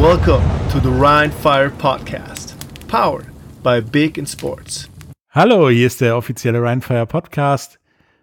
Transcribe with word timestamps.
Welcome 0.00 0.42
to 0.70 0.80
the 0.80 0.90
Rhine 0.90 1.30
Fire 1.30 1.70
Podcast, 1.70 2.56
powered 2.88 3.26
by 3.62 3.80
Big 3.80 4.18
in 4.18 4.26
Sports. 4.26 4.90
Hallo, 5.30 5.70
hier 5.70 5.86
ist 5.86 6.00
der 6.00 6.16
offizielle 6.16 6.60
Rhine 6.60 6.82
Fire 6.82 7.06
Podcast. 7.06 7.78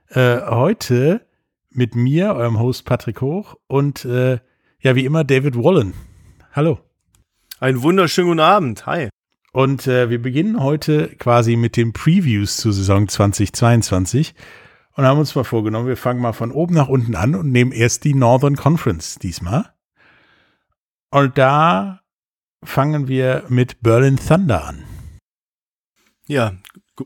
Äh, 0.09 0.41
heute 0.41 1.25
mit 1.69 1.95
mir, 1.95 2.35
eurem 2.35 2.59
Host 2.59 2.85
Patrick 2.85 3.21
Hoch 3.21 3.55
und 3.67 4.03
äh, 4.03 4.39
ja, 4.81 4.95
wie 4.95 5.05
immer 5.05 5.23
David 5.23 5.55
Wallen. 5.55 5.93
Hallo. 6.51 6.79
Einen 7.61 7.81
wunderschönen 7.81 8.27
guten 8.27 8.39
Abend. 8.41 8.85
Hi. 8.85 9.07
Und 9.53 9.87
äh, 9.87 10.09
wir 10.09 10.21
beginnen 10.21 10.61
heute 10.61 11.07
quasi 11.15 11.55
mit 11.55 11.77
den 11.77 11.93
Previews 11.93 12.57
zur 12.57 12.73
Saison 12.73 13.07
2022 13.07 14.35
und 14.97 15.05
haben 15.05 15.19
uns 15.19 15.33
mal 15.35 15.45
vorgenommen, 15.45 15.87
wir 15.87 15.97
fangen 15.97 16.21
mal 16.21 16.33
von 16.33 16.51
oben 16.51 16.75
nach 16.75 16.89
unten 16.89 17.15
an 17.15 17.33
und 17.33 17.49
nehmen 17.49 17.71
erst 17.71 18.03
die 18.03 18.13
Northern 18.13 18.57
Conference 18.57 19.15
diesmal. 19.15 19.71
Und 21.11 21.37
da 21.37 22.01
fangen 22.63 23.07
wir 23.07 23.43
mit 23.49 23.81
Berlin 23.81 24.17
Thunder 24.17 24.65
an. 24.65 24.83
Ja, 26.25 26.53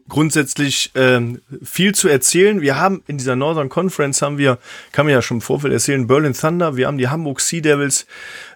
grundsätzlich 0.07 0.91
ähm, 0.93 1.41
viel 1.63 1.95
zu 1.95 2.07
erzählen. 2.07 2.61
Wir 2.61 2.77
haben 2.77 3.03
in 3.07 3.17
dieser 3.17 3.35
Northern 3.35 3.69
Conference 3.69 4.21
haben 4.21 4.37
wir, 4.37 4.59
kann 4.91 5.07
man 5.07 5.13
ja 5.13 5.21
schon 5.23 5.37
im 5.37 5.41
Vorfeld 5.41 5.73
erzählen, 5.73 6.05
Berlin 6.05 6.33
Thunder, 6.33 6.75
wir 6.77 6.87
haben 6.87 6.99
die 6.99 7.07
Hamburg 7.07 7.39
Sea 7.39 7.61
Devils, 7.61 8.05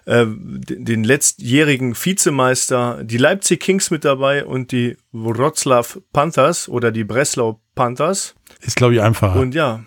äh, 0.04 0.26
den 0.26 1.02
letztjährigen 1.02 1.96
Vizemeister, 1.96 3.02
die 3.02 3.18
Leipzig 3.18 3.60
Kings 3.60 3.90
mit 3.90 4.04
dabei 4.04 4.44
und 4.44 4.70
die 4.70 4.96
Wroclaw 5.12 6.00
Panthers 6.12 6.68
oder 6.68 6.92
die 6.92 7.04
Breslau 7.04 7.60
Panthers. 7.74 8.34
Ist, 8.60 8.76
glaube 8.76 8.94
ich, 8.94 9.02
einfacher. 9.02 9.40
Und 9.40 9.54
ja, 9.54 9.84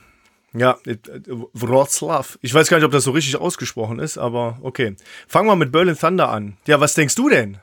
ja, 0.53 0.77
äh, 0.85 0.97
Wroclaw. 1.27 2.37
Ich 2.41 2.53
weiß 2.53 2.67
gar 2.67 2.77
nicht, 2.77 2.85
ob 2.85 2.91
das 2.91 3.03
so 3.03 3.11
richtig 3.11 3.35
ausgesprochen 3.35 3.99
ist, 3.99 4.17
aber 4.17 4.59
okay. 4.61 4.95
Fangen 5.27 5.47
wir 5.47 5.55
mit 5.55 5.71
Berlin 5.71 5.97
Thunder 5.97 6.29
an. 6.29 6.57
Ja, 6.67 6.79
was 6.79 6.93
denkst 6.93 7.15
du 7.15 7.29
denn? 7.29 7.57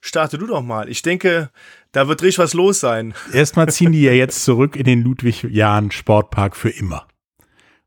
Starte 0.00 0.38
du 0.38 0.46
doch 0.46 0.62
mal. 0.62 0.88
Ich 0.88 1.02
denke, 1.02 1.50
da 1.92 2.08
wird 2.08 2.22
richtig 2.22 2.40
was 2.40 2.54
los 2.54 2.80
sein. 2.80 3.14
Erstmal 3.32 3.68
ziehen 3.68 3.92
die 3.92 4.02
ja 4.02 4.12
jetzt 4.12 4.44
zurück 4.44 4.74
in 4.74 4.84
den 4.84 5.02
Ludwig-Jahn 5.02 5.92
Sportpark 5.92 6.56
für 6.56 6.70
immer. 6.70 7.06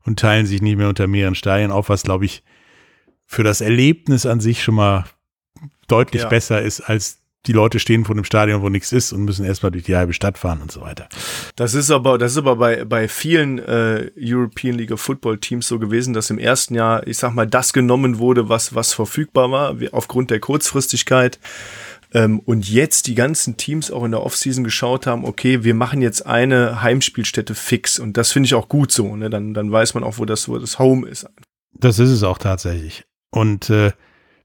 Und 0.04 0.20
teilen 0.20 0.46
sich 0.46 0.62
nicht 0.62 0.76
mehr 0.76 0.88
unter 0.88 1.08
mehreren 1.08 1.34
Stadien 1.34 1.72
auf, 1.72 1.88
was, 1.88 2.04
glaube 2.04 2.24
ich, 2.24 2.42
für 3.26 3.42
das 3.42 3.60
Erlebnis 3.60 4.24
an 4.24 4.40
sich 4.40 4.62
schon 4.62 4.76
mal 4.76 5.04
deutlich 5.88 6.22
ja. 6.22 6.28
besser 6.28 6.62
ist 6.62 6.80
als 6.80 7.25
die 7.46 7.52
Leute 7.52 7.78
stehen 7.78 8.04
vor 8.04 8.14
dem 8.14 8.24
Stadion, 8.24 8.62
wo 8.62 8.68
nichts 8.68 8.92
ist 8.92 9.12
und 9.12 9.24
müssen 9.24 9.44
erstmal 9.44 9.72
durch 9.72 9.84
die 9.84 9.96
halbe 9.96 10.12
Stadt 10.12 10.38
fahren 10.38 10.60
und 10.62 10.72
so 10.72 10.80
weiter. 10.80 11.08
Das 11.54 11.74
ist 11.74 11.90
aber, 11.90 12.18
das 12.18 12.32
ist 12.32 12.38
aber 12.38 12.56
bei, 12.56 12.84
bei 12.84 13.08
vielen 13.08 13.58
äh, 13.58 14.10
European 14.18 14.74
League 14.74 14.92
of 14.92 15.00
Football 15.00 15.38
Teams 15.38 15.68
so 15.68 15.78
gewesen, 15.78 16.14
dass 16.14 16.30
im 16.30 16.38
ersten 16.38 16.74
Jahr, 16.74 17.06
ich 17.06 17.18
sag 17.18 17.34
mal, 17.34 17.46
das 17.46 17.72
genommen 17.72 18.18
wurde, 18.18 18.48
was, 18.48 18.74
was 18.74 18.92
verfügbar 18.92 19.50
war, 19.50 19.76
aufgrund 19.92 20.30
der 20.30 20.40
Kurzfristigkeit. 20.40 21.38
Ähm, 22.12 22.40
und 22.40 22.68
jetzt 22.68 23.08
die 23.08 23.14
ganzen 23.14 23.56
Teams 23.56 23.90
auch 23.90 24.04
in 24.04 24.12
der 24.12 24.22
Offseason 24.22 24.64
geschaut 24.64 25.06
haben, 25.06 25.24
okay, 25.24 25.64
wir 25.64 25.74
machen 25.74 26.02
jetzt 26.02 26.26
eine 26.26 26.82
Heimspielstätte 26.82 27.54
fix. 27.54 27.98
Und 27.98 28.16
das 28.16 28.32
finde 28.32 28.46
ich 28.46 28.54
auch 28.54 28.68
gut 28.68 28.92
so. 28.92 29.16
Ne? 29.16 29.28
Dann, 29.28 29.54
dann 29.54 29.70
weiß 29.70 29.94
man 29.94 30.04
auch, 30.04 30.18
wo 30.18 30.24
das, 30.24 30.48
wo 30.48 30.58
das 30.58 30.78
Home 30.78 31.08
ist. 31.08 31.26
Das 31.72 31.98
ist 31.98 32.10
es 32.10 32.22
auch 32.22 32.38
tatsächlich. 32.38 33.04
Und 33.30 33.70
äh, 33.70 33.92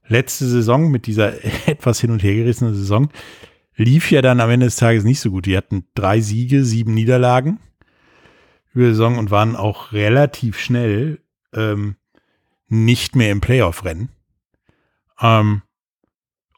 letzte 0.06 0.46
Saison 0.46 0.90
mit 0.90 1.06
dieser 1.06 1.44
etwas 1.68 2.00
hin 2.00 2.10
und 2.10 2.22
her 2.22 2.34
gerissenen 2.34 2.74
Saison 2.74 3.08
lief 3.74 4.10
ja 4.10 4.22
dann 4.22 4.40
am 4.40 4.50
Ende 4.50 4.66
des 4.66 4.76
Tages 4.76 5.04
nicht 5.04 5.20
so 5.20 5.30
gut. 5.30 5.46
Die 5.46 5.56
hatten 5.56 5.86
drei 5.94 6.20
Siege, 6.20 6.64
sieben 6.64 6.94
Niederlagen 6.94 7.58
über 8.74 8.84
die 8.84 8.90
Saison 8.90 9.18
und 9.18 9.30
waren 9.30 9.56
auch 9.56 9.92
relativ 9.92 10.58
schnell 10.58 11.20
ähm, 11.52 11.96
nicht 12.68 13.16
mehr 13.16 13.30
im 13.30 13.40
Playoff-Rennen. 13.40 14.08
Ähm, 15.20 15.62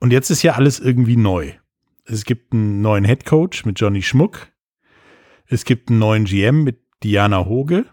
und 0.01 0.13
jetzt 0.13 0.31
ist 0.31 0.43
ja 0.43 0.53
alles 0.53 0.81
irgendwie 0.81 1.17
neu. 1.17 1.53
Es 2.05 2.25
gibt 2.25 2.53
einen 2.53 2.83
neuen 2.83 3.05
Head 3.05 3.25
Coach 3.25 3.65
mit 3.65 3.81
Johnny 3.81 4.03
Schmuck. 4.03 4.49
Es 5.47 5.65
gibt 5.65 5.89
einen 5.89 5.99
neuen 5.99 6.25
GM 6.25 6.63
mit 6.63 6.83
Diana 7.03 7.47
Hoge. 7.47 7.87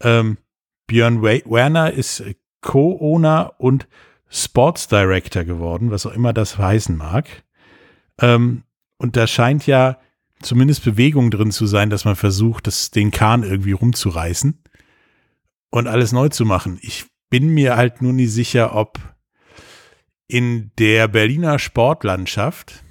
Ähm, 0.00 0.38
Björn 0.86 1.22
Werner 1.22 1.92
ist 1.92 2.22
Co-Owner 2.60 3.54
und 3.58 3.88
Sports 4.28 4.88
Director 4.88 5.44
geworden, 5.44 5.90
was 5.90 6.06
auch 6.06 6.12
immer 6.12 6.32
das 6.32 6.58
heißen 6.58 6.96
mag. 6.96 7.44
Ähm, 8.20 8.64
und 8.98 9.16
da 9.16 9.26
scheint 9.26 9.66
ja 9.66 9.98
zumindest 10.42 10.84
Bewegung 10.84 11.30
drin 11.30 11.50
zu 11.50 11.66
sein, 11.66 11.90
dass 11.90 12.04
man 12.04 12.16
versucht, 12.16 12.66
das, 12.66 12.90
den 12.90 13.10
Kahn 13.10 13.42
irgendwie 13.42 13.72
rumzureißen 13.72 14.62
und 15.70 15.86
alles 15.86 16.12
neu 16.12 16.28
zu 16.28 16.44
machen. 16.44 16.78
Ich 16.82 17.06
bin 17.30 17.48
mir 17.48 17.76
halt 17.76 18.02
nur 18.02 18.12
nicht 18.12 18.32
sicher, 18.32 18.74
ob 18.74 18.98
in 20.28 20.72
der 20.78 21.08
Berliner 21.08 21.58
Sportlandschaft 21.58 22.82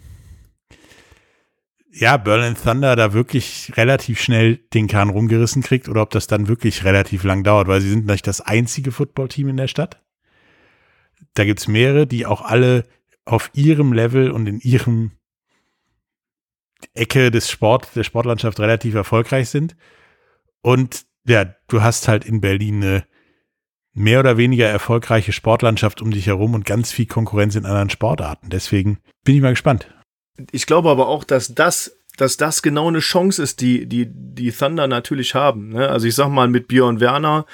ja, 1.98 2.18
Berlin 2.18 2.56
Thunder 2.62 2.98
da 2.98 3.14
wirklich 3.14 3.72
relativ 3.78 4.20
schnell 4.20 4.58
den 4.74 4.88
Kahn 4.88 5.10
rumgerissen 5.10 5.64
kriegt 5.64 5.88
oder 5.88 6.02
ob 6.02 6.10
das 6.10 6.28
dann 6.28 6.50
wirklich 6.50 6.84
relativ 6.84 7.24
lang 7.24 7.44
dauert, 7.44 7.70
weil 7.70 7.80
sie 7.80 7.90
sind 7.90 8.06
nicht 8.06 8.28
das 8.28 8.42
einzige 8.42 8.92
Footballteam 8.92 9.48
in 9.48 9.58
der 9.58 9.70
Stadt. 9.70 10.05
Da 11.36 11.46
gibt 11.46 11.60
es 11.60 11.68
mehrere, 11.68 12.08
die 12.08 12.26
auch 12.26 12.42
alle 12.42 12.86
auf 13.26 13.52
ihrem 13.54 13.94
Level 13.94 14.32
und 14.32 14.48
in 14.48 14.60
ihrem 14.60 15.12
Ecke 16.94 17.32
des 17.32 17.50
Sport, 17.50 17.90
der 17.96 18.04
Sportlandschaft 18.04 18.60
relativ 18.60 18.96
erfolgreich 18.96 19.50
sind. 19.50 19.76
Und 20.62 21.06
ja, 21.28 21.46
du 21.68 21.82
hast 21.82 22.08
halt 22.08 22.26
in 22.26 22.42
Berlin 22.42 22.84
eine 22.84 23.06
mehr 23.94 24.20
oder 24.20 24.38
weniger 24.38 24.68
erfolgreiche 24.68 25.32
Sportlandschaft 25.32 26.02
um 26.02 26.12
dich 26.12 26.28
herum 26.28 26.54
und 26.54 26.66
ganz 26.66 26.92
viel 26.92 27.06
Konkurrenz 27.06 27.56
in 27.56 27.66
anderen 27.66 27.90
Sportarten. 27.90 28.50
Deswegen 28.50 29.00
bin 29.24 29.36
ich 29.36 29.42
mal 29.42 29.52
gespannt. 29.52 29.88
Ich 30.52 30.66
glaube 30.66 30.90
aber 30.90 31.08
auch, 31.08 31.24
dass 31.24 31.56
das, 31.56 31.98
dass 32.18 32.38
das 32.38 32.62
genau 32.62 32.90
eine 32.90 33.00
Chance 33.00 33.42
ist, 33.42 33.62
die, 33.62 33.88
die, 33.88 34.08
die 34.10 34.52
Thunder 34.52 34.88
natürlich 34.88 35.34
haben. 35.34 35.70
Ne? 35.70 35.88
Also 35.88 36.08
ich 36.08 36.16
sag 36.16 36.30
mal, 36.30 36.50
mit 36.50 36.68
Björn 36.68 37.00
Werner, 37.00 37.46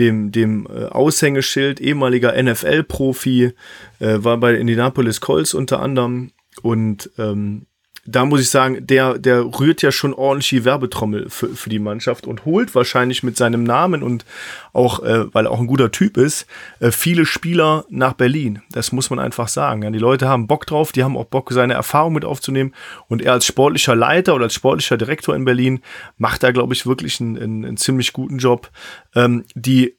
dem, 0.00 0.32
dem 0.32 0.66
äh, 0.66 0.86
Aushängeschild, 0.86 1.80
ehemaliger 1.80 2.40
NFL-Profi, 2.42 3.52
äh, 4.00 4.16
war 4.18 4.38
bei 4.38 4.54
Indianapolis 4.54 5.20
Colts 5.20 5.54
unter 5.54 5.80
anderem. 5.80 6.32
Und 6.62 7.10
ähm, 7.18 7.66
da 8.06 8.24
muss 8.24 8.40
ich 8.40 8.48
sagen, 8.48 8.86
der, 8.86 9.18
der 9.18 9.44
rührt 9.44 9.82
ja 9.82 9.92
schon 9.92 10.14
ordentlich 10.14 10.48
die 10.48 10.64
Werbetrommel 10.64 11.28
für, 11.28 11.48
für 11.48 11.70
die 11.70 11.78
Mannschaft 11.78 12.26
und 12.26 12.44
holt 12.44 12.74
wahrscheinlich 12.74 13.22
mit 13.22 13.36
seinem 13.36 13.62
Namen 13.62 14.02
und 14.02 14.24
auch, 14.72 15.02
äh, 15.02 15.32
weil 15.32 15.46
er 15.46 15.50
auch 15.50 15.60
ein 15.60 15.66
guter 15.66 15.90
Typ 15.90 16.16
ist, 16.16 16.46
äh, 16.80 16.90
viele 16.90 17.26
Spieler 17.26 17.84
nach 17.88 18.14
Berlin. 18.14 18.62
Das 18.70 18.92
muss 18.92 19.10
man 19.10 19.18
einfach 19.18 19.48
sagen. 19.48 19.82
Ja, 19.82 19.90
die 19.90 19.98
Leute 19.98 20.28
haben 20.28 20.46
Bock 20.46 20.66
drauf, 20.66 20.92
die 20.92 21.04
haben 21.04 21.16
auch 21.16 21.26
Bock, 21.26 21.52
seine 21.52 21.74
Erfahrung 21.74 22.14
mit 22.14 22.24
aufzunehmen. 22.24 22.74
Und 23.08 23.22
er 23.22 23.32
als 23.32 23.46
sportlicher 23.46 23.94
Leiter 23.94 24.34
oder 24.34 24.44
als 24.44 24.54
sportlicher 24.54 24.96
Direktor 24.96 25.34
in 25.34 25.44
Berlin 25.44 25.80
macht 26.18 26.42
da, 26.42 26.50
glaube 26.50 26.74
ich, 26.74 26.86
wirklich 26.86 27.20
einen, 27.20 27.36
einen, 27.36 27.64
einen 27.64 27.76
ziemlich 27.76 28.12
guten 28.12 28.38
Job. 28.38 28.70
Ähm, 29.14 29.44
die 29.54 29.96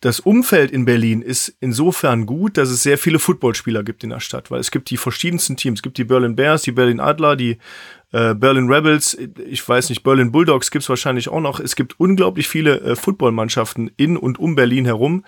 das 0.00 0.20
Umfeld 0.20 0.70
in 0.70 0.84
Berlin 0.84 1.20
ist 1.20 1.56
insofern 1.60 2.26
gut, 2.26 2.56
dass 2.56 2.70
es 2.70 2.84
sehr 2.84 2.96
viele 2.96 3.18
Footballspieler 3.18 3.82
gibt 3.82 4.04
in 4.04 4.10
der 4.10 4.20
Stadt, 4.20 4.52
weil 4.52 4.60
es 4.60 4.70
gibt 4.70 4.88
die 4.90 4.96
verschiedensten 4.96 5.56
Teams. 5.56 5.80
Es 5.80 5.82
gibt 5.82 5.98
die 5.98 6.04
Berlin 6.04 6.36
Bears, 6.36 6.62
die 6.62 6.70
Berlin 6.70 7.00
Adler, 7.00 7.34
die 7.34 7.58
äh, 8.12 8.34
Berlin 8.34 8.70
Rebels, 8.70 9.16
ich 9.16 9.66
weiß 9.68 9.90
nicht, 9.90 10.02
Berlin 10.02 10.32
Bulldogs 10.32 10.70
gibt 10.70 10.82
es 10.82 10.88
wahrscheinlich 10.88 11.28
auch 11.28 11.40
noch. 11.40 11.60
Es 11.60 11.76
gibt 11.76 12.00
unglaublich 12.00 12.48
viele 12.48 12.80
äh, 12.80 12.96
Footballmannschaften 12.96 13.90
in 13.96 14.16
und 14.16 14.38
um 14.38 14.54
Berlin 14.54 14.84
herum. 14.86 15.24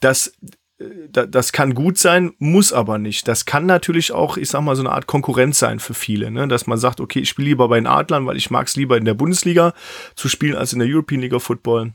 Das 0.00 0.36
äh, 0.78 0.84
das 1.10 1.52
kann 1.52 1.74
gut 1.74 1.98
sein, 1.98 2.32
muss 2.38 2.72
aber 2.72 2.98
nicht. 2.98 3.28
Das 3.28 3.44
kann 3.44 3.66
natürlich 3.66 4.12
auch, 4.12 4.36
ich 4.36 4.48
sag 4.48 4.62
mal, 4.62 4.74
so 4.74 4.82
eine 4.82 4.90
Art 4.90 5.06
Konkurrenz 5.06 5.58
sein 5.60 5.78
für 5.78 5.94
viele, 5.94 6.30
ne? 6.30 6.48
dass 6.48 6.66
man 6.66 6.78
sagt, 6.78 7.00
okay, 7.00 7.20
ich 7.20 7.28
spiele 7.28 7.48
lieber 7.48 7.68
bei 7.68 7.76
den 7.76 7.86
Adlern, 7.86 8.26
weil 8.26 8.36
ich 8.36 8.50
mag 8.50 8.66
es 8.66 8.76
lieber 8.76 8.96
in 8.96 9.04
der 9.04 9.14
Bundesliga 9.14 9.72
zu 10.16 10.28
spielen 10.28 10.56
als 10.56 10.72
in 10.72 10.80
der 10.80 10.88
European 10.88 11.20
League 11.20 11.40
Football. 11.40 11.92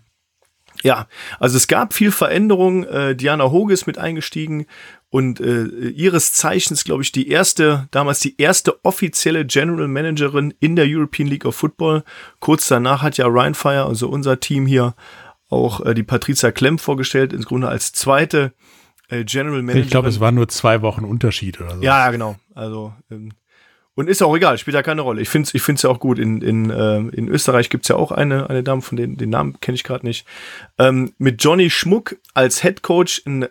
Ja, 0.81 1.07
also 1.39 1.57
es 1.57 1.67
gab 1.67 1.93
viel 1.93 2.11
Veränderung. 2.11 2.85
Äh, 2.85 3.15
Diana 3.15 3.51
Hoge 3.51 3.73
ist 3.73 3.85
mit 3.85 3.97
eingestiegen 3.97 4.65
und 5.09 5.39
äh, 5.39 5.65
ihres 5.89 6.33
Zeichens, 6.33 6.83
glaube 6.83 7.01
ich, 7.01 7.11
die 7.11 7.29
erste, 7.29 7.87
damals 7.91 8.19
die 8.19 8.39
erste 8.39 8.83
offizielle 8.85 9.45
General 9.45 9.87
Managerin 9.87 10.53
in 10.59 10.75
der 10.75 10.85
European 10.87 11.27
League 11.27 11.45
of 11.45 11.55
Football. 11.55 12.03
Kurz 12.39 12.67
danach 12.67 13.01
hat 13.01 13.17
ja 13.17 13.25
Ryan 13.25 13.55
Fire, 13.55 13.85
also 13.85 14.07
unser 14.07 14.39
Team 14.39 14.67
hier, 14.67 14.93
auch 15.49 15.83
äh, 15.83 15.95
die 15.95 16.03
Patricia 16.03 16.51
Klemm 16.51 16.77
vorgestellt, 16.77 17.33
ins 17.33 17.47
Grunde 17.47 17.67
als 17.67 17.91
zweite 17.91 18.53
äh, 19.09 19.23
General 19.23 19.61
Managerin. 19.61 19.83
Ich 19.83 19.89
glaube, 19.89 20.09
es 20.09 20.19
waren 20.19 20.35
nur 20.35 20.47
zwei 20.47 20.83
Wochen 20.83 21.03
Unterschied 21.05 21.59
oder 21.59 21.75
so. 21.75 21.81
Ja, 21.81 22.11
genau. 22.11 22.35
Also 22.53 22.93
ähm, 23.09 23.31
und 23.95 24.07
ist 24.07 24.21
auch 24.21 24.33
egal, 24.33 24.57
spielt 24.57 24.75
ja 24.75 24.81
keine 24.81 25.01
Rolle. 25.01 25.21
Ich 25.21 25.27
finde 25.27 25.47
es 25.47 25.53
ich 25.53 25.61
find's 25.61 25.81
ja 25.81 25.89
auch 25.89 25.99
gut. 25.99 26.19
In, 26.19 26.41
in, 26.41 26.69
äh, 26.69 26.99
in 26.99 27.27
Österreich 27.27 27.69
gibt's 27.69 27.89
ja 27.89 27.97
auch 27.97 28.13
eine, 28.13 28.49
eine 28.49 28.63
Dame, 28.63 28.81
von 28.81 28.95
denen 28.95 29.17
den 29.17 29.29
Namen 29.29 29.59
kenne 29.59 29.75
ich 29.75 29.83
gerade 29.83 30.05
nicht. 30.05 30.25
Ähm, 30.77 31.11
mit 31.17 31.43
Johnny 31.43 31.69
Schmuck 31.69 32.15
als 32.33 32.61
Head 32.61 32.81
Coach 32.81 33.21
in, 33.25 33.49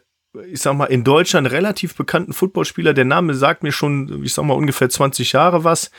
ich 0.51 0.61
sag 0.61 0.75
mal, 0.75 0.87
in 0.87 1.05
Deutschland 1.05 1.51
relativ 1.51 1.95
bekannten 1.95 2.33
Footballspieler. 2.33 2.95
Der 2.95 3.05
Name 3.05 3.35
sagt 3.35 3.63
mir 3.63 3.73
schon, 3.73 4.23
ich 4.25 4.35
sag 4.35 4.45
mal, 4.45 4.55
ungefähr 4.55 4.89
20 4.89 5.33
Jahre 5.33 5.65
was. 5.65 5.91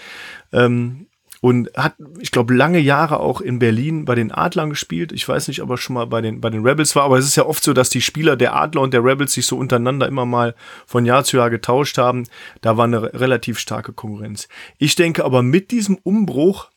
Ähm, 0.51 1.07
und 1.41 1.69
hat, 1.75 1.95
ich 2.19 2.31
glaube, 2.31 2.53
lange 2.53 2.79
Jahre 2.79 3.19
auch 3.21 3.39
in 3.39 3.59
Berlin 3.59 4.03
bei 4.05 4.15
den 4.15 4.31
Adlern 4.31 4.69
gespielt. 4.69 5.11
Ich 5.13 5.27
weiß 5.27 5.47
nicht, 5.47 5.61
ob 5.61 5.69
er 5.69 5.77
schon 5.77 5.93
mal 5.93 6.05
bei 6.05 6.21
den, 6.21 6.41
bei 6.41 6.49
den 6.49 6.65
Rebels 6.65 6.95
war, 6.95 7.03
aber 7.03 7.17
es 7.17 7.25
ist 7.25 7.37
ja 7.37 7.45
oft 7.45 7.63
so, 7.63 7.71
dass 7.73 7.89
die 7.89 8.01
Spieler 8.01 8.35
der 8.35 8.55
Adler 8.55 8.81
und 8.81 8.93
der 8.93 9.03
Rebels 9.03 9.33
sich 9.33 9.45
so 9.45 9.57
untereinander 9.57 10.07
immer 10.07 10.25
mal 10.25 10.53
von 10.85 11.05
Jahr 11.05 11.23
zu 11.23 11.37
Jahr 11.37 11.49
getauscht 11.49 11.97
haben. 11.97 12.27
Da 12.61 12.75
war 12.75 12.85
eine 12.85 13.13
relativ 13.13 13.57
starke 13.57 13.93
Konkurrenz. 13.93 14.49
Ich 14.77 14.95
denke 14.95 15.23
aber 15.23 15.41
mit 15.41 15.71
diesem 15.71 15.97
Umbruch 16.03 16.69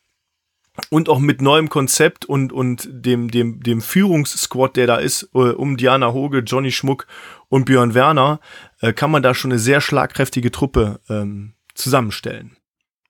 und 0.90 1.08
auch 1.08 1.18
mit 1.18 1.42
neuem 1.42 1.68
Konzept 1.68 2.24
und, 2.24 2.52
und 2.52 2.88
dem, 2.90 3.30
dem, 3.30 3.62
dem 3.62 3.80
Führungssquad, 3.82 4.76
der 4.76 4.86
da 4.86 4.96
ist, 4.96 5.28
äh, 5.34 5.38
um 5.38 5.76
Diana 5.76 6.12
Hoge, 6.12 6.38
Johnny 6.38 6.72
Schmuck 6.72 7.06
und 7.52 7.66
Björn 7.66 7.92
Werner, 7.92 8.40
äh, 8.80 8.94
kann 8.94 9.10
man 9.10 9.22
da 9.22 9.34
schon 9.34 9.52
eine 9.52 9.58
sehr 9.58 9.82
schlagkräftige 9.82 10.50
Truppe 10.50 11.00
ähm, 11.10 11.52
zusammenstellen. 11.74 12.56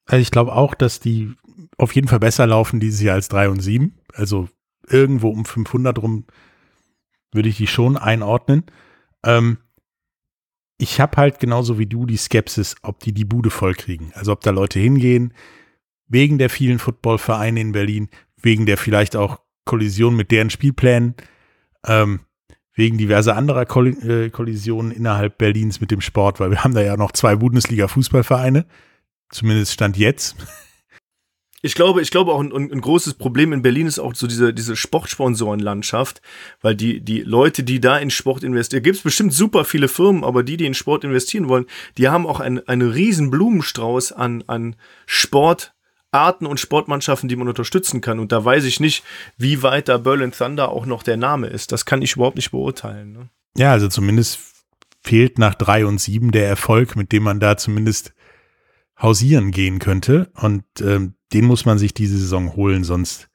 Also 0.04 0.20
ich 0.20 0.32
glaube 0.32 0.56
auch, 0.56 0.74
dass 0.74 0.98
die 0.98 1.36
auf 1.78 1.94
jeden 1.94 2.08
Fall 2.08 2.18
besser 2.18 2.44
laufen 2.48 2.80
dieses 2.80 3.00
Jahr 3.00 3.14
als 3.14 3.28
3 3.28 3.50
und 3.50 3.60
7. 3.60 3.96
Also 4.12 4.48
irgendwo 4.88 5.28
um 5.28 5.44
500 5.44 5.96
rum 6.02 6.26
würde 7.30 7.50
ich 7.50 7.58
die 7.58 7.68
schon 7.68 7.96
einordnen. 7.96 8.64
Ähm, 9.24 9.58
ich 10.76 11.00
habe 11.00 11.18
halt 11.18 11.38
genauso 11.38 11.78
wie 11.78 11.86
du 11.86 12.04
die 12.04 12.16
Skepsis, 12.16 12.74
ob 12.82 12.98
die 12.98 13.14
die 13.14 13.24
Bude 13.24 13.50
voll 13.50 13.74
kriegen. 13.74 14.10
Also 14.14 14.32
ob 14.32 14.40
da 14.40 14.50
Leute 14.50 14.80
hingehen, 14.80 15.34
wegen 16.08 16.38
der 16.38 16.50
vielen 16.50 16.80
Footballvereine 16.80 17.60
in 17.60 17.70
Berlin, 17.70 18.08
wegen 18.42 18.66
der 18.66 18.76
vielleicht 18.76 19.14
auch 19.14 19.38
Kollision 19.66 20.16
mit 20.16 20.32
deren 20.32 20.50
Spielplänen, 20.50 21.14
ähm, 21.86 22.22
wegen 22.82 22.98
diverser 22.98 23.36
anderer 23.36 23.64
Koll 23.64 23.96
äh, 24.02 24.28
Kollisionen 24.28 24.90
innerhalb 24.90 25.38
Berlins 25.38 25.80
mit 25.80 25.92
dem 25.92 26.00
Sport, 26.00 26.40
weil 26.40 26.50
wir 26.50 26.64
haben 26.64 26.74
da 26.74 26.82
ja 26.82 26.96
noch 26.96 27.12
zwei 27.12 27.36
Bundesliga-Fußballvereine, 27.36 28.66
zumindest 29.30 29.72
Stand 29.72 29.96
jetzt. 29.96 30.34
Ich 31.64 31.76
glaube, 31.76 32.02
ich 32.02 32.10
glaube 32.10 32.32
auch 32.32 32.40
ein, 32.40 32.52
ein, 32.52 32.80
großes 32.80 33.14
Problem 33.14 33.52
in 33.52 33.62
Berlin 33.62 33.86
ist 33.86 34.00
auch 34.00 34.16
so 34.16 34.26
diese, 34.26 34.52
diese 34.52 34.74
Sportsponsorenlandschaft, 34.74 36.20
weil 36.60 36.74
die, 36.74 37.00
die 37.00 37.20
Leute, 37.20 37.62
die 37.62 37.78
da 37.78 37.98
in 37.98 38.10
Sport 38.10 38.42
investieren, 38.42 38.82
gibt 38.82 38.96
es 38.96 39.04
bestimmt 39.04 39.32
super 39.32 39.64
viele 39.64 39.86
Firmen, 39.86 40.24
aber 40.24 40.42
die, 40.42 40.56
die 40.56 40.66
in 40.66 40.74
Sport 40.74 41.04
investieren 41.04 41.48
wollen, 41.48 41.66
die 41.98 42.08
haben 42.08 42.26
auch 42.26 42.40
einen, 42.40 42.82
riesen 42.82 43.30
Blumenstrauß 43.30 44.10
an, 44.10 44.42
an 44.48 44.74
Sportarten 46.12 46.44
und 46.44 46.60
Sportmannschaften, 46.60 47.30
die 47.30 47.36
man 47.36 47.48
unterstützen 47.48 48.02
kann. 48.02 48.18
Und 48.18 48.32
da 48.32 48.44
weiß 48.44 48.64
ich 48.64 48.80
nicht, 48.80 49.02
wie 49.38 49.62
weit 49.62 49.88
da 49.88 49.96
Berlin 49.96 50.32
Thunder 50.32 50.68
auch 50.68 50.84
noch 50.84 51.02
der 51.02 51.16
Name 51.16 51.46
ist. 51.46 51.72
Das 51.72 51.86
kann 51.86 52.02
ich 52.02 52.16
überhaupt 52.16 52.36
nicht 52.36 52.50
beurteilen. 52.50 53.12
Ne? 53.14 53.30
Ja, 53.56 53.72
also 53.72 53.88
zumindest 53.88 54.38
fehlt 55.02 55.38
nach 55.38 55.54
drei 55.54 55.86
und 55.86 55.98
sieben 56.02 56.30
der 56.30 56.46
Erfolg, 56.46 56.96
mit 56.96 57.12
dem 57.12 57.22
man 57.22 57.40
da 57.40 57.56
zumindest 57.56 58.12
hausieren 59.00 59.52
gehen 59.52 59.78
könnte. 59.78 60.30
Und 60.34 60.64
ähm, 60.82 61.14
den 61.32 61.46
muss 61.46 61.64
man 61.64 61.78
sich 61.78 61.94
diese 61.94 62.18
Saison 62.18 62.56
holen, 62.56 62.84
sonst 62.84 63.30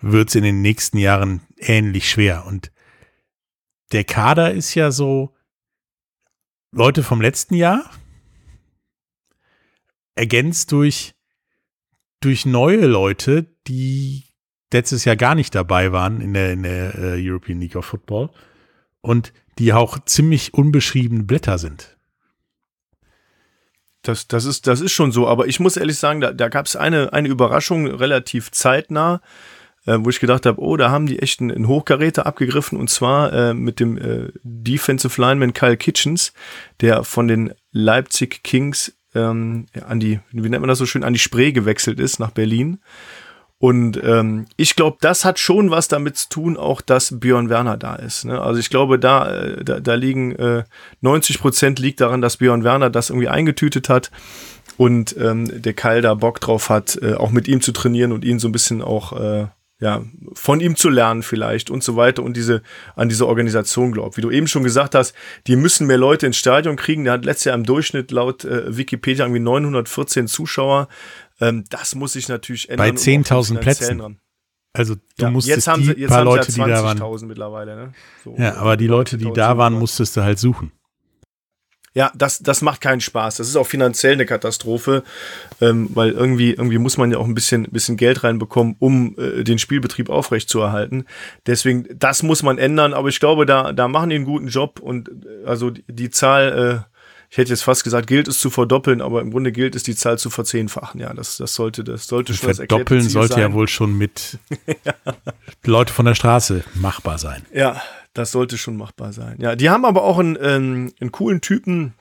wird 0.00 0.30
es 0.30 0.36
in 0.36 0.42
den 0.42 0.62
nächsten 0.62 0.96
Jahren 0.96 1.42
ähnlich 1.58 2.08
schwer. 2.08 2.46
Und 2.46 2.72
der 3.92 4.04
Kader 4.04 4.54
ist 4.54 4.74
ja 4.74 4.90
so 4.90 5.36
Leute 6.72 7.02
vom 7.02 7.20
letzten 7.20 7.56
Jahr, 7.56 7.90
ergänzt 10.14 10.72
durch, 10.72 11.14
durch 12.24 12.46
neue 12.46 12.86
Leute, 12.86 13.46
die 13.66 14.24
letztes 14.72 15.04
Jahr 15.04 15.16
gar 15.16 15.34
nicht 15.34 15.54
dabei 15.54 15.92
waren 15.92 16.20
in 16.20 16.34
der, 16.34 16.52
in 16.52 16.62
der 16.62 16.94
äh, 16.98 17.28
European 17.30 17.60
League 17.60 17.76
of 17.76 17.86
Football 17.86 18.30
und 19.00 19.32
die 19.58 19.72
auch 19.72 19.98
ziemlich 20.04 20.54
unbeschriebene 20.54 21.22
Blätter 21.22 21.58
sind. 21.58 21.96
Das, 24.02 24.26
das, 24.26 24.44
ist, 24.44 24.66
das 24.66 24.80
ist 24.80 24.92
schon 24.92 25.12
so, 25.12 25.28
aber 25.28 25.46
ich 25.46 25.60
muss 25.60 25.76
ehrlich 25.76 25.98
sagen, 25.98 26.20
da, 26.20 26.32
da 26.32 26.48
gab 26.48 26.66
es 26.66 26.76
eine, 26.76 27.12
eine 27.12 27.28
Überraschung 27.28 27.86
relativ 27.86 28.50
zeitnah, 28.50 29.22
äh, 29.86 29.96
wo 30.00 30.10
ich 30.10 30.20
gedacht 30.20 30.44
habe, 30.44 30.60
oh, 30.60 30.76
da 30.76 30.90
haben 30.90 31.06
die 31.06 31.20
echt 31.20 31.40
einen 31.40 31.68
Hochkaräter 31.68 32.26
abgegriffen 32.26 32.78
und 32.78 32.90
zwar 32.90 33.32
äh, 33.32 33.54
mit 33.54 33.80
dem 33.80 33.96
äh, 33.96 34.32
Defensive 34.42 35.20
Lineman 35.20 35.54
Kyle 35.54 35.76
Kitchens, 35.76 36.32
der 36.80 37.04
von 37.04 37.28
den 37.28 37.54
Leipzig 37.70 38.42
Kings 38.42 38.94
ähm, 39.14 39.66
an 39.86 40.00
die, 40.00 40.20
wie 40.32 40.48
nennt 40.48 40.60
man 40.60 40.68
das 40.68 40.78
so 40.78 40.86
schön, 40.86 41.04
an 41.04 41.12
die 41.12 41.18
Spree 41.18 41.52
gewechselt 41.52 42.00
ist 42.00 42.18
nach 42.18 42.30
Berlin 42.30 42.78
und 43.64 43.98
ähm, 44.04 44.44
ich 44.58 44.76
glaube, 44.76 44.98
das 45.00 45.24
hat 45.24 45.38
schon 45.38 45.70
was 45.70 45.88
damit 45.88 46.18
zu 46.18 46.28
tun, 46.28 46.56
auch 46.58 46.82
dass 46.82 47.18
Björn 47.18 47.48
Werner 47.48 47.78
da 47.78 47.94
ist. 47.96 48.26
Ne? 48.26 48.38
Also 48.38 48.60
ich 48.60 48.68
glaube, 48.68 48.98
da, 48.98 49.42
äh, 49.42 49.64
da, 49.64 49.80
da 49.80 49.94
liegen 49.94 50.32
äh, 50.32 50.64
90 51.00 51.40
Prozent 51.40 51.78
liegt 51.78 52.02
daran, 52.02 52.20
dass 52.20 52.36
Björn 52.36 52.62
Werner 52.62 52.90
das 52.90 53.08
irgendwie 53.08 53.28
eingetütet 53.28 53.88
hat 53.88 54.10
und 54.76 55.16
ähm, 55.18 55.62
der 55.62 55.72
Keil 55.72 56.02
da 56.02 56.12
Bock 56.12 56.40
drauf 56.40 56.68
hat, 56.68 56.98
äh, 57.00 57.14
auch 57.14 57.30
mit 57.30 57.48
ihm 57.48 57.62
zu 57.62 57.72
trainieren 57.72 58.12
und 58.12 58.22
ihn 58.22 58.38
so 58.38 58.48
ein 58.48 58.52
bisschen 58.52 58.82
auch 58.82 59.18
äh, 59.18 59.46
ja, 59.84 60.02
von 60.32 60.60
ihm 60.60 60.76
zu 60.76 60.88
lernen 60.88 61.22
vielleicht 61.22 61.68
und 61.68 61.84
so 61.84 61.94
weiter 61.94 62.22
und 62.22 62.38
diese, 62.38 62.62
an 62.96 63.10
diese 63.10 63.26
Organisation 63.26 63.92
glaubt. 63.92 64.16
Wie 64.16 64.22
du 64.22 64.30
eben 64.30 64.46
schon 64.46 64.64
gesagt 64.64 64.94
hast, 64.94 65.14
die 65.46 65.56
müssen 65.56 65.86
mehr 65.86 65.98
Leute 65.98 66.26
ins 66.26 66.38
Stadion 66.38 66.76
kriegen. 66.76 67.04
Der 67.04 67.12
hat 67.12 67.26
letztes 67.26 67.44
Jahr 67.44 67.54
im 67.54 67.64
Durchschnitt 67.64 68.10
laut 68.10 68.46
äh, 68.46 68.74
Wikipedia 68.74 69.26
irgendwie 69.26 69.42
914 69.42 70.26
Zuschauer. 70.26 70.88
Ähm, 71.38 71.64
das 71.68 71.94
muss 71.94 72.14
sich 72.14 72.30
natürlich 72.30 72.70
ändern. 72.70 72.94
Bei 72.94 72.98
10.000 72.98 73.58
Plätzen. 73.58 73.98
Dran. 73.98 74.20
Also 74.72 74.94
du 74.94 75.00
ja, 75.18 75.30
musstest 75.30 75.54
jetzt 75.54 75.68
haben 75.68 75.82
die 75.82 75.88
sie, 75.88 75.92
jetzt 76.00 76.08
paar 76.08 76.20
haben 76.20 76.24
Leute, 76.24 76.50
ja 76.50 76.64
die 76.64 76.70
da 76.70 76.82
waren. 76.82 77.26
mittlerweile, 77.26 77.76
ne? 77.76 77.92
So, 78.24 78.34
ja, 78.38 78.56
aber 78.56 78.78
die 78.78 78.86
Leute, 78.86 79.18
die 79.18 79.30
da 79.34 79.58
waren, 79.58 79.74
musstest 79.74 80.16
du 80.16 80.22
halt 80.22 80.38
suchen. 80.38 80.72
Ja, 81.94 82.10
das, 82.16 82.40
das 82.40 82.60
macht 82.60 82.80
keinen 82.80 83.00
Spaß. 83.00 83.36
Das 83.36 83.48
ist 83.48 83.54
auch 83.54 83.68
finanziell 83.68 84.14
eine 84.14 84.26
Katastrophe, 84.26 85.04
ähm, 85.60 85.88
weil 85.94 86.10
irgendwie, 86.10 86.50
irgendwie 86.50 86.78
muss 86.78 86.96
man 86.96 87.12
ja 87.12 87.18
auch 87.18 87.26
ein 87.26 87.34
bisschen, 87.34 87.62
bisschen 87.70 87.96
Geld 87.96 88.24
reinbekommen, 88.24 88.74
um 88.80 89.16
äh, 89.16 89.44
den 89.44 89.60
Spielbetrieb 89.60 90.10
aufrechtzuerhalten. 90.10 91.04
Deswegen, 91.46 91.86
das 91.96 92.24
muss 92.24 92.42
man 92.42 92.58
ändern, 92.58 92.94
aber 92.94 93.08
ich 93.08 93.20
glaube, 93.20 93.46
da, 93.46 93.72
da 93.72 93.86
machen 93.86 94.10
die 94.10 94.16
einen 94.16 94.24
guten 94.24 94.48
Job 94.48 94.80
und 94.80 95.08
äh, 95.08 95.46
also 95.46 95.70
die, 95.70 95.84
die 95.88 96.10
Zahl, 96.10 96.84
äh, 96.88 96.94
ich 97.30 97.38
hätte 97.38 97.50
jetzt 97.50 97.62
fast 97.62 97.84
gesagt, 97.84 98.08
gilt 98.08 98.26
es 98.26 98.40
zu 98.40 98.50
verdoppeln, 98.50 99.00
aber 99.00 99.20
im 99.20 99.30
Grunde 99.30 99.52
gilt 99.52 99.76
es, 99.76 99.84
die 99.84 99.94
Zahl 99.94 100.18
zu 100.18 100.30
verzehnfachen. 100.30 101.00
Ja, 101.00 101.14
das, 101.14 101.36
das 101.36 101.54
sollte, 101.54 101.84
das 101.84 102.08
sollte 102.08 102.34
schon 102.34 102.48
das 102.48 102.56
Verdoppeln 102.56 103.08
sollte 103.08 103.34
sein. 103.34 103.40
ja 103.42 103.52
wohl 103.52 103.68
schon 103.68 103.96
mit 103.96 104.38
ja. 104.84 104.94
Leute 105.64 105.92
von 105.92 106.06
der 106.06 106.16
Straße 106.16 106.64
machbar 106.74 107.18
sein. 107.18 107.46
Ja, 107.52 107.80
das 108.14 108.32
sollte 108.32 108.56
schon 108.56 108.76
machbar 108.76 109.12
sein. 109.12 109.36
Ja, 109.40 109.56
die 109.56 109.70
haben 109.70 109.84
aber 109.84 110.04
auch 110.04 110.18
einen, 110.18 110.38
ähm, 110.40 110.92
einen 111.00 111.12
coolen 111.12 111.40
Typen 111.40 111.94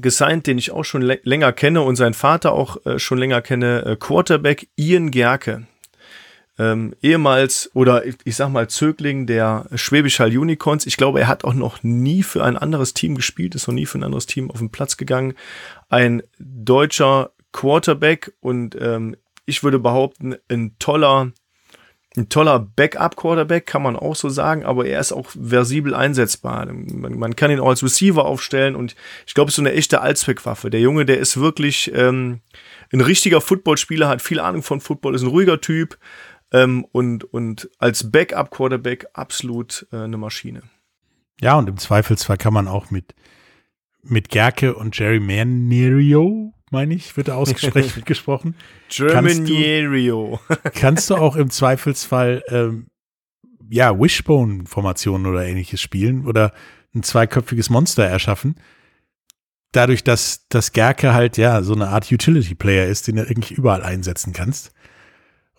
gesigned, 0.00 0.46
den 0.46 0.56
ich 0.56 0.70
auch 0.70 0.84
schon 0.84 1.02
länger 1.02 1.52
kenne 1.52 1.82
und 1.82 1.96
seinen 1.96 2.14
Vater 2.14 2.52
auch 2.52 2.84
äh, 2.86 2.98
schon 2.98 3.18
länger 3.18 3.42
kenne, 3.42 3.84
äh, 3.84 3.96
Quarterback 3.96 4.68
Ian 4.76 5.10
Gerke 5.10 5.66
ähm, 6.58 6.94
ehemals 7.00 7.70
oder 7.74 8.04
ich, 8.04 8.16
ich 8.24 8.36
sag 8.36 8.50
mal 8.50 8.68
Zögling 8.68 9.26
der 9.26 9.66
Schwäbisch 9.74 10.20
Hall 10.20 10.36
Unicorns. 10.36 10.86
Ich 10.86 10.96
glaube, 10.96 11.20
er 11.20 11.28
hat 11.28 11.44
auch 11.44 11.54
noch 11.54 11.82
nie 11.82 12.22
für 12.22 12.44
ein 12.44 12.56
anderes 12.56 12.94
Team 12.94 13.14
gespielt, 13.14 13.54
ist 13.54 13.66
noch 13.66 13.74
nie 13.74 13.86
für 13.86 13.98
ein 13.98 14.04
anderes 14.04 14.26
Team 14.26 14.50
auf 14.50 14.58
den 14.58 14.70
Platz 14.70 14.96
gegangen. 14.96 15.34
Ein 15.88 16.22
deutscher 16.38 17.32
Quarterback 17.52 18.32
und 18.40 18.76
ähm, 18.80 19.16
ich 19.44 19.64
würde 19.64 19.78
behaupten, 19.78 20.36
ein 20.48 20.76
toller, 20.78 21.32
ein 22.16 22.28
toller 22.28 22.58
Backup-Quarterback, 22.58 23.66
kann 23.66 23.82
man 23.82 23.96
auch 23.96 24.14
so 24.14 24.28
sagen, 24.28 24.64
aber 24.64 24.86
er 24.86 25.00
ist 25.00 25.12
auch 25.12 25.30
versibel 25.30 25.94
einsetzbar. 25.94 26.66
Man, 26.66 27.18
man 27.18 27.36
kann 27.36 27.50
ihn 27.50 27.60
auch 27.60 27.68
als 27.68 27.82
Receiver 27.82 28.24
aufstellen 28.24 28.76
und 28.76 28.94
ich 29.26 29.34
glaube, 29.34 29.48
es 29.48 29.52
ist 29.52 29.56
so 29.56 29.62
eine 29.62 29.72
echte 29.72 30.02
Allzweckwaffe. 30.02 30.68
Der 30.68 30.80
Junge, 30.80 31.06
der 31.06 31.18
ist 31.18 31.38
wirklich 31.38 31.90
ähm, 31.94 32.40
ein 32.92 33.00
richtiger 33.00 33.40
Footballspieler, 33.40 34.08
hat 34.08 34.20
viel 34.20 34.40
Ahnung 34.40 34.62
von 34.62 34.80
Football, 34.80 35.14
ist 35.14 35.22
ein 35.22 35.28
ruhiger 35.28 35.60
Typ, 35.60 35.98
ähm, 36.52 36.84
und, 36.92 37.24
und 37.24 37.70
als 37.78 38.10
Backup-Quarterback 38.10 39.06
absolut 39.14 39.86
äh, 39.92 39.96
eine 39.96 40.18
Maschine. 40.18 40.62
Ja, 41.40 41.56
und 41.56 41.68
im 41.68 41.78
Zweifelsfall 41.78 42.36
kann 42.36 42.52
man 42.52 42.68
auch 42.68 42.90
mit, 42.90 43.14
mit 44.02 44.28
Gerke 44.28 44.74
und 44.74 44.96
Jerry 44.96 45.18
Manierio, 45.18 46.52
meine 46.72 46.94
ich, 46.94 47.16
wird 47.16 47.30
ausgesprochen. 47.30 48.56
Germanierio. 48.88 50.40
Kannst, 50.48 50.64
kannst 50.74 51.10
du 51.10 51.16
auch 51.16 51.36
im 51.36 51.50
Zweifelsfall 51.50 52.42
ähm, 52.48 52.86
ja, 53.70 53.98
Wishbone-Formationen 53.98 55.26
oder 55.26 55.46
ähnliches 55.46 55.80
spielen 55.80 56.26
oder 56.26 56.52
ein 56.94 57.02
zweiköpfiges 57.02 57.70
Monster 57.70 58.04
erschaffen. 58.04 58.56
Dadurch, 59.72 60.04
dass, 60.04 60.46
dass 60.48 60.72
Gerke 60.72 61.14
halt 61.14 61.38
ja 61.38 61.62
so 61.62 61.74
eine 61.74 61.88
Art 61.88 62.10
Utility-Player 62.10 62.86
ist, 62.86 63.06
den 63.06 63.16
du 63.16 63.22
eigentlich 63.22 63.52
überall 63.52 63.82
einsetzen 63.82 64.32
kannst. 64.32 64.72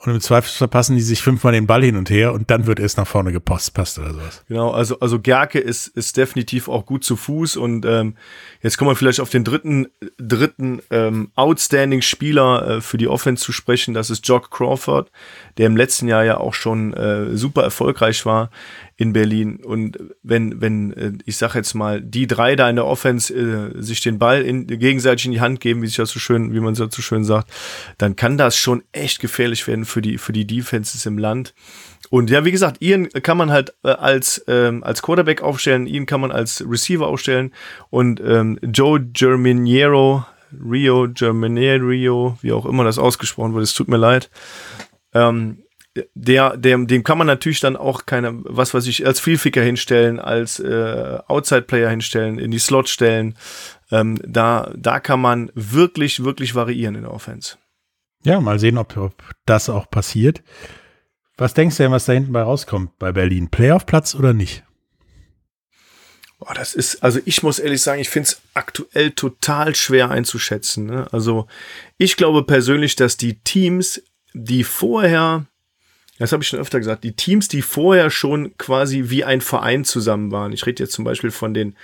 Und 0.06 0.16
im 0.16 0.20
Zweifel 0.20 0.50
verpassen 0.50 0.98
die 0.98 1.02
sich 1.02 1.22
fünfmal 1.22 1.54
den 1.54 1.66
Ball 1.66 1.82
hin 1.82 1.96
und 1.96 2.10
her 2.10 2.34
und 2.34 2.52
dann 2.52 2.66
wird 2.66 2.82
erst 2.82 2.98
nach 2.98 3.08
vorne 3.08 3.32
gepost, 3.32 3.74
passt 3.74 4.00
oder 4.00 4.14
sowas. 4.14 4.44
Genau, 4.50 4.72
also, 4.72 5.00
also 5.00 5.18
Gerke 5.18 5.60
ist, 5.60 5.88
ist 5.88 6.18
definitiv 6.18 6.68
auch 6.68 6.86
gut 6.86 7.06
zu 7.06 7.16
Fuß 7.16 7.56
und 7.56 7.86
ähm, 7.86 8.18
jetzt 8.62 8.78
kommen 8.78 8.92
wir 8.92 8.98
vielleicht 8.98 9.22
auf 9.22 9.30
den 9.30 9.46
dritten, 9.46 9.88
dritten 10.18 10.82
ähm, 10.90 11.32
Outstanding-Spieler 11.36 12.68
äh, 12.68 12.82
für 12.82 12.98
die 12.98 13.08
Offense 13.08 13.46
zu 13.46 13.54
sprechen. 13.54 13.94
Das 13.94 14.10
ist 14.10 14.28
Jock 14.28 14.52
Crawford, 14.52 15.10
der 15.58 15.68
im 15.68 15.78
letzten 15.78 16.10
Jahr 16.10 16.26
ja 16.26 16.36
auch 16.38 16.54
schon 16.54 16.94
äh, 16.94 17.38
super 17.38 17.64
erfolgreich 17.64 18.26
war. 18.26 18.50
In 18.96 19.14
Berlin. 19.14 19.58
Und 19.64 19.98
wenn, 20.22 20.62
wenn, 20.62 20.94
äh, 20.94 21.12
ich 21.26 21.38
sag 21.38 21.56
jetzt 21.56 21.74
mal, 21.74 22.02
die 22.02 22.28
drei 22.28 22.56
da 22.56 22.70
in 22.70 22.76
der 22.76 22.86
Offense 22.86 23.34
äh, 23.34 23.82
sich 23.82 24.02
den 24.02 24.20
Ball 24.20 24.44
in, 24.44 24.68
gegenseitig 24.68 25.26
in 25.26 25.32
die 25.32 25.42
Hand 25.42 25.60
geben, 25.60 25.82
wie 25.82 25.88
sich 25.88 25.96
das 25.96 26.12
so 26.12 26.20
schön, 26.20 26.54
wie 26.54 26.60
man 26.60 26.76
so 26.76 26.88
schön 26.90 27.24
sagt, 27.24 27.52
dann 27.98 28.16
kann 28.16 28.38
das 28.38 28.56
schon 28.56 28.84
echt 28.92 29.20
gefährlich 29.20 29.68
werden 29.68 29.86
für 29.86 30.02
die, 30.02 30.18
für 30.18 30.34
die 30.34 30.46
Defenses 30.46 31.06
im 31.06 31.18
Land. 31.18 31.54
Und 32.10 32.30
ja, 32.30 32.46
wie 32.46 32.52
gesagt, 32.52 32.82
Ian 32.82 33.10
kann 33.10 33.38
man 33.38 33.52
halt 33.52 33.74
äh, 33.84 33.90
als, 33.90 34.44
ähm, 34.48 34.84
als 34.84 35.02
Quarterback 35.02 35.42
aufstellen, 35.42 35.88
ihn 35.88 36.06
kann 36.06 36.22
man 36.22 36.32
als 36.32 36.64
Receiver 36.68 37.08
aufstellen 37.08 37.52
und 37.90 38.22
ähm, 38.24 38.60
Joe 38.62 39.00
Germiniero, 39.00 40.26
Rio, 40.64 41.08
Germiniero, 41.12 42.38
wie 42.42 42.52
auch 42.52 42.68
immer 42.68 42.84
das 42.84 43.00
ausgesprochen 43.00 43.54
wurde, 43.54 43.64
es 43.64 43.74
tut 43.74 43.88
mir 43.88 43.98
leid, 43.98 44.30
ähm, 45.14 45.63
der, 46.16 46.58
dem, 46.58 46.88
dem 46.88 47.04
kann 47.04 47.18
man 47.18 47.28
natürlich 47.28 47.60
dann 47.60 47.76
auch 47.76 48.06
keine, 48.06 48.42
was 48.46 48.74
weiß 48.74 48.88
ich, 48.88 49.06
als 49.06 49.20
Vielficker 49.20 49.62
hinstellen, 49.62 50.20
als 50.20 50.60
äh, 50.60 51.20
Outside-Player 51.28 51.90
hinstellen, 51.90 52.40
in 52.40 52.52
die 52.52 52.60
Slot 52.60 52.90
stellen. 52.90 53.38
Ähm, 53.92 54.20
da, 54.26 54.72
da 54.76 55.00
kann 55.00 55.22
man 55.22 55.52
wirklich, 55.54 56.24
wirklich 56.24 56.56
variieren 56.56 56.96
in 56.96 57.04
der 57.04 57.14
Offense. 57.14 57.58
Ja, 58.24 58.40
mal 58.40 58.60
sehen, 58.60 58.78
ob, 58.78 58.98
ob 58.98 59.14
das 59.46 59.70
auch 59.70 59.90
passiert. 59.90 60.42
Was 61.38 61.54
denkst 61.54 61.78
du 61.78 61.84
denn, 61.84 61.92
was 61.92 62.06
da 62.06 62.14
hinten 62.14 62.34
bei 62.34 62.42
rauskommt 62.42 62.98
bei 62.98 63.12
Berlin? 63.12 63.50
Playoff-Platz 63.50 64.16
oder 64.16 64.34
nicht? 64.34 64.64
Boah, 66.40 66.54
das 66.54 66.74
ist, 66.74 67.04
also 67.04 67.20
ich 67.26 67.44
muss 67.44 67.60
ehrlich 67.60 67.82
sagen, 67.82 68.02
ich 68.02 68.10
finde 68.10 68.30
es 68.30 68.42
aktuell 68.54 69.12
total 69.12 69.76
schwer 69.76 70.10
einzuschätzen. 70.12 70.88
Ne? 70.88 71.08
Also 71.12 71.48
ich 71.98 72.18
glaube 72.18 72.44
persönlich, 72.44 72.96
dass 72.96 73.18
die 73.18 73.40
Teams, 73.44 74.02
die 74.34 74.64
vorher 74.64 75.46
das 76.20 76.32
habe 76.32 76.44
ich 76.44 76.50
schon 76.50 76.60
öfter 76.60 76.80
gesagt. 76.80 77.04
Die 77.04 77.16
Teams, 77.16 77.48
die 77.48 77.62
vorher 77.62 78.10
schon 78.10 78.56
quasi 78.58 79.06
wie 79.08 79.24
ein 79.24 79.42
Verein 79.42 79.84
zusammen 79.84 80.32
waren. 80.32 80.54
Ich 80.54 80.66
rede 80.66 80.84
jetzt 80.84 80.94
zum 80.94 81.06
Beispiel 81.06 81.32
von 81.32 81.54
den 81.54 81.76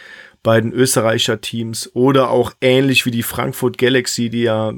beiden 0.43 0.71
Österreicher 0.71 1.41
Teams 1.41 1.89
oder 1.93 2.29
auch 2.29 2.53
ähnlich 2.61 3.05
wie 3.05 3.11
die 3.11 3.23
Frankfurt 3.23 3.77
Galaxy, 3.77 4.29
die 4.29 4.43
ja 4.43 4.73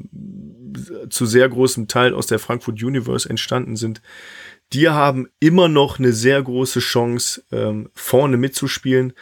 zu 1.09 1.25
sehr 1.25 1.49
großem 1.49 1.87
Teil 1.87 2.13
aus 2.13 2.27
der 2.27 2.39
Frankfurt 2.39 2.81
Universe 2.81 3.29
entstanden 3.29 3.75
sind. 3.75 4.01
Die 4.73 4.87
haben 4.87 5.27
immer 5.39 5.67
noch 5.67 5.99
eine 5.99 6.13
sehr 6.13 6.41
große 6.41 6.79
Chance, 6.79 7.43
ähm, 7.51 7.89
vorne 7.93 8.37
mitzuspielen. 8.37 9.13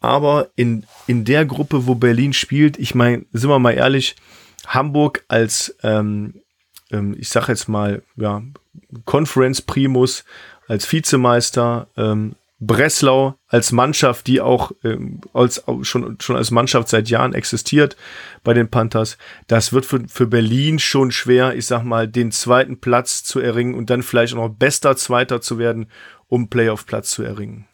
Aber 0.00 0.50
in, 0.56 0.84
in 1.06 1.24
der 1.24 1.44
Gruppe, 1.44 1.86
wo 1.86 1.94
Berlin 1.94 2.32
spielt, 2.32 2.78
ich 2.78 2.94
meine, 2.94 3.24
sind 3.32 3.50
wir 3.50 3.58
mal 3.58 3.72
ehrlich, 3.72 4.16
Hamburg 4.66 5.24
als, 5.28 5.76
ähm, 5.82 6.42
ähm, 6.90 7.16
ich 7.18 7.28
sag 7.28 7.48
jetzt 7.48 7.68
mal, 7.68 8.02
ja, 8.16 8.42
Conference 9.04 9.62
Primus 9.62 10.24
als 10.68 10.90
Vizemeister, 10.90 11.88
ähm, 11.96 12.34
Breslau 12.64 13.34
als 13.48 13.72
Mannschaft, 13.72 14.28
die 14.28 14.40
auch 14.40 14.70
ähm, 14.84 15.20
als, 15.32 15.64
schon, 15.82 16.16
schon 16.20 16.36
als 16.36 16.52
Mannschaft 16.52 16.88
seit 16.88 17.08
Jahren 17.08 17.34
existiert 17.34 17.96
bei 18.44 18.54
den 18.54 18.68
Panthers. 18.68 19.18
Das 19.48 19.72
wird 19.72 19.84
für, 19.84 20.02
für 20.06 20.28
Berlin 20.28 20.78
schon 20.78 21.10
schwer, 21.10 21.56
ich 21.56 21.66
sag 21.66 21.82
mal, 21.82 22.06
den 22.06 22.30
zweiten 22.30 22.78
Platz 22.78 23.24
zu 23.24 23.40
erringen 23.40 23.74
und 23.74 23.90
dann 23.90 24.04
vielleicht 24.04 24.34
auch 24.34 24.48
noch 24.48 24.48
bester 24.48 24.96
Zweiter 24.96 25.40
zu 25.40 25.58
werden, 25.58 25.88
um 26.28 26.48
Playoff-Platz 26.48 27.10
zu 27.10 27.24
erringen. 27.24 27.66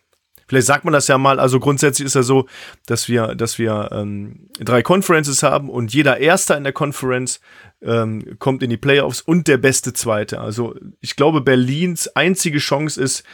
Vielleicht 0.48 0.66
sagt 0.66 0.84
man 0.84 0.94
das 0.94 1.08
ja 1.08 1.18
mal, 1.18 1.38
also 1.38 1.60
grundsätzlich 1.60 2.06
ist 2.06 2.14
ja 2.14 2.22
so, 2.22 2.46
dass 2.86 3.08
wir, 3.08 3.34
dass 3.34 3.58
wir 3.58 3.90
ähm, 3.92 4.48
drei 4.58 4.82
Conferences 4.82 5.42
haben 5.42 5.68
und 5.68 5.92
jeder 5.92 6.16
Erster 6.16 6.56
in 6.56 6.64
der 6.64 6.72
Conference 6.72 7.40
ähm, 7.82 8.36
kommt 8.38 8.62
in 8.62 8.70
die 8.70 8.76
Playoffs 8.76 9.20
und 9.20 9.48
der 9.48 9.58
beste 9.58 9.92
Zweite. 9.92 10.40
Also 10.40 10.74
ich 11.00 11.16
glaube, 11.16 11.40
Berlins 11.40 12.08
einzige 12.08 12.58
Chance 12.58 13.00
ist, 13.00 13.24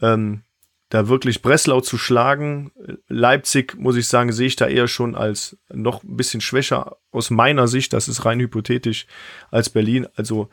ähm, 0.00 0.42
da 0.88 1.08
wirklich 1.08 1.42
Breslau 1.42 1.80
zu 1.80 1.98
schlagen. 1.98 2.72
Leipzig, 3.08 3.76
muss 3.76 3.96
ich 3.96 4.08
sagen, 4.08 4.32
sehe 4.32 4.46
ich 4.46 4.56
da 4.56 4.66
eher 4.66 4.88
schon 4.88 5.14
als 5.14 5.58
noch 5.68 6.02
ein 6.02 6.16
bisschen 6.16 6.40
schwächer 6.40 6.96
aus 7.10 7.30
meiner 7.30 7.68
Sicht, 7.68 7.92
das 7.92 8.08
ist 8.08 8.24
rein 8.24 8.40
hypothetisch, 8.40 9.06
als 9.50 9.68
Berlin. 9.68 10.06
Also 10.16 10.48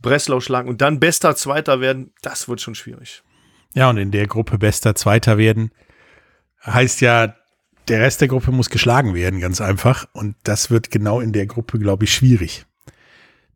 Breslau 0.00 0.40
schlagen 0.40 0.68
und 0.68 0.80
dann 0.80 1.00
bester 1.00 1.36
Zweiter 1.36 1.80
werden, 1.80 2.12
das 2.22 2.48
wird 2.48 2.60
schon 2.60 2.74
schwierig. 2.74 3.22
Ja, 3.74 3.88
und 3.90 3.96
in 3.96 4.10
der 4.10 4.26
Gruppe 4.26 4.58
bester 4.58 4.94
Zweiter 4.94 5.38
werden, 5.38 5.72
heißt 6.64 7.00
ja, 7.00 7.34
der 7.88 8.00
Rest 8.00 8.20
der 8.20 8.28
Gruppe 8.28 8.52
muss 8.52 8.70
geschlagen 8.70 9.14
werden, 9.14 9.40
ganz 9.40 9.60
einfach. 9.60 10.06
Und 10.12 10.36
das 10.42 10.70
wird 10.70 10.90
genau 10.90 11.20
in 11.20 11.32
der 11.32 11.46
Gruppe, 11.46 11.78
glaube 11.78 12.04
ich, 12.04 12.12
schwierig. 12.12 12.66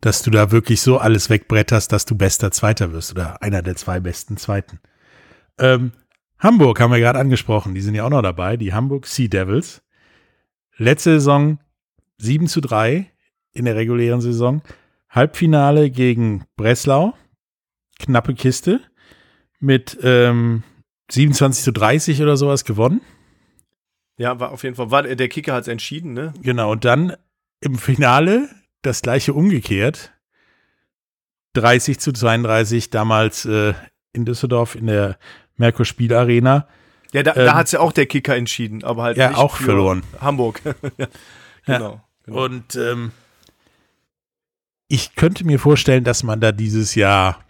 Dass 0.03 0.21
du 0.23 0.31
da 0.31 0.51
wirklich 0.51 0.83
so 0.83 0.99
alles 0.99 1.31
wegbretterst, 1.31 1.91
dass 1.91 2.05
du 2.05 2.15
bester 2.15 2.51
Zweiter 2.51 2.93
wirst 2.93 3.13
oder 3.13 3.43
einer 3.43 3.63
der 3.63 3.77
zwei 3.77 4.01
besten 4.01 4.37
Zweiten. 4.37 4.81
Ähm, 5.59 5.93
Hamburg 6.39 6.79
haben 6.81 6.91
wir 6.91 6.99
gerade 6.99 7.19
angesprochen, 7.19 7.75
die 7.75 7.81
sind 7.81 7.95
ja 7.95 8.05
auch 8.05 8.11
noch 8.11 8.21
dabei, 8.21 8.59
die 8.59 8.75
Hamburg 8.75 9.07
Sea 9.07 9.29
Devils. 9.29 9.83
Letzte 10.77 11.13
Saison 11.13 11.59
7 12.19 12.49
zu 12.49 12.61
3 12.61 13.11
in 13.53 13.65
der 13.65 13.77
regulären 13.77 14.21
Saison. 14.21 14.63
Halbfinale 15.09 15.91
gegen 15.91 16.45
Breslau. 16.57 17.15
Knappe 17.99 18.35
Kiste 18.35 18.81
mit 19.61 19.99
ähm, 20.03 20.65
27 21.11 21.65
zu 21.65 21.73
30 21.73 22.23
oder 22.23 22.37
sowas 22.37 22.65
gewonnen. 22.65 23.01
Ja, 24.17 24.41
war 24.41 24.51
auf 24.51 24.65
jeden 24.65 24.75
Fall, 24.75 24.91
war, 24.91 25.03
der 25.03 25.29
Kicker 25.29 25.55
hat 25.55 25.63
es 25.63 25.69
entschieden, 25.69 26.13
ne? 26.13 26.35
Genau, 26.43 26.73
und 26.73 26.85
dann 26.85 27.17
im 27.61 27.77
Finale 27.77 28.49
das 28.83 29.03
gleiche 29.03 29.33
umgekehrt. 29.33 30.13
30 31.55 31.99
zu 32.01 32.13
32 32.13 32.91
damals 32.91 33.45
äh, 33.45 33.75
in 34.13 34.25
Düsseldorf 34.25 34.75
in 34.75 34.87
der 34.87 35.19
Merkur 35.57 35.85
Spielarena. 35.85 36.67
Ja, 37.13 37.23
da, 37.23 37.37
ähm, 37.37 37.45
da 37.45 37.55
hat 37.55 37.67
es 37.67 37.73
ja 37.73 37.81
auch 37.81 37.93
der 37.93 38.07
Kicker 38.07 38.37
entschieden, 38.37 38.85
aber 38.85 39.03
halt 39.03 39.17
ja 39.17 39.37
auch 39.37 39.57
verloren. 39.57 40.03
Hamburg. 40.21 40.61
ja, 40.97 41.07
genau, 41.67 42.01
genau, 42.25 42.45
Und 42.45 42.75
ähm, 42.77 43.13
ich 44.89 45.15
könnte 45.15 45.45
mir 45.45 45.59
vorstellen, 45.59 46.05
dass 46.05 46.23
man 46.23 46.41
da 46.41 46.53
dieses 46.53 46.95
Jahr 46.95 47.45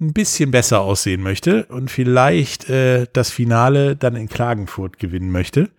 ein 0.00 0.12
bisschen 0.12 0.50
besser 0.50 0.80
aussehen 0.80 1.22
möchte 1.22 1.66
und 1.66 1.90
vielleicht 1.90 2.70
äh, 2.70 3.06
das 3.12 3.30
Finale 3.30 3.96
dann 3.96 4.16
in 4.16 4.28
Klagenfurt 4.28 4.98
gewinnen 4.98 5.30
möchte. 5.30 5.70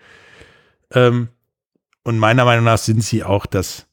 Ähm, 0.94 1.30
und 2.04 2.20
meiner 2.20 2.46
Meinung 2.46 2.66
nach 2.66 2.78
sind 2.78 3.04
sie 3.04 3.24
auch 3.24 3.46
das, 3.46 3.88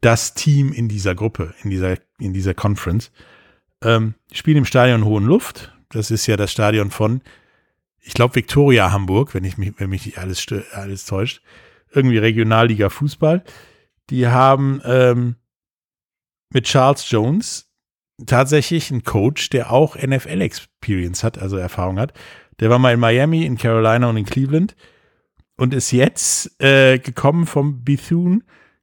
das 0.00 0.34
Team 0.34 0.72
in 0.72 0.88
dieser 0.88 1.14
Gruppe, 1.14 1.54
in 1.62 1.70
dieser, 1.70 1.96
in 2.18 2.32
dieser 2.32 2.54
Conference. 2.54 3.10
Ähm, 3.82 4.14
spielen 4.32 4.58
im 4.58 4.64
Stadion 4.64 5.04
Hohen 5.04 5.24
Luft. 5.24 5.72
Das 5.90 6.10
ist 6.10 6.26
ja 6.26 6.36
das 6.36 6.52
Stadion 6.52 6.90
von, 6.90 7.22
ich 8.00 8.14
glaube, 8.14 8.36
Viktoria 8.36 8.92
Hamburg, 8.92 9.34
wenn 9.34 9.44
ich 9.44 9.58
mich, 9.58 9.72
wenn 9.78 9.90
mich 9.90 10.06
nicht 10.06 10.18
alles, 10.18 10.46
alles 10.72 11.04
täuscht. 11.06 11.42
Irgendwie 11.92 12.18
Regionalliga 12.18 12.90
Fußball. 12.90 13.42
Die 14.10 14.26
haben 14.26 14.80
ähm, 14.84 15.36
mit 16.50 16.64
Charles 16.64 17.10
Jones 17.10 17.70
tatsächlich 18.26 18.90
ein 18.90 19.04
Coach, 19.04 19.50
der 19.50 19.72
auch 19.72 19.96
NFL-Experience 19.96 21.22
hat, 21.24 21.38
also 21.38 21.56
Erfahrung 21.56 21.98
hat. 21.98 22.12
Der 22.60 22.70
war 22.70 22.78
mal 22.78 22.94
in 22.94 23.00
Miami, 23.00 23.44
in 23.44 23.56
Carolina 23.56 24.08
und 24.08 24.16
in 24.16 24.24
Cleveland 24.24 24.74
und 25.56 25.74
ist 25.74 25.92
jetzt 25.92 26.60
äh, 26.62 26.98
gekommen 26.98 27.46
vom 27.46 27.84
Bethune 27.84 28.40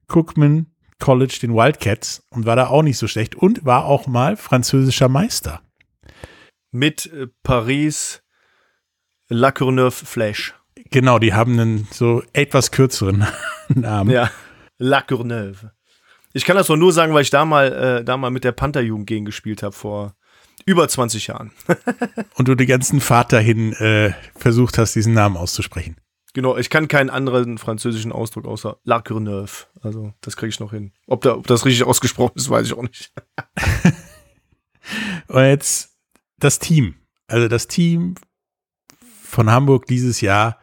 Cookman 0.08 0.68
College, 1.00 1.40
den 1.42 1.54
Wildcats, 1.54 2.24
und 2.30 2.46
war 2.46 2.56
da 2.56 2.68
auch 2.68 2.84
nicht 2.84 2.98
so 2.98 3.08
schlecht 3.08 3.36
und 3.36 3.66
war 3.66 3.86
auch 3.86 4.08
mal 4.08 4.38
französischer 4.38 5.10
Meister. 5.10 5.62
Mit 6.72 7.06
äh, 7.08 7.28
Paris 7.44 8.22
La 9.28 9.52
Courneuve 9.52 10.06
Flash. 10.06 10.54
Genau, 10.92 11.20
die 11.20 11.34
haben 11.34 11.60
einen 11.60 11.88
so 11.92 12.22
etwas 12.34 12.72
kürzeren 12.72 13.26
Namen. 13.70 14.12
Ja, 14.12 14.30
La 14.78 15.02
Courneuve. 15.02 15.72
Ich 16.34 16.46
kann 16.46 16.58
das 16.58 16.70
nur 16.70 16.92
sagen, 16.92 17.14
weil 17.14 17.24
ich 17.24 17.30
da 17.30 17.46
mal, 17.46 17.72
äh, 17.72 18.04
da 18.04 18.18
mal 18.18 18.30
mit 18.30 18.44
der 18.44 18.52
Pantherjugend 18.52 19.08
gegen 19.08 19.26
gespielt 19.26 19.64
habe 19.64 19.74
vor 19.74 20.16
über 20.66 20.88
20 20.88 21.28
Jahren. 21.28 21.52
Und 22.36 22.48
du 22.48 22.56
die 22.56 22.66
ganzen 22.66 23.00
Fahrt 23.00 23.32
dahin 23.32 23.74
äh, 23.74 24.14
versucht 24.36 24.78
hast, 24.78 24.96
diesen 24.96 25.14
Namen 25.14 25.38
auszusprechen. 25.38 25.96
Genau, 26.36 26.58
ich 26.58 26.70
kann 26.70 26.90
keinen 26.90 27.10
anderen 27.10 27.58
französischen 27.58 28.12
Ausdruck 28.12 28.44
außer 28.44 28.78
La 28.84 29.00
Courneuve. 29.00 29.68
Also, 29.82 30.14
das 30.20 30.36
kriege 30.36 30.50
ich 30.50 30.60
noch 30.60 30.72
hin. 30.72 30.92
Ob, 31.08 31.22
da, 31.22 31.38
ob 31.38 31.48
das 31.48 31.64
richtig 31.64 31.86
ausgesprochen 31.86 32.34
ist, 32.36 32.50
weiß 32.50 32.68
ich 32.68 32.74
auch 32.74 32.82
nicht. 32.82 33.14
Und 35.30 35.44
jetzt 35.46 35.98
das 36.38 36.60
Team. 36.60 36.96
Also 37.28 37.48
das 37.48 37.68
Team 37.68 38.16
von 39.24 39.50
Hamburg 39.50 39.88
dieses 39.88 40.20
Jahr 40.20 40.60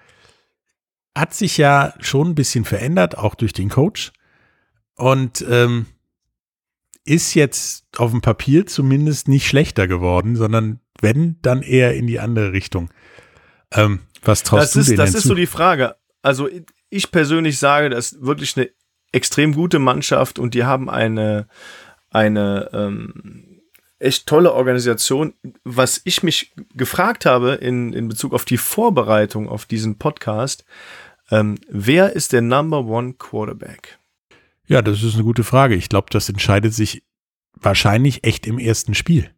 hat 1.16 1.32
sich 1.32 1.56
ja 1.56 1.94
schon 2.00 2.28
ein 2.28 2.34
bisschen 2.34 2.66
verändert, 2.66 3.16
auch 3.16 3.34
durch 3.34 3.54
den 3.54 3.70
Coach. 3.70 4.12
Und 4.96 5.42
ähm, 5.48 5.86
ist 7.06 7.32
jetzt 7.32 7.86
auf 7.96 8.10
dem 8.10 8.20
Papier 8.20 8.66
zumindest 8.66 9.26
nicht 9.26 9.48
schlechter 9.48 9.88
geworden, 9.88 10.36
sondern 10.36 10.80
wenn, 11.00 11.40
dann 11.40 11.62
eher 11.62 11.94
in 11.94 12.06
die 12.06 12.20
andere 12.20 12.52
Richtung. 12.52 12.90
Ähm, 13.72 14.00
was 14.22 14.42
traust 14.42 14.64
das 14.64 14.72
du 14.72 14.80
ist, 14.80 14.88
denen 14.88 14.96
Das 14.98 15.12
zu? 15.12 15.18
ist 15.18 15.24
so 15.24 15.34
die 15.34 15.46
Frage. 15.46 15.96
Also 16.22 16.48
ich 16.90 17.10
persönlich 17.10 17.58
sage, 17.58 17.90
das 17.90 18.12
ist 18.12 18.22
wirklich 18.24 18.56
eine 18.56 18.70
extrem 19.12 19.54
gute 19.54 19.78
Mannschaft 19.78 20.38
und 20.38 20.54
die 20.54 20.64
haben 20.64 20.88
eine, 20.88 21.48
eine 22.10 22.70
ähm, 22.72 23.60
echt 23.98 24.26
tolle 24.26 24.52
Organisation. 24.52 25.34
Was 25.64 26.00
ich 26.04 26.22
mich 26.22 26.52
gefragt 26.74 27.26
habe 27.26 27.52
in, 27.54 27.92
in 27.92 28.08
Bezug 28.08 28.32
auf 28.32 28.44
die 28.44 28.58
Vorbereitung 28.58 29.48
auf 29.48 29.66
diesen 29.66 29.98
Podcast, 29.98 30.64
ähm, 31.30 31.58
wer 31.68 32.14
ist 32.14 32.32
der 32.32 32.42
Number 32.42 32.84
One 32.84 33.14
Quarterback? 33.14 33.98
Ja, 34.66 34.82
das 34.82 35.02
ist 35.02 35.14
eine 35.14 35.24
gute 35.24 35.44
Frage. 35.44 35.74
Ich 35.74 35.88
glaube, 35.88 36.08
das 36.10 36.28
entscheidet 36.28 36.74
sich 36.74 37.04
wahrscheinlich 37.54 38.24
echt 38.24 38.46
im 38.46 38.58
ersten 38.58 38.94
Spiel. 38.94 39.30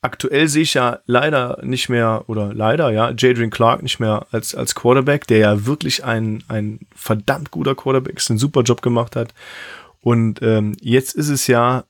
Aktuell 0.00 0.46
sehe 0.46 0.62
ich 0.62 0.74
ja 0.74 1.00
leider 1.06 1.58
nicht 1.62 1.88
mehr, 1.88 2.24
oder 2.28 2.54
leider, 2.54 2.90
ja, 2.90 3.10
Jadrian 3.10 3.50
Clark 3.50 3.82
nicht 3.82 3.98
mehr 3.98 4.26
als, 4.30 4.54
als 4.54 4.76
Quarterback, 4.76 5.26
der 5.26 5.38
ja 5.38 5.66
wirklich 5.66 6.04
ein, 6.04 6.44
ein 6.46 6.86
verdammt 6.94 7.50
guter 7.50 7.74
Quarterback 7.74 8.16
ist, 8.16 8.30
einen 8.30 8.38
super 8.38 8.62
Job 8.62 8.80
gemacht 8.80 9.16
hat. 9.16 9.34
Und 10.00 10.40
ähm, 10.42 10.76
jetzt 10.80 11.16
ist 11.16 11.28
es 11.28 11.48
ja, 11.48 11.84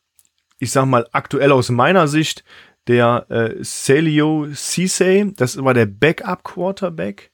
ich 0.59 0.71
sag 0.71 0.87
mal, 0.87 1.07
aktuell 1.13 1.53
aus 1.53 1.69
meiner 1.69 2.09
Sicht, 2.09 2.45
der 2.87 3.27
äh, 3.29 3.63
Celio 3.63 4.49
Cisse, 4.55 5.33
das 5.37 5.63
war 5.63 5.75
der 5.75 5.87
Backup-Quarterback. 5.87 7.31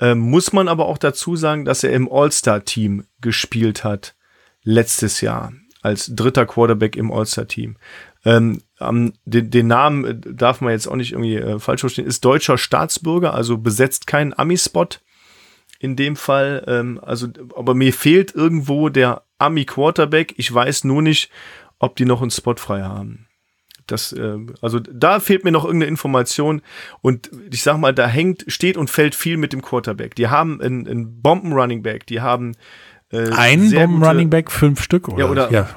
Ähm, 0.00 0.20
muss 0.20 0.52
man 0.52 0.68
aber 0.68 0.86
auch 0.86 0.98
dazu 0.98 1.36
sagen, 1.36 1.64
dass 1.64 1.84
er 1.84 1.92
im 1.92 2.10
All-Star-Team 2.10 3.04
gespielt 3.20 3.84
hat 3.84 4.14
letztes 4.62 5.20
Jahr 5.20 5.52
als 5.82 6.14
dritter 6.14 6.46
Quarterback 6.46 6.96
im 6.96 7.12
All-Star-Team. 7.12 7.76
Ähm, 8.24 8.62
den, 8.80 9.50
den, 9.50 9.66
Namen 9.66 10.04
äh, 10.04 10.14
darf 10.14 10.60
man 10.60 10.72
jetzt 10.72 10.86
auch 10.86 10.96
nicht 10.96 11.12
irgendwie 11.12 11.36
äh, 11.36 11.58
falsch 11.58 11.80
verstehen, 11.80 12.06
ist 12.06 12.24
deutscher 12.24 12.58
Staatsbürger, 12.58 13.34
also 13.34 13.58
besetzt 13.58 14.06
keinen 14.06 14.38
Ami-Spot 14.38 14.88
in 15.80 15.96
dem 15.96 16.16
Fall. 16.16 16.64
Ähm, 16.66 17.00
also, 17.02 17.28
aber 17.56 17.74
mir 17.74 17.92
fehlt 17.92 18.34
irgendwo 18.34 18.88
der 18.88 19.22
Ami-Quarterback. 19.38 20.34
Ich 20.36 20.52
weiß 20.52 20.84
nur 20.84 21.02
nicht, 21.02 21.30
ob 21.78 21.96
die 21.96 22.04
noch 22.04 22.22
einen 22.22 22.30
Spot 22.30 22.56
frei 22.56 22.82
haben. 22.82 23.26
Das, 23.86 24.12
äh, 24.12 24.36
also 24.60 24.80
da 24.80 25.18
fehlt 25.18 25.44
mir 25.44 25.50
noch 25.50 25.64
irgendeine 25.64 25.90
Information 25.90 26.62
und 27.00 27.30
ich 27.50 27.62
sag 27.62 27.78
mal, 27.78 27.94
da 27.94 28.06
hängt, 28.06 28.44
steht 28.48 28.76
und 28.76 28.90
fällt 28.90 29.14
viel 29.14 29.38
mit 29.38 29.52
dem 29.52 29.62
Quarterback. 29.62 30.14
Die 30.14 30.28
haben 30.28 30.60
einen, 30.60 30.86
einen 30.86 31.22
Bomben-Running 31.22 31.82
Back, 31.82 32.06
die 32.06 32.20
haben 32.20 32.54
äh, 33.10 33.30
ein 33.30 33.70
Bomben-Running 33.70 34.28
Back, 34.28 34.50
fünf 34.50 34.82
Stück, 34.82 35.08
oder? 35.08 35.24
Ja, 35.24 35.30
oder 35.30 35.50
ja. 35.50 35.68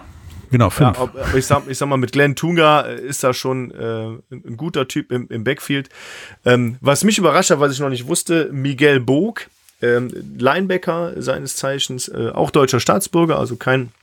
Genau, 0.52 0.70
fünf. 0.70 0.98
Ja, 0.98 1.04
ob, 1.04 1.34
ich, 1.34 1.46
sag, 1.46 1.68
ich 1.68 1.78
sag 1.78 1.88
mal, 1.88 1.98
mit 1.98 2.12
Glenn 2.12 2.36
Tunga 2.36 2.82
äh, 2.82 3.02
ist 3.02 3.24
da 3.24 3.34
schon 3.34 3.72
äh, 3.72 4.36
ein 4.36 4.58
guter 4.58 4.88
Typ 4.88 5.12
im, 5.12 5.28
im 5.30 5.46
Backfield. 5.46 5.90
Ähm, 6.46 6.78
was 6.82 7.06
mich 7.06 7.18
überrascht 7.18 7.52
hat, 7.52 7.62
was 7.62 7.72
ich 7.72 7.80
noch 7.80 7.90
nicht 7.90 8.08
wusste, 8.08 8.50
Miguel 8.52 9.00
Bog, 9.00 9.48
ähm, 9.82 10.12
Linebacker 10.38 11.22
seines 11.22 11.56
Zeichens, 11.56 12.10
äh, 12.10 12.32
auch 12.34 12.52
deutscher 12.52 12.82
Staatsbürger, 12.82 13.40
also 13.40 13.56
kein, 13.56 13.94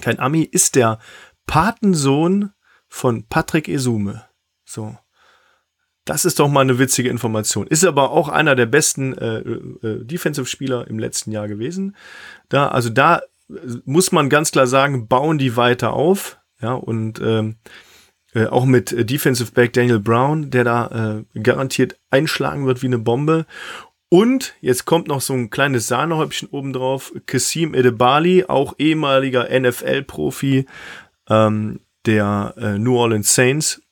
kein 0.00 0.18
Ami, 0.18 0.42
ist 0.42 0.74
der 0.74 0.98
Patensohn 1.46 2.50
von 2.88 3.24
Patrick 3.28 3.68
Esume. 3.68 4.24
So. 4.64 4.96
Das 6.04 6.24
ist 6.24 6.38
doch 6.38 6.48
mal 6.48 6.60
eine 6.60 6.78
witzige 6.78 7.08
Information. 7.08 7.66
Ist 7.66 7.84
aber 7.84 8.10
auch 8.10 8.28
einer 8.28 8.56
der 8.56 8.66
besten 8.66 9.16
äh, 9.16 9.38
äh, 9.38 10.04
Defensive-Spieler 10.04 10.86
im 10.88 10.98
letzten 10.98 11.32
Jahr 11.32 11.48
gewesen. 11.48 11.96
Da, 12.50 12.68
also 12.68 12.90
da 12.90 13.22
muss 13.84 14.12
man 14.12 14.28
ganz 14.28 14.52
klar 14.52 14.66
sagen, 14.66 15.08
bauen 15.08 15.38
die 15.38 15.56
weiter 15.56 15.92
auf. 15.92 16.38
Ja, 16.60 16.72
und 16.72 17.20
ähm, 17.20 17.56
äh, 18.34 18.46
auch 18.46 18.64
mit 18.64 19.10
Defensive 19.10 19.52
Back 19.52 19.72
Daniel 19.72 20.00
Brown, 20.00 20.50
der 20.50 20.64
da 20.64 21.24
äh, 21.34 21.40
garantiert 21.40 21.98
einschlagen 22.10 22.66
wird 22.66 22.82
wie 22.82 22.86
eine 22.86 22.98
Bombe. 22.98 23.46
Und 24.08 24.54
jetzt 24.60 24.84
kommt 24.84 25.08
noch 25.08 25.20
so 25.20 25.34
ein 25.34 25.50
kleines 25.50 25.88
Sahnehäubchen 25.88 26.48
obendrauf. 26.50 27.12
Kasim 27.26 27.74
Edebali, 27.74 28.44
auch 28.46 28.74
ehemaliger 28.78 29.48
NFL-Profi 29.48 30.66
ähm, 31.28 31.80
der 32.06 32.54
äh, 32.56 32.78
New 32.78 32.96
Orleans 32.96 33.34
Saints, 33.34 33.82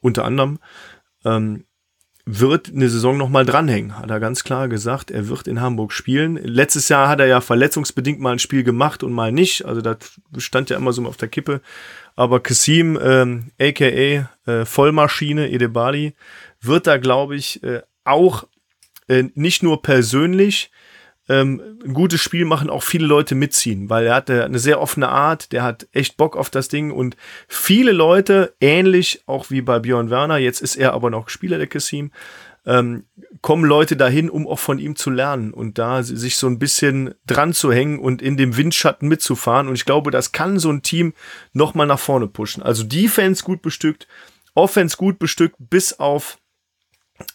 unter 0.00 0.24
anderem. 0.24 0.58
Ähm, 1.24 1.64
wird 2.24 2.70
eine 2.72 2.88
Saison 2.88 3.16
nochmal 3.18 3.44
dranhängen, 3.44 3.98
hat 3.98 4.08
er 4.08 4.20
ganz 4.20 4.44
klar 4.44 4.68
gesagt. 4.68 5.10
Er 5.10 5.28
wird 5.28 5.48
in 5.48 5.60
Hamburg 5.60 5.92
spielen. 5.92 6.36
Letztes 6.36 6.88
Jahr 6.88 7.08
hat 7.08 7.18
er 7.18 7.26
ja 7.26 7.40
verletzungsbedingt 7.40 8.20
mal 8.20 8.32
ein 8.32 8.38
Spiel 8.38 8.62
gemacht 8.62 9.02
und 9.02 9.12
mal 9.12 9.32
nicht. 9.32 9.64
Also 9.64 9.80
das 9.80 9.96
stand 10.38 10.70
ja 10.70 10.76
immer 10.76 10.92
so 10.92 11.04
auf 11.06 11.16
der 11.16 11.28
Kippe. 11.28 11.60
Aber 12.14 12.40
Kasim, 12.40 12.98
ähm, 13.02 13.50
aka 13.60 13.84
äh, 13.84 14.64
Vollmaschine 14.64 15.50
Edebali, 15.50 16.14
wird 16.60 16.86
da, 16.86 16.98
glaube 16.98 17.34
ich, 17.34 17.62
äh, 17.64 17.82
auch 18.04 18.46
äh, 19.08 19.24
nicht 19.34 19.64
nur 19.64 19.82
persönlich 19.82 20.70
ähm, 21.32 21.78
ein 21.82 21.94
gutes 21.94 22.20
Spiel 22.20 22.44
machen, 22.44 22.68
auch 22.68 22.82
viele 22.82 23.06
Leute 23.06 23.34
mitziehen, 23.34 23.88
weil 23.88 24.06
er 24.06 24.16
hat 24.16 24.30
eine 24.30 24.58
sehr 24.58 24.80
offene 24.80 25.08
Art, 25.08 25.52
der 25.52 25.62
hat 25.62 25.88
echt 25.92 26.18
Bock 26.18 26.36
auf 26.36 26.50
das 26.50 26.68
Ding 26.68 26.90
und 26.90 27.16
viele 27.48 27.92
Leute, 27.92 28.54
ähnlich 28.60 29.22
auch 29.26 29.48
wie 29.48 29.62
bei 29.62 29.78
Björn 29.78 30.10
Werner, 30.10 30.36
jetzt 30.36 30.60
ist 30.60 30.76
er 30.76 30.92
aber 30.92 31.08
noch 31.08 31.30
Spieler 31.30 31.56
der 31.56 31.68
Kassim, 31.68 32.10
ähm, 32.66 33.04
kommen 33.40 33.64
Leute 33.64 33.96
dahin, 33.96 34.28
um 34.28 34.46
auch 34.46 34.58
von 34.58 34.78
ihm 34.78 34.94
zu 34.94 35.08
lernen 35.08 35.54
und 35.54 35.78
da 35.78 36.02
sich 36.02 36.36
so 36.36 36.46
ein 36.46 36.58
bisschen 36.58 37.14
dran 37.26 37.54
zu 37.54 37.72
hängen 37.72 37.98
und 37.98 38.20
in 38.20 38.36
dem 38.36 38.56
Windschatten 38.56 39.08
mitzufahren. 39.08 39.66
Und 39.66 39.74
ich 39.74 39.84
glaube, 39.84 40.12
das 40.12 40.30
kann 40.30 40.60
so 40.60 40.70
ein 40.70 40.82
Team 40.82 41.12
nochmal 41.52 41.88
nach 41.88 41.98
vorne 41.98 42.28
pushen. 42.28 42.62
Also 42.62 42.84
Defense 42.84 43.42
gut 43.42 43.62
bestückt, 43.62 44.06
Offense 44.54 44.96
gut 44.96 45.18
bestückt, 45.18 45.56
bis 45.58 45.98
auf 45.98 46.38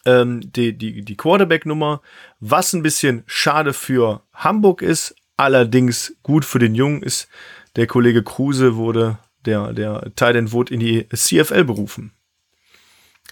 ähm, 0.05 0.41
die, 0.53 0.77
die, 0.77 1.03
die 1.03 1.17
Quarterback-Nummer, 1.17 2.01
was 2.39 2.73
ein 2.73 2.83
bisschen 2.83 3.23
schade 3.25 3.73
für 3.73 4.23
Hamburg 4.33 4.81
ist, 4.81 5.15
allerdings 5.37 6.15
gut 6.23 6.45
für 6.45 6.59
den 6.59 6.75
Jungen 6.75 7.01
ist, 7.01 7.27
der 7.75 7.87
Kollege 7.87 8.23
Kruse 8.23 8.75
wurde, 8.75 9.19
der, 9.45 9.73
der 9.73 10.11
Titan 10.15 10.51
wurde 10.51 10.73
in 10.73 10.79
die 10.79 11.07
CFL 11.09 11.63
berufen. 11.63 12.11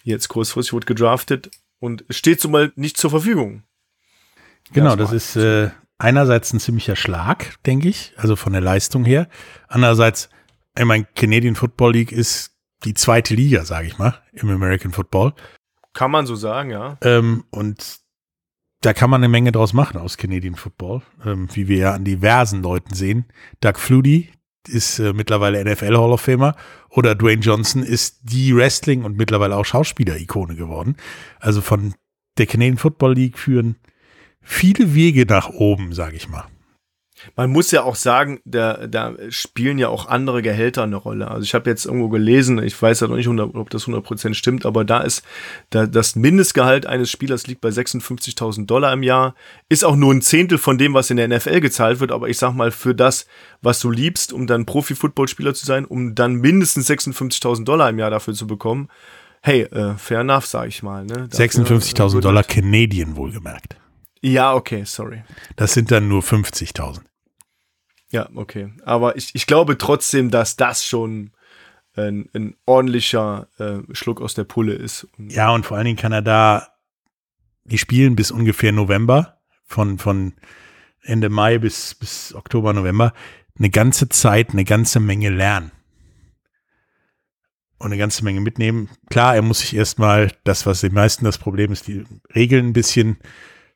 Jetzt 0.04 0.28
kurzfristig 0.28 0.74
wurde 0.74 0.86
gedraftet 0.86 1.50
und 1.80 2.06
steht 2.10 2.40
so 2.40 2.48
mal 2.48 2.72
nicht 2.76 2.98
zur 2.98 3.10
Verfügung. 3.10 3.64
Genau, 4.72 4.96
das 4.96 5.12
ist 5.12 5.36
äh, 5.36 5.72
einerseits 5.98 6.54
ein 6.54 6.60
ziemlicher 6.60 6.96
Schlag, 6.96 7.62
denke 7.66 7.90
ich, 7.90 8.14
also 8.18 8.36
von 8.36 8.54
der 8.54 8.62
Leistung 8.62 9.06
her. 9.06 9.28
Andererseits, 9.68 10.30
ich 10.78 10.86
meine, 10.86 11.06
Canadian 11.16 11.56
Football 11.56 11.94
League 11.94 12.12
ist 12.12 12.52
die 12.84 12.94
zweite 12.94 13.34
Liga, 13.34 13.66
sage 13.66 13.88
ich 13.88 13.98
mal, 13.98 14.22
im 14.34 14.50
American 14.50 14.92
Football. 14.92 15.34
Kann 15.96 16.12
man 16.12 16.28
so 16.28 16.36
sagen, 16.36 16.70
ja. 16.70 16.98
Ähm, 17.02 17.46
und 17.50 18.00
da 18.82 18.94
kann 18.94 19.10
man 19.10 19.22
eine 19.22 19.30
Menge 19.30 19.52
draus 19.52 19.74
machen 19.74 19.98
aus 19.98 20.18
Canadian 20.18 20.56
Football, 20.56 21.02
ähm, 21.26 21.48
wie 21.54 21.68
wir 21.68 21.78
ja 21.78 21.94
an 21.94 22.04
diversen 22.04 22.62
Leuten 22.62 22.94
sehen. 22.94 23.26
Doug 23.62 23.78
Flutie 23.78 24.30
ist 24.68 25.00
äh, 25.00 25.14
mittlerweile 25.14 25.64
NFL 25.64 25.98
Hall 25.98 26.12
of 26.12 26.22
Famer 26.22 26.56
oder 26.90 27.16
Dwayne 27.16 27.42
Johnson 27.42 27.82
ist 27.82 28.20
die 28.24 28.56
Wrestling 28.56 29.04
und 29.04 29.18
mittlerweile 29.18 29.56
auch 29.56 29.66
Schauspieler-Ikone 29.66 30.56
geworden. 30.56 30.98
Also 31.40 31.62
von 31.62 31.96
der 32.38 32.46
Canadian 32.46 32.78
Football 32.78 33.14
League 33.14 33.38
führen 33.38 33.78
viele 34.42 34.94
Wege 34.94 35.26
nach 35.26 35.50
oben, 35.50 35.94
sage 35.94 36.18
ich 36.18 36.28
mal. 36.28 36.46
Man 37.36 37.52
muss 37.52 37.72
ja 37.72 37.84
auch 37.84 37.96
sagen, 37.96 38.40
da, 38.46 38.88
da 38.88 39.14
spielen 39.30 39.78
ja 39.78 39.90
auch 39.90 40.08
andere 40.08 40.42
Gehälter 40.42 40.84
eine 40.84 40.96
Rolle. 40.96 41.30
Also 41.30 41.44
ich 41.44 41.54
habe 41.54 41.70
jetzt 41.70 41.86
irgendwo 41.86 42.10
gelesen, 42.10 42.62
ich 42.62 42.80
weiß 42.80 43.02
ja 43.02 43.08
noch 43.08 43.16
nicht, 43.16 43.28
ob 43.28 43.70
das 43.70 43.88
100% 43.88 44.34
stimmt, 44.34 44.66
aber 44.66 44.86
da 44.86 45.02
ist 45.02 45.24
da, 45.70 45.86
das 45.86 46.16
Mindestgehalt 46.16 46.86
eines 46.86 47.10
Spielers 47.10 47.48
liegt 47.48 47.62
bei 47.62 47.70
56.000 47.70 48.66
Dollar 48.66 48.94
im 48.94 49.04
Jahr. 49.04 49.36
Ist 49.70 49.86
auch 49.86 49.96
nur 49.96 50.14
ein 50.14 50.22
Zehntel 50.22 50.58
von 50.58 50.78
dem, 50.78 50.94
was 50.94 51.10
in 51.10 51.18
der 51.18 51.28
NFL 51.28 51.60
gezahlt 51.62 52.00
wird, 52.00 52.12
aber 52.12 52.30
ich 52.30 52.38
sag 52.38 52.54
mal, 52.54 52.72
für 52.72 52.96
das, 52.96 53.26
was 53.62 53.80
du 53.80 53.92
liebst, 53.92 54.34
um 54.34 54.48
dann 54.48 54.66
Profi-Footballspieler 54.66 55.54
zu 55.54 55.66
sein, 55.66 55.86
um 55.86 56.16
dann 56.16 56.36
mindestens 56.36 56.90
56.000 56.90 57.64
Dollar 57.64 57.90
im 57.90 58.00
Jahr 58.00 58.12
dafür 58.12 58.34
zu 58.34 58.48
bekommen, 58.48 58.90
hey, 59.42 59.62
äh, 59.62 59.96
fair 59.98 60.22
enough, 60.22 60.46
sag 60.48 60.68
ich 60.68 60.82
mal. 60.84 61.06
Ne? 61.06 61.28
56.000 61.32 62.22
Dollar 62.22 62.44
Canadian 62.44 63.16
wohlgemerkt. 63.16 63.76
Ja, 64.22 64.56
okay, 64.56 64.84
sorry. 64.86 65.24
Das 65.56 65.74
sind 65.74 65.92
dann 65.92 66.08
nur 66.08 66.24
50.000. 66.24 67.02
Ja, 68.12 68.30
okay. 68.36 68.72
Aber 68.84 69.16
ich, 69.18 69.34
ich 69.34 69.48
glaube 69.48 69.78
trotzdem, 69.78 70.32
dass 70.32 70.56
das 70.56 70.86
schon 70.86 71.32
ein, 71.96 72.30
ein 72.34 72.56
ordentlicher 72.66 73.48
äh, 73.58 73.80
Schluck 73.94 74.22
aus 74.22 74.34
der 74.34 74.44
Pulle 74.44 74.74
ist. 74.74 75.08
Ja, 75.18 75.52
und 75.52 75.66
vor 75.66 75.78
allen 75.78 75.86
Dingen 75.86 75.98
kann 75.98 76.12
er 76.12 76.22
da, 76.22 76.68
die 77.64 77.78
spielen 77.78 78.16
bis 78.16 78.32
ungefähr 78.32 78.72
November, 78.72 79.40
von, 79.66 79.98
von 79.98 80.34
Ende 81.02 81.30
Mai 81.30 81.58
bis, 81.58 81.96
bis 81.96 82.34
Oktober, 82.36 82.74
November, 82.74 83.14
eine 83.58 83.70
ganze 83.70 84.10
Zeit, 84.10 84.52
eine 84.52 84.66
ganze 84.66 85.00
Menge 85.00 85.30
lernen. 85.30 85.72
Und 87.78 87.88
eine 87.88 87.98
ganze 87.98 88.24
Menge 88.24 88.40
mitnehmen. 88.40 88.90
Klar, 89.10 89.36
er 89.36 89.42
muss 89.42 89.60
sich 89.60 89.76
erstmal 89.76 90.32
das, 90.44 90.66
was 90.66 90.82
den 90.82 90.94
meisten 90.94 91.26
das 91.26 91.38
Problem 91.38 91.72
ist, 91.72 91.88
die 91.88 92.06
Regeln 92.34 92.68
ein 92.68 92.74
bisschen 92.74 93.18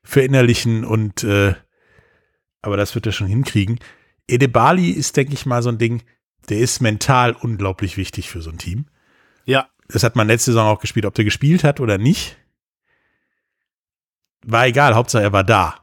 verinnerlichen 0.04 0.86
und 0.86 1.24
äh, 1.24 1.54
aber 2.62 2.78
das 2.78 2.96
wird 2.96 3.06
er 3.06 3.12
schon 3.12 3.28
hinkriegen. 3.28 3.80
Edebali 4.30 4.90
ist, 4.92 5.18
denke 5.18 5.34
ich 5.34 5.46
mal, 5.46 5.62
so 5.62 5.70
ein 5.70 5.78
Ding, 5.78 6.04
der 6.50 6.60
ist 6.60 6.82
mental 6.82 7.34
unglaublich 7.34 7.98
wichtig 7.98 8.30
für 8.30 8.42
so 8.42 8.50
ein 8.50 8.58
Team. 8.58 8.86
Ja. 9.46 9.68
Das 9.88 10.04
hat 10.04 10.16
man 10.16 10.28
letzte 10.28 10.52
Saison 10.52 10.68
auch 10.68 10.80
gespielt. 10.80 11.06
Ob 11.06 11.16
der 11.16 11.26
gespielt 11.26 11.64
hat 11.64 11.80
oder 11.80 11.98
nicht, 11.98 12.38
war 14.46 14.68
egal. 14.68 14.96
Hauptsache 14.96 15.24
er 15.24 15.34
war 15.34 15.44
da. 15.44 15.76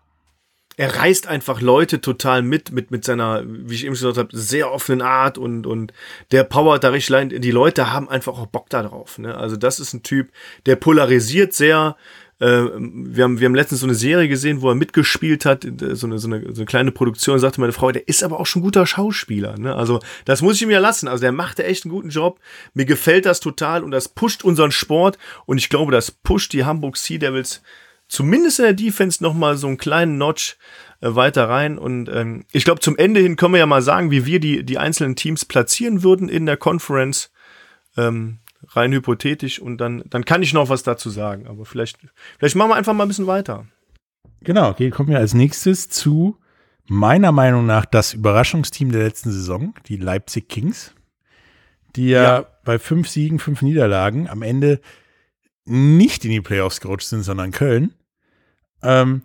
er 0.76 0.94
reißt 0.96 1.26
einfach 1.26 1.60
Leute 1.60 2.00
total 2.00 2.42
mit, 2.42 2.70
mit, 2.70 2.90
mit 2.90 3.04
seiner, 3.04 3.42
wie 3.46 3.74
ich 3.74 3.84
eben 3.84 3.96
schon 3.96 4.08
gesagt 4.10 4.32
habe, 4.32 4.36
sehr 4.36 4.70
offenen 4.70 5.02
Art 5.02 5.38
und, 5.38 5.66
und 5.66 5.92
der 6.32 6.44
powert 6.44 6.84
da 6.84 6.90
richtig 6.90 7.16
rein. 7.16 7.28
Die 7.30 7.50
Leute 7.50 7.92
haben 7.92 8.08
einfach 8.08 8.38
auch 8.38 8.46
Bock 8.46 8.68
da 8.68 8.82
drauf. 8.82 9.18
Ne? 9.18 9.34
Also 9.36 9.56
das 9.56 9.80
ist 9.80 9.94
ein 9.94 10.02
Typ, 10.02 10.30
der 10.66 10.76
polarisiert 10.76 11.52
sehr. 11.54 11.96
Äh, 12.38 12.46
wir, 12.46 13.24
haben, 13.24 13.40
wir 13.40 13.46
haben 13.46 13.54
letztens 13.54 13.80
so 13.80 13.86
eine 13.86 13.94
Serie 13.94 14.28
gesehen, 14.28 14.60
wo 14.60 14.68
er 14.68 14.74
mitgespielt 14.74 15.44
hat, 15.44 15.64
so 15.64 16.06
eine, 16.06 16.18
so 16.18 16.28
eine, 16.28 16.42
so 16.52 16.60
eine 16.60 16.66
kleine 16.66 16.92
Produktion, 16.92 17.38
sagte 17.38 17.60
meine 17.60 17.72
Frau, 17.72 17.90
der 17.92 18.08
ist 18.08 18.22
aber 18.22 18.40
auch 18.40 18.46
schon 18.46 18.62
guter 18.62 18.86
Schauspieler. 18.86 19.58
Ne? 19.58 19.74
Also 19.74 20.00
das 20.24 20.42
muss 20.42 20.56
ich 20.56 20.62
ihm 20.62 20.70
ja 20.70 20.80
lassen. 20.80 21.08
Also 21.08 21.22
der 21.22 21.32
macht 21.32 21.60
echt 21.60 21.84
einen 21.84 21.92
guten 21.92 22.10
Job. 22.10 22.40
Mir 22.74 22.84
gefällt 22.84 23.26
das 23.26 23.40
total 23.40 23.82
und 23.82 23.90
das 23.90 24.08
pusht 24.08 24.44
unseren 24.44 24.72
Sport 24.72 25.18
und 25.46 25.58
ich 25.58 25.68
glaube, 25.68 25.92
das 25.92 26.10
pusht 26.10 26.52
die 26.52 26.64
Hamburg 26.64 26.96
Sea 26.96 27.18
Devils 27.18 27.62
zumindest 28.08 28.58
in 28.58 28.64
der 28.64 28.74
Defense 28.74 29.22
noch 29.22 29.34
mal 29.34 29.56
so 29.56 29.66
einen 29.66 29.78
kleinen 29.78 30.18
Notch 30.18 30.56
äh, 31.00 31.14
weiter 31.14 31.48
rein. 31.48 31.78
Und 31.78 32.08
ähm, 32.08 32.44
ich 32.52 32.64
glaube, 32.64 32.80
zum 32.80 32.96
Ende 32.96 33.20
hin 33.20 33.36
können 33.36 33.54
wir 33.54 33.58
ja 33.58 33.66
mal 33.66 33.82
sagen, 33.82 34.10
wie 34.10 34.26
wir 34.26 34.40
die, 34.40 34.64
die 34.64 34.78
einzelnen 34.78 35.16
Teams 35.16 35.44
platzieren 35.44 36.02
würden 36.02 36.28
in 36.28 36.46
der 36.46 36.56
Conference. 36.56 37.30
Ähm, 37.96 38.38
rein 38.68 38.92
hypothetisch. 38.92 39.58
Und 39.58 39.78
dann, 39.78 40.04
dann 40.08 40.24
kann 40.24 40.42
ich 40.42 40.52
noch 40.52 40.68
was 40.68 40.82
dazu 40.82 41.10
sagen. 41.10 41.46
Aber 41.46 41.64
vielleicht, 41.64 41.98
vielleicht 42.38 42.56
machen 42.56 42.70
wir 42.70 42.76
einfach 42.76 42.94
mal 42.94 43.04
ein 43.04 43.08
bisschen 43.08 43.26
weiter. 43.26 43.66
Genau, 44.40 44.70
okay, 44.70 44.90
kommen 44.90 45.08
wir 45.08 45.18
als 45.18 45.34
nächstes 45.34 45.88
zu 45.88 46.38
meiner 46.88 47.32
Meinung 47.32 47.66
nach 47.66 47.84
das 47.84 48.14
Überraschungsteam 48.14 48.92
der 48.92 49.02
letzten 49.02 49.32
Saison, 49.32 49.74
die 49.86 49.96
Leipzig 49.96 50.48
Kings, 50.48 50.94
die 51.96 52.10
ja, 52.10 52.22
ja. 52.22 52.46
bei 52.64 52.78
fünf 52.78 53.08
Siegen, 53.08 53.38
fünf 53.38 53.62
Niederlagen 53.62 54.28
am 54.28 54.42
Ende 54.42 54.80
nicht 55.64 56.24
in 56.24 56.30
die 56.30 56.40
Playoffs 56.40 56.80
gerutscht 56.80 57.08
sind, 57.08 57.22
sondern 57.22 57.50
Köln. 57.50 57.94
Ähm, 58.82 59.22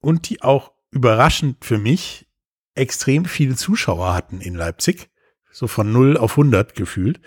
und 0.00 0.28
die 0.28 0.42
auch 0.42 0.72
überraschend 0.90 1.64
für 1.64 1.78
mich 1.78 2.26
extrem 2.74 3.24
viele 3.24 3.54
Zuschauer 3.54 4.14
hatten 4.14 4.40
in 4.40 4.54
Leipzig. 4.54 5.10
So 5.50 5.68
von 5.68 5.90
0 5.92 6.16
auf 6.16 6.32
100 6.32 6.74
gefühlt. 6.74 7.20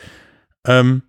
Ähm, 0.65 1.03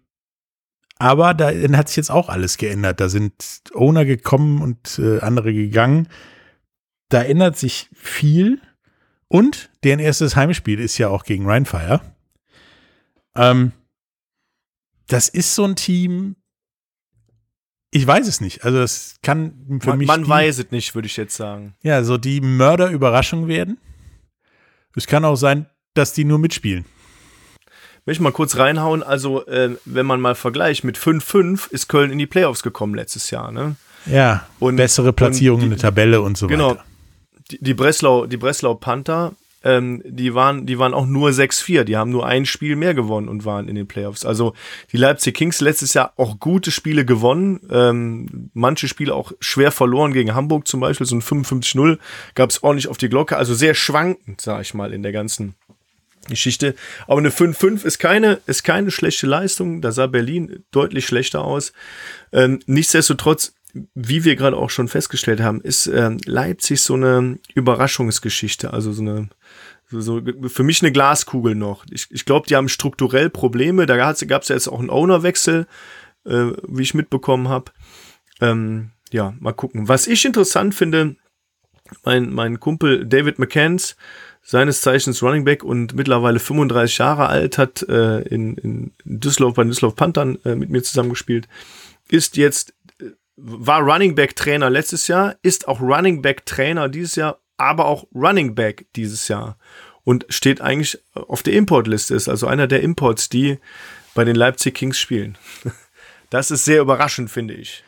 aber 1.00 1.32
da 1.32 1.50
hat 1.50 1.88
sich 1.88 1.96
jetzt 1.96 2.10
auch 2.10 2.28
alles 2.28 2.58
geändert. 2.58 3.00
Da 3.00 3.08
sind 3.08 3.62
Owner 3.72 4.04
gekommen 4.04 4.60
und 4.60 4.98
äh, 4.98 5.20
andere 5.20 5.54
gegangen. 5.54 6.08
Da 7.08 7.22
ändert 7.22 7.56
sich 7.56 7.88
viel. 7.94 8.60
Und 9.26 9.70
deren 9.82 9.98
erstes 9.98 10.36
Heimspiel 10.36 10.78
ist 10.78 10.98
ja 10.98 11.08
auch 11.08 11.24
gegen 11.24 11.46
Rheinfire. 11.46 12.02
Ähm, 13.34 13.72
das 15.06 15.30
ist 15.30 15.54
so 15.54 15.64
ein 15.64 15.74
Team, 15.74 16.36
ich 17.90 18.06
weiß 18.06 18.28
es 18.28 18.42
nicht. 18.42 18.64
Also 18.64 18.78
das 18.78 19.16
kann 19.22 19.80
für 19.80 19.90
man, 19.90 19.98
mich. 19.98 20.06
Man 20.06 20.24
die, 20.24 20.28
weiß 20.28 20.58
es 20.58 20.70
nicht, 20.70 20.94
würde 20.94 21.06
ich 21.06 21.16
jetzt 21.16 21.34
sagen. 21.34 21.74
Ja, 21.82 22.04
so 22.04 22.18
die 22.18 22.42
Mörderüberraschung 22.42 23.48
werden. 23.48 23.78
Es 24.94 25.06
kann 25.06 25.24
auch 25.24 25.36
sein, 25.36 25.66
dass 25.94 26.12
die 26.12 26.24
nur 26.24 26.38
mitspielen. 26.38 26.84
Will 28.04 28.12
ich 28.12 28.20
mal 28.20 28.32
kurz 28.32 28.56
reinhauen. 28.56 29.02
Also, 29.02 29.46
äh, 29.46 29.76
wenn 29.84 30.06
man 30.06 30.20
mal 30.20 30.34
vergleicht, 30.34 30.84
mit 30.84 30.98
5-5 30.98 31.70
ist 31.70 31.88
Köln 31.88 32.10
in 32.10 32.18
die 32.18 32.26
Playoffs 32.26 32.62
gekommen 32.62 32.94
letztes 32.94 33.30
Jahr, 33.30 33.52
ne? 33.52 33.76
Ja, 34.06 34.46
und 34.58 34.76
bessere 34.76 35.12
Platzierungen 35.12 35.64
in 35.64 35.70
der 35.70 35.78
Tabelle 35.78 36.22
und 36.22 36.38
so 36.38 36.46
genau, 36.46 36.70
weiter. 36.70 36.74
Genau. 36.76 37.46
Die, 37.50 37.58
die, 37.62 37.74
Breslau, 37.74 38.26
die 38.26 38.36
Breslau 38.36 38.74
Panther 38.74 39.32
ähm, 39.62 40.02
die, 40.06 40.34
waren, 40.34 40.64
die 40.66 40.78
waren 40.78 40.94
auch 40.94 41.06
nur 41.06 41.30
6-4. 41.30 41.84
Die 41.84 41.96
haben 41.96 42.10
nur 42.10 42.26
ein 42.26 42.46
Spiel 42.46 42.76
mehr 42.76 42.94
gewonnen 42.94 43.28
und 43.28 43.44
waren 43.44 43.68
in 43.68 43.74
den 43.74 43.86
Playoffs. 43.86 44.24
Also 44.24 44.54
die 44.92 44.96
Leipzig 44.96 45.36
Kings 45.36 45.60
letztes 45.60 45.94
Jahr 45.94 46.12
auch 46.16 46.38
gute 46.40 46.70
Spiele 46.70 47.04
gewonnen. 47.04 47.60
Ähm, 47.70 48.50
manche 48.54 48.88
Spiele 48.88 49.14
auch 49.14 49.32
schwer 49.40 49.70
verloren 49.70 50.12
gegen 50.12 50.34
Hamburg 50.34 50.66
zum 50.66 50.80
Beispiel. 50.80 51.06
So 51.06 51.16
ein 51.16 51.22
55-0 51.22 51.98
gab 52.34 52.50
es 52.50 52.62
ordentlich 52.62 52.88
auf 52.88 52.96
die 52.96 53.08
Glocke. 53.08 53.36
Also 53.36 53.54
sehr 53.54 53.74
schwankend, 53.74 54.40
sag 54.40 54.62
ich 54.62 54.72
mal, 54.72 54.92
in 54.92 55.02
der 55.02 55.12
ganzen 55.12 55.54
Geschichte. 56.30 56.74
Aber 57.06 57.18
eine 57.18 57.30
5-5 57.30 57.84
ist 57.84 57.98
keine, 57.98 58.40
ist 58.46 58.64
keine 58.64 58.90
schlechte 58.90 59.26
Leistung. 59.26 59.82
Da 59.82 59.92
sah 59.92 60.06
Berlin 60.06 60.64
deutlich 60.70 61.06
schlechter 61.06 61.44
aus. 61.44 61.72
Ähm, 62.32 62.60
nichtsdestotrotz 62.66 63.52
wie 63.94 64.24
wir 64.24 64.36
gerade 64.36 64.56
auch 64.56 64.70
schon 64.70 64.88
festgestellt 64.88 65.40
haben, 65.40 65.60
ist 65.60 65.86
ähm, 65.86 66.18
Leipzig 66.24 66.82
so 66.82 66.94
eine 66.94 67.38
Überraschungsgeschichte, 67.54 68.72
also 68.72 68.92
so 68.92 69.02
eine 69.02 69.28
so, 69.90 70.00
so, 70.00 70.22
für 70.48 70.62
mich 70.62 70.82
eine 70.82 70.92
Glaskugel 70.92 71.54
noch. 71.54 71.84
Ich, 71.90 72.06
ich 72.10 72.24
glaube, 72.24 72.46
die 72.46 72.54
haben 72.54 72.68
strukturell 72.68 73.28
Probleme. 73.28 73.86
Da 73.86 73.96
gab 73.96 74.14
es 74.14 74.48
ja 74.48 74.54
jetzt 74.54 74.68
auch 74.68 74.78
einen 74.78 74.90
Ownerwechsel, 74.90 75.66
äh, 76.24 76.46
wie 76.68 76.82
ich 76.82 76.94
mitbekommen 76.94 77.48
habe. 77.48 77.72
Ähm, 78.40 78.90
ja, 79.10 79.34
mal 79.40 79.52
gucken. 79.52 79.88
Was 79.88 80.06
ich 80.06 80.24
interessant 80.24 80.76
finde, 80.76 81.16
mein, 82.04 82.32
mein 82.32 82.60
Kumpel 82.60 83.04
David 83.04 83.40
McCanns, 83.40 83.96
seines 84.42 84.80
Zeichens 84.80 85.22
Running 85.22 85.44
Back 85.44 85.62
und 85.62 85.94
mittlerweile 85.94 86.38
35 86.38 86.98
Jahre 86.98 87.28
alt, 87.28 87.58
hat 87.58 87.82
äh, 87.88 88.20
in, 88.22 88.56
in 88.56 88.92
Düsseldorf 89.04 89.54
bei 89.54 89.64
Düsseldorf 89.64 89.96
Panthern 89.96 90.38
äh, 90.44 90.54
mit 90.54 90.70
mir 90.70 90.82
zusammengespielt, 90.82 91.48
ist 92.08 92.36
jetzt, 92.36 92.74
äh, 93.00 93.04
war 93.36 93.80
Running 93.80 94.14
Back 94.14 94.36
Trainer 94.36 94.70
letztes 94.70 95.08
Jahr, 95.08 95.36
ist 95.42 95.68
auch 95.68 95.80
Running 95.80 96.22
Back 96.22 96.46
Trainer 96.46 96.88
dieses 96.88 97.16
Jahr 97.16 97.38
aber 97.60 97.84
auch 97.84 98.06
Running 98.14 98.54
Back 98.54 98.86
dieses 98.96 99.28
Jahr 99.28 99.58
und 100.02 100.24
steht 100.30 100.62
eigentlich 100.62 100.98
auf 101.12 101.42
der 101.42 101.52
Importliste, 101.52 102.14
ist 102.14 102.28
also 102.28 102.46
einer 102.46 102.66
der 102.66 102.80
Imports, 102.80 103.28
die 103.28 103.58
bei 104.14 104.24
den 104.24 104.34
Leipzig 104.34 104.74
Kings 104.74 104.98
spielen. 104.98 105.38
Das 106.30 106.52
ist 106.52 106.64
sehr 106.64 106.80
überraschend, 106.80 107.28
finde 107.28 107.54
ich. 107.54 107.82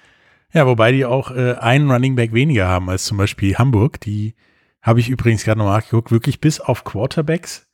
Ja, 0.52 0.66
wobei 0.66 0.90
die 0.90 1.04
auch 1.04 1.30
äh, 1.30 1.54
einen 1.60 1.88
Running 1.88 2.16
Back 2.16 2.32
weniger 2.32 2.66
haben 2.66 2.90
als 2.90 3.04
zum 3.04 3.16
Beispiel 3.16 3.54
Hamburg. 3.54 4.00
Die 4.00 4.34
habe 4.82 5.00
ich 5.00 5.08
übrigens 5.08 5.44
gerade 5.44 5.58
noch 5.58 5.66
nachgeguckt, 5.66 6.10
wirklich 6.10 6.40
bis 6.40 6.60
auf 6.60 6.84
Quarterbacks 6.84 7.68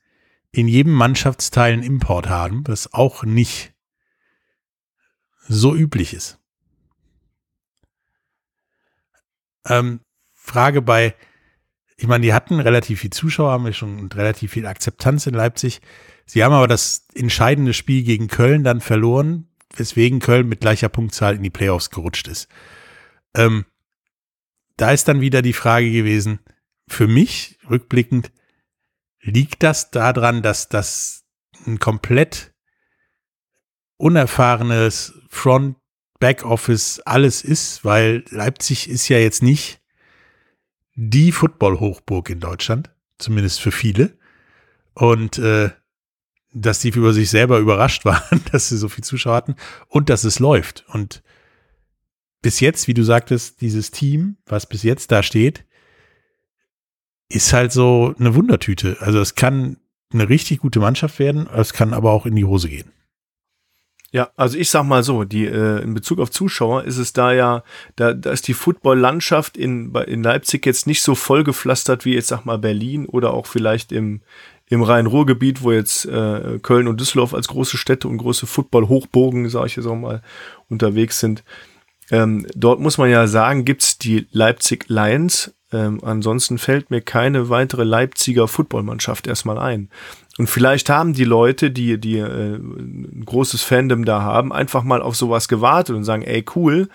in 0.51 0.67
jedem 0.67 0.93
Mannschaftsteil 0.93 1.73
einen 1.73 1.83
Import 1.83 2.29
haben, 2.29 2.63
was 2.67 2.93
auch 2.93 3.23
nicht 3.23 3.73
so 5.47 5.75
üblich 5.75 6.13
ist. 6.13 6.39
Ähm, 9.65 10.01
Frage 10.33 10.81
bei 10.81 11.15
ich 11.99 12.07
meine, 12.07 12.25
die 12.25 12.33
hatten 12.33 12.61
relativ 12.61 13.01
viel 13.01 13.09
Zuschauer, 13.09 13.51
haben 13.51 13.65
wir 13.65 13.73
schon 13.73 13.99
und 13.99 14.15
relativ 14.15 14.53
viel 14.53 14.65
Akzeptanz 14.65 15.27
in 15.27 15.33
Leipzig. 15.33 15.81
Sie 16.25 16.43
haben 16.43 16.53
aber 16.53 16.67
das 16.67 17.05
entscheidende 17.13 17.73
Spiel 17.73 18.03
gegen 18.03 18.29
Köln 18.29 18.63
dann 18.63 18.79
verloren, 18.79 19.49
weswegen 19.75 20.19
Köln 20.19 20.47
mit 20.47 20.61
gleicher 20.61 20.87
Punktzahl 20.87 21.35
in 21.35 21.43
die 21.43 21.49
Playoffs 21.49 21.89
gerutscht 21.89 22.29
ist. 22.29 22.47
Ähm, 23.35 23.65
da 24.77 24.91
ist 24.91 25.09
dann 25.09 25.19
wieder 25.19 25.41
die 25.41 25.53
Frage 25.53 25.91
gewesen, 25.91 26.39
für 26.89 27.07
mich 27.07 27.57
rückblickend, 27.69 28.31
liegt 29.21 29.63
das 29.63 29.91
daran, 29.91 30.41
dass 30.41 30.69
das 30.69 31.25
ein 31.65 31.79
komplett 31.79 32.53
unerfahrenes 33.97 35.13
Front, 35.29 35.75
Backoffice 36.19 36.99
alles 37.05 37.43
ist, 37.43 37.85
weil 37.85 38.25
Leipzig 38.29 38.89
ist 38.89 39.07
ja 39.07 39.17
jetzt 39.17 39.41
nicht 39.41 39.81
die 40.95 41.31
Football-Hochburg 41.31 42.29
in 42.29 42.41
Deutschland, 42.41 42.91
zumindest 43.17 43.61
für 43.61 43.71
viele. 43.71 44.17
Und 44.93 45.37
äh, 45.37 45.69
dass 46.51 46.79
die 46.79 46.89
über 46.89 47.13
sich 47.13 47.29
selber 47.29 47.59
überrascht 47.59 48.03
waren, 48.05 48.43
dass 48.51 48.69
sie 48.69 48.77
so 48.77 48.89
viel 48.89 49.03
Zuschauer 49.03 49.35
hatten 49.35 49.55
und 49.87 50.09
dass 50.09 50.23
es 50.25 50.39
läuft. 50.39 50.83
Und 50.89 51.23
bis 52.41 52.59
jetzt, 52.59 52.87
wie 52.87 52.93
du 52.93 53.03
sagtest, 53.03 53.61
dieses 53.61 53.91
Team, 53.91 54.37
was 54.45 54.67
bis 54.67 54.83
jetzt 54.83 55.11
da 55.11 55.23
steht, 55.23 55.65
ist 57.29 57.53
halt 57.53 57.71
so 57.71 58.13
eine 58.19 58.35
Wundertüte. 58.35 58.97
Also 58.99 59.19
es 59.19 59.35
kann 59.35 59.77
eine 60.11 60.27
richtig 60.27 60.59
gute 60.59 60.79
Mannschaft 60.79 61.19
werden, 61.19 61.47
es 61.53 61.73
kann 61.73 61.93
aber 61.93 62.11
auch 62.11 62.25
in 62.25 62.35
die 62.35 62.45
Hose 62.45 62.69
gehen. 62.69 62.91
Ja, 64.11 64.31
also 64.35 64.57
ich 64.57 64.71
sag 64.71 64.85
mal 64.85 65.03
so, 65.03 65.23
die 65.23 65.45
äh, 65.45 65.83
in 65.83 65.93
Bezug 65.93 66.19
auf 66.19 66.31
Zuschauer 66.31 66.83
ist 66.83 66.97
es 66.97 67.13
da 67.13 67.31
ja, 67.31 67.63
da, 67.95 68.13
da 68.13 68.31
ist 68.31 68.47
die 68.47 68.55
Football-Landschaft 68.55 69.55
in, 69.55 69.93
in 70.07 70.23
Leipzig 70.23 70.65
jetzt 70.65 70.87
nicht 70.87 71.03
so 71.03 71.13
vollgepflastert 71.13 72.05
wie 72.05 72.15
jetzt 72.15 72.29
sag 72.29 72.43
mal 72.43 72.57
Berlin 72.57 73.05
oder 73.05 73.35
auch 73.35 73.45
vielleicht 73.45 73.91
im, 73.91 74.21
im 74.65 74.81
Rhein-Ruhr-Gebiet, 74.81 75.61
wo 75.61 75.71
jetzt 75.71 76.05
äh, 76.05 76.57
Köln 76.63 76.87
und 76.87 76.99
Düsseldorf 76.99 77.35
als 77.35 77.49
große 77.49 77.77
Städte 77.77 78.07
und 78.07 78.17
große 78.17 78.47
Football-Hochburgen, 78.47 79.47
sage 79.47 79.67
ich 79.67 79.75
jetzt 79.75 79.85
auch 79.85 79.95
mal, 79.95 80.23
unterwegs 80.69 81.19
sind. 81.19 81.43
Ähm, 82.09 82.47
dort 82.55 82.79
muss 82.79 82.97
man 82.97 83.11
ja 83.11 83.27
sagen, 83.27 83.63
gibt's 83.63 83.99
die 83.99 84.27
Leipzig 84.31 84.85
Lions. 84.87 85.53
Ähm, 85.71 85.99
ansonsten 86.03 86.57
fällt 86.57 86.89
mir 86.89 87.01
keine 87.01 87.49
weitere 87.49 87.83
Leipziger 87.83 88.47
Footballmannschaft 88.47 89.27
erstmal 89.27 89.59
ein. 89.59 89.89
Und 90.39 90.47
vielleicht 90.47 90.89
haben 90.89 91.13
die 91.13 91.25
Leute, 91.25 91.69
die, 91.69 91.99
die 91.99 92.17
äh, 92.17 92.55
ein 92.55 93.23
großes 93.25 93.61
Fandom 93.61 94.05
da 94.05 94.21
haben, 94.21 94.53
einfach 94.53 94.83
mal 94.83 95.01
auf 95.01 95.15
sowas 95.15 95.49
gewartet 95.49 95.97
und 95.97 96.05
sagen, 96.05 96.23
ey 96.23 96.45
cool, 96.55 96.87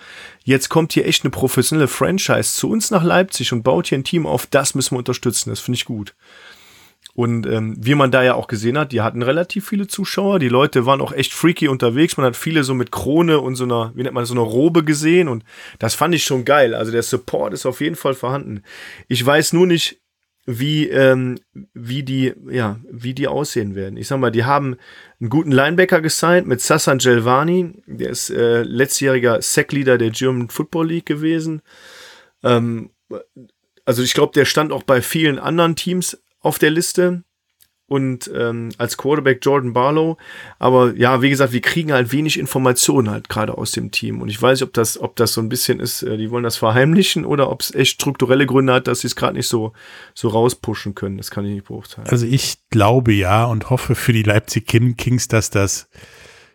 jetzt 0.43 0.69
kommt 0.69 0.93
hier 0.93 1.05
echt 1.05 1.23
eine 1.23 1.29
professionelle 1.29 1.87
Franchise 1.87 2.55
zu 2.55 2.69
uns 2.69 2.89
nach 2.89 3.03
Leipzig 3.03 3.53
und 3.53 3.61
baut 3.61 3.87
hier 3.87 3.99
ein 3.99 4.03
Team 4.03 4.25
auf, 4.25 4.47
das 4.47 4.73
müssen 4.73 4.95
wir 4.95 4.99
unterstützen, 4.99 5.51
das 5.51 5.59
finde 5.59 5.75
ich 5.75 5.85
gut. 5.85 6.15
Und 7.15 7.47
ähm, 7.47 7.77
wie 7.79 7.95
man 7.95 8.11
da 8.11 8.23
ja 8.23 8.35
auch 8.35 8.47
gesehen 8.47 8.77
hat, 8.77 8.91
die 8.91 8.99
hatten 8.99 9.21
relativ 9.21 9.69
viele 9.69 9.87
Zuschauer. 9.87 10.37
Die 10.37 10.49
Leute 10.49 10.85
waren 10.85 10.99
auch 10.99 11.13
echt 11.13 11.33
freaky 11.33 11.69
unterwegs. 11.69 12.17
Man 12.17 12.25
hat 12.25 12.35
viele 12.35 12.65
so 12.65 12.73
mit 12.73 12.91
Krone 12.91 13.39
und 13.39 13.55
so 13.55 13.63
einer, 13.63 13.93
wie 13.95 14.03
nennt 14.03 14.13
man 14.13 14.23
das, 14.23 14.29
so 14.29 14.35
einer 14.35 14.43
Robe 14.43 14.83
gesehen. 14.83 15.29
Und 15.29 15.45
das 15.79 15.95
fand 15.95 16.13
ich 16.13 16.25
schon 16.25 16.43
geil. 16.43 16.75
Also 16.75 16.91
der 16.91 17.03
Support 17.03 17.53
ist 17.53 17.65
auf 17.65 17.79
jeden 17.79 17.95
Fall 17.95 18.15
vorhanden. 18.15 18.63
Ich 19.07 19.25
weiß 19.25 19.53
nur 19.53 19.65
nicht, 19.65 20.01
wie, 20.45 20.89
ähm, 20.89 21.39
wie 21.73 22.03
die, 22.03 22.33
ja, 22.51 22.81
wie 22.91 23.13
die 23.13 23.29
aussehen 23.29 23.75
werden. 23.75 23.95
Ich 23.95 24.09
sag 24.09 24.19
mal, 24.19 24.31
die 24.31 24.43
haben 24.43 24.75
einen 25.21 25.29
guten 25.29 25.53
Linebacker 25.53 26.01
gesigned 26.01 26.47
mit 26.47 26.59
Sassan 26.59 26.97
Gelvani. 26.97 27.81
Der 27.87 28.09
ist 28.09 28.29
äh, 28.29 28.63
letztjähriger 28.63 29.41
Sackleader 29.41 29.97
der 29.97 30.11
German 30.11 30.49
Football 30.49 30.89
League 30.89 31.05
gewesen. 31.05 31.61
Ähm, 32.43 32.91
also 33.85 34.03
ich 34.03 34.13
glaube, 34.13 34.33
der 34.33 34.43
stand 34.43 34.73
auch 34.73 34.83
bei 34.83 35.01
vielen 35.01 35.39
anderen 35.39 35.77
Teams 35.77 36.21
auf 36.45 36.59
der 36.59 36.69
Liste 36.69 37.23
und 37.87 38.31
ähm, 38.33 38.69
als 38.77 38.97
Quarterback 38.97 39.39
Jordan 39.43 39.73
Barlow. 39.73 40.17
Aber 40.57 40.95
ja, 40.95 41.21
wie 41.21 41.29
gesagt, 41.29 41.53
wir 41.53 41.61
kriegen 41.61 41.91
halt 41.91 42.11
wenig 42.11 42.39
Informationen 42.39 43.09
halt 43.09 43.29
gerade 43.29 43.57
aus 43.57 43.71
dem 43.71 43.91
Team. 43.91 44.21
Und 44.21 44.29
ich 44.29 44.41
weiß 44.41 44.59
nicht, 44.59 44.67
ob 44.67 44.73
das, 44.73 44.99
ob 44.99 45.15
das 45.15 45.33
so 45.33 45.41
ein 45.41 45.49
bisschen 45.49 45.79
ist, 45.79 46.01
äh, 46.03 46.17
die 46.17 46.31
wollen 46.31 46.43
das 46.43 46.57
verheimlichen 46.57 47.25
oder 47.25 47.49
ob 47.51 47.61
es 47.61 47.73
echt 47.73 47.93
strukturelle 47.93 48.45
Gründe 48.45 48.73
hat, 48.73 48.87
dass 48.87 49.01
sie 49.01 49.07
es 49.07 49.15
gerade 49.15 49.35
nicht 49.35 49.47
so, 49.47 49.73
so 50.13 50.29
rauspushen 50.29 50.95
können. 50.95 51.17
Das 51.17 51.29
kann 51.29 51.45
ich 51.45 51.53
nicht 51.53 51.67
beurteilen. 51.67 52.07
Also 52.07 52.25
ich 52.25 52.57
glaube 52.69 53.13
ja 53.13 53.45
und 53.45 53.69
hoffe 53.69 53.95
für 53.95 54.13
die 54.13 54.23
Leipzig 54.23 54.67
Kings, 54.67 55.27
dass 55.27 55.49
das 55.49 55.87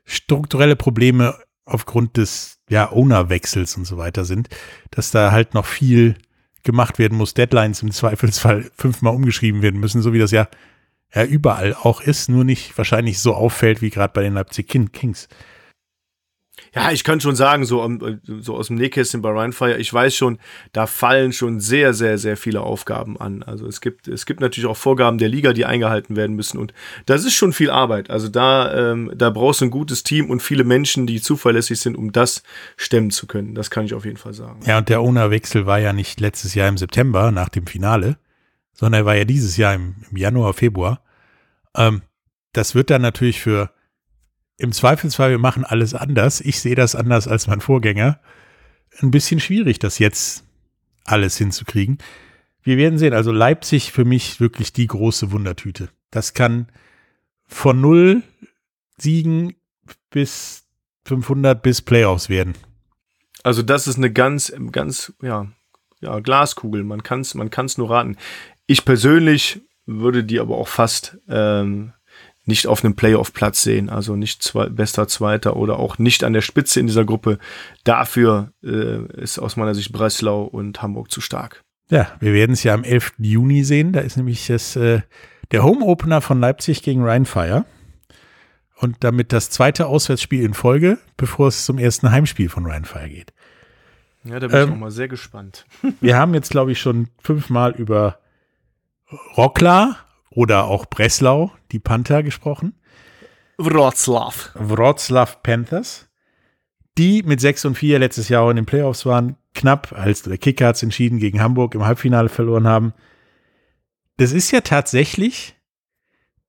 strukturelle 0.05 0.76
Probleme 0.76 1.37
aufgrund 1.64 2.16
des 2.16 2.59
ja, 2.68 2.90
Ownerwechsels 2.90 3.76
und 3.76 3.85
so 3.85 3.98
weiter 3.98 4.24
sind, 4.24 4.48
dass 4.90 5.12
da 5.12 5.31
halt 5.31 5.55
noch 5.55 5.66
viel 5.66 6.16
gemacht 6.62 6.99
werden 6.99 7.16
muss, 7.16 7.35
Deadlines 7.35 7.83
im 7.83 7.90
Zweifelsfall 7.90 8.70
fünfmal 8.77 9.14
umgeschrieben 9.14 9.62
werden 9.62 9.81
müssen, 9.81 10.03
so 10.03 10.12
wie 10.12 10.18
das 10.18 10.31
ja, 10.31 10.49
ja 11.14 11.25
überall 11.25 11.75
auch 11.75 12.01
ist, 12.01 12.29
nur 12.29 12.44
nicht 12.44 12.77
wahrscheinlich 12.77 13.18
so 13.18 13.35
auffällt 13.35 13.83
wie 13.83 13.90
gerade 13.90 14.12
bei 14.12 14.23
den 14.23 14.35
Leipzig 14.35 14.68
Kings. 14.68 15.29
Ja, 16.74 16.92
ich 16.92 17.02
kann 17.02 17.20
schon 17.20 17.35
sagen, 17.35 17.64
so, 17.64 17.88
so 18.22 18.54
aus 18.54 18.68
dem 18.68 18.76
Nähkästchen 18.76 19.22
bei 19.22 19.30
Rheinfire, 19.30 19.78
ich 19.78 19.92
weiß 19.92 20.14
schon, 20.14 20.38
da 20.72 20.87
fallen 20.87 21.33
schon 21.33 21.59
sehr, 21.59 21.94
sehr, 21.94 22.16
sehr 22.16 22.37
viele 22.37 22.61
Aufgaben 22.61 23.18
an. 23.18 23.42
Also 23.42 23.66
es 23.66 23.80
gibt, 23.80 24.06
es 24.06 24.24
gibt 24.24 24.40
natürlich 24.40 24.68
auch 24.68 24.76
Vorgaben 24.76 25.18
der 25.18 25.28
Liga, 25.28 25.52
die 25.52 25.64
eingehalten 25.64 26.14
werden 26.14 26.37
müssen. 26.37 26.59
Und 26.59 26.72
das 27.06 27.24
ist 27.24 27.35
schon 27.35 27.52
viel 27.52 27.70
Arbeit. 27.70 28.11
Also 28.11 28.28
da, 28.28 28.92
ähm, 28.92 29.11
da 29.16 29.30
brauchst 29.30 29.62
du 29.62 29.64
ein 29.64 29.70
gutes 29.70 30.04
Team 30.04 30.30
und 30.30 30.42
viele 30.42 30.62
Menschen, 30.62 31.09
die 31.09 31.20
zuverlässig 31.20 31.80
sind, 31.80 31.96
um 31.96 32.12
das 32.12 32.44
stemmen 32.76 33.11
zu 33.11 33.26
können. 33.26 33.56
Das 33.56 33.70
kann 33.70 33.85
ich 33.85 33.94
auf 33.94 34.04
jeden 34.04 34.16
Fall 34.16 34.35
sagen. 34.35 34.61
Ja, 34.64 34.78
und 34.78 34.88
der 34.88 35.02
Ownerwechsel 35.02 35.66
war 35.66 35.80
ja 35.80 35.92
nicht 35.92 36.20
letztes 36.20 36.54
Jahr 36.54 36.68
im 36.68 36.78
September 36.78 37.33
nach 37.33 37.48
dem 37.48 37.66
Finale, 37.66 38.16
sondern 38.72 39.02
er 39.02 39.06
war 39.06 39.16
ja 39.16 39.24
dieses 39.24 39.56
Jahr 39.56 39.74
im, 39.74 39.96
im 40.09 40.16
Januar, 40.16 40.54
Februar. 40.54 41.02
Ähm, 41.76 42.02
das 42.52 42.76
wird 42.76 42.90
dann 42.90 43.02
natürlich 43.02 43.40
für 43.40 43.70
im 44.61 44.73
Zweifelsfall, 44.73 45.31
wir 45.31 45.38
machen 45.38 45.64
alles 45.64 45.94
anders. 45.94 46.40
Ich 46.40 46.61
sehe 46.61 46.75
das 46.75 46.94
anders 46.94 47.27
als 47.27 47.46
mein 47.46 47.61
Vorgänger. 47.61 48.20
Ein 49.01 49.11
bisschen 49.11 49.40
schwierig, 49.40 49.79
das 49.79 49.99
jetzt 49.99 50.44
alles 51.05 51.38
hinzukriegen. 51.38 51.99
Wir 52.62 52.77
werden 52.77 52.99
sehen. 52.99 53.14
Also 53.14 53.33
Leipzig 53.33 53.90
für 53.92 54.05
mich 54.05 54.40
wirklich 54.40 54.73
die 54.73 54.87
große 54.87 55.33
Wundertüte. 55.33 55.88
Das 56.11 56.35
kann 56.35 56.68
von 57.46 57.81
null 57.81 58.23
Siegen 58.99 59.55
bis 60.11 60.66
500 61.07 61.62
bis 61.62 61.81
Playoffs 61.81 62.29
werden. 62.29 62.55
Also 63.42 63.62
das 63.62 63.88
ist 63.88 63.96
eine 63.96 64.12
ganz, 64.12 64.53
ganz, 64.70 65.14
ja, 65.23 65.51
ja 66.01 66.20
Glaskugel. 66.20 66.85
Man 66.85 67.03
kann 67.03 67.20
es 67.20 67.35
man 67.35 67.51
kann's 67.51 67.79
nur 67.79 67.90
raten. 67.90 68.18
Ich 68.66 68.85
persönlich 68.85 69.62
würde 69.87 70.23
die 70.23 70.38
aber 70.38 70.59
auch 70.59 70.68
fast 70.68 71.18
ähm, 71.29 71.94
nicht 72.44 72.66
auf 72.66 72.85
einem 72.85 72.96
Playoff-Platz 72.96 73.62
sehen, 73.62 73.90
also 73.90 74.16
nicht 74.16 74.42
zwei, 74.42 74.68
bester 74.68 75.09
Zweiter 75.09 75.57
oder 75.57 75.79
auch 75.79 75.98
nicht 75.98 76.24
an 76.24 76.33
der 76.33 76.40
Spitze 76.40 76.81
in 76.81 76.87
dieser 76.87 77.05
Gruppe. 77.05 77.38
Dafür 77.85 78.53
äh, 78.62 79.05
ist 79.20 79.38
aus 79.38 79.57
meiner 79.57 79.74
Sicht 79.74 79.92
Breslau 79.92 80.44
und 80.44 80.83
Hamburg 80.83 81.11
zu 81.11 81.20
stark. 81.20 81.62
Ja, 81.90 82.12
wir 82.20 82.33
werden 82.33 82.53
es 82.53 82.62
ja 82.62 82.72
am 82.72 82.85
11. 82.85 83.14
Juni 83.18 83.64
sehen. 83.64 83.92
Da 83.92 84.00
ist 84.00 84.16
nämlich 84.16 84.46
das, 84.46 84.76
äh, 84.76 85.00
der 85.50 85.62
Home-Opener 85.64 86.20
von 86.20 86.40
Leipzig 86.40 86.83
gegen 86.83 87.05
Rheinfire. 87.05 87.64
Und 88.76 88.96
damit 89.00 89.33
das 89.33 89.50
zweite 89.50 89.87
Auswärtsspiel 89.87 90.42
in 90.42 90.55
Folge, 90.55 90.98
bevor 91.18 91.48
es 91.48 91.66
zum 91.66 91.79
ersten 91.79 92.11
Heimspiel 92.11 92.48
von 92.48 92.64
Rheinfire 92.64 93.11
geht. 93.11 93.35
Ja, 94.24 94.38
da 94.40 94.46
bin 94.46 94.57
ähm, 94.57 94.68
ich 94.68 94.74
auch 94.74 94.79
mal 94.79 94.90
sehr 94.90 95.09
gespannt. 95.09 95.66
wir 96.00 96.16
haben 96.16 96.33
jetzt, 96.33 96.50
glaube 96.50 96.72
ich, 96.72 96.81
schon 96.81 97.09
fünfmal 97.22 97.72
über 97.72 98.20
Rockler 99.37 99.96
oder 100.30 100.64
auch 100.64 100.86
Breslau, 100.86 101.52
die 101.72 101.78
Panther, 101.78 102.22
gesprochen. 102.22 102.74
Wroclaw. 103.58 104.34
Wroclaw 104.54 105.36
Panthers, 105.42 106.08
die 106.96 107.22
mit 107.22 107.40
6 107.40 107.66
und 107.66 107.74
4 107.76 107.98
letztes 107.98 108.28
Jahr 108.28 108.42
auch 108.42 108.50
in 108.50 108.56
den 108.56 108.66
Playoffs 108.66 109.04
waren, 109.04 109.36
knapp, 109.54 109.92
als 109.92 110.22
der 110.22 110.38
Kicker 110.38 110.68
hat 110.68 110.82
entschieden, 110.82 111.18
gegen 111.18 111.42
Hamburg 111.42 111.74
im 111.74 111.84
Halbfinale 111.84 112.28
verloren 112.28 112.66
haben. 112.66 112.94
Das 114.16 114.32
ist 114.32 114.50
ja 114.50 114.60
tatsächlich 114.60 115.56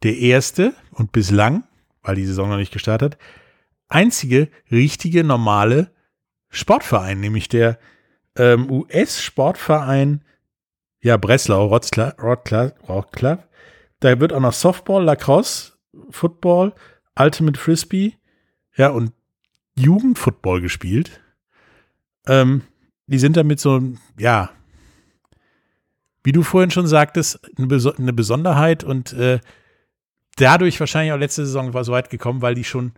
der 0.04 0.18
erste 0.18 0.74
und 0.92 1.12
bislang, 1.12 1.64
weil 2.02 2.16
die 2.16 2.26
Saison 2.26 2.50
noch 2.50 2.58
nicht 2.58 2.74
gestartet 2.74 3.14
hat, 3.14 3.22
einzige 3.88 4.50
richtige 4.72 5.24
normale 5.24 5.92
Sportverein, 6.50 7.20
nämlich 7.20 7.50
der 7.50 7.78
ähm, 8.38 8.70
US-Sportverein, 8.72 10.24
ja, 11.02 11.18
Breslau, 11.18 11.70
Wroclaw, 11.70 12.74
Wroclaw, 12.88 13.44
da 14.02 14.20
wird 14.20 14.34
auch 14.34 14.40
noch 14.40 14.54
Softball, 14.54 15.04
Lacrosse, 15.04 15.74
Football, 16.10 16.74
Ultimate 17.18 17.58
Frisbee, 17.58 18.18
ja, 18.76 18.90
und 18.90 19.14
Jugendfootball 19.76 20.60
gespielt. 20.60 21.22
Ähm, 22.28 22.64
die 23.08 23.20
sind 23.20 23.38
damit 23.38 23.60
so, 23.60 23.82
ja, 24.18 24.50
wie 26.24 26.32
du 26.32 26.44
vorhin 26.44 26.72
schon 26.72 26.88
sagtest, 26.88 27.40
eine, 27.58 27.68
Bes 27.68 27.88
eine 27.88 28.14
Besonderheit 28.14 28.84
und 28.84 29.14
äh, 29.14 29.40
dadurch 30.36 30.80
wahrscheinlich 30.80 31.14
auch 31.14 31.18
letzte 31.18 31.46
Saison 31.46 31.74
war 31.74 31.84
so 31.84 31.92
weit 31.92 32.10
gekommen, 32.10 32.42
weil 32.42 32.56
die 32.56 32.64
schon, 32.64 32.94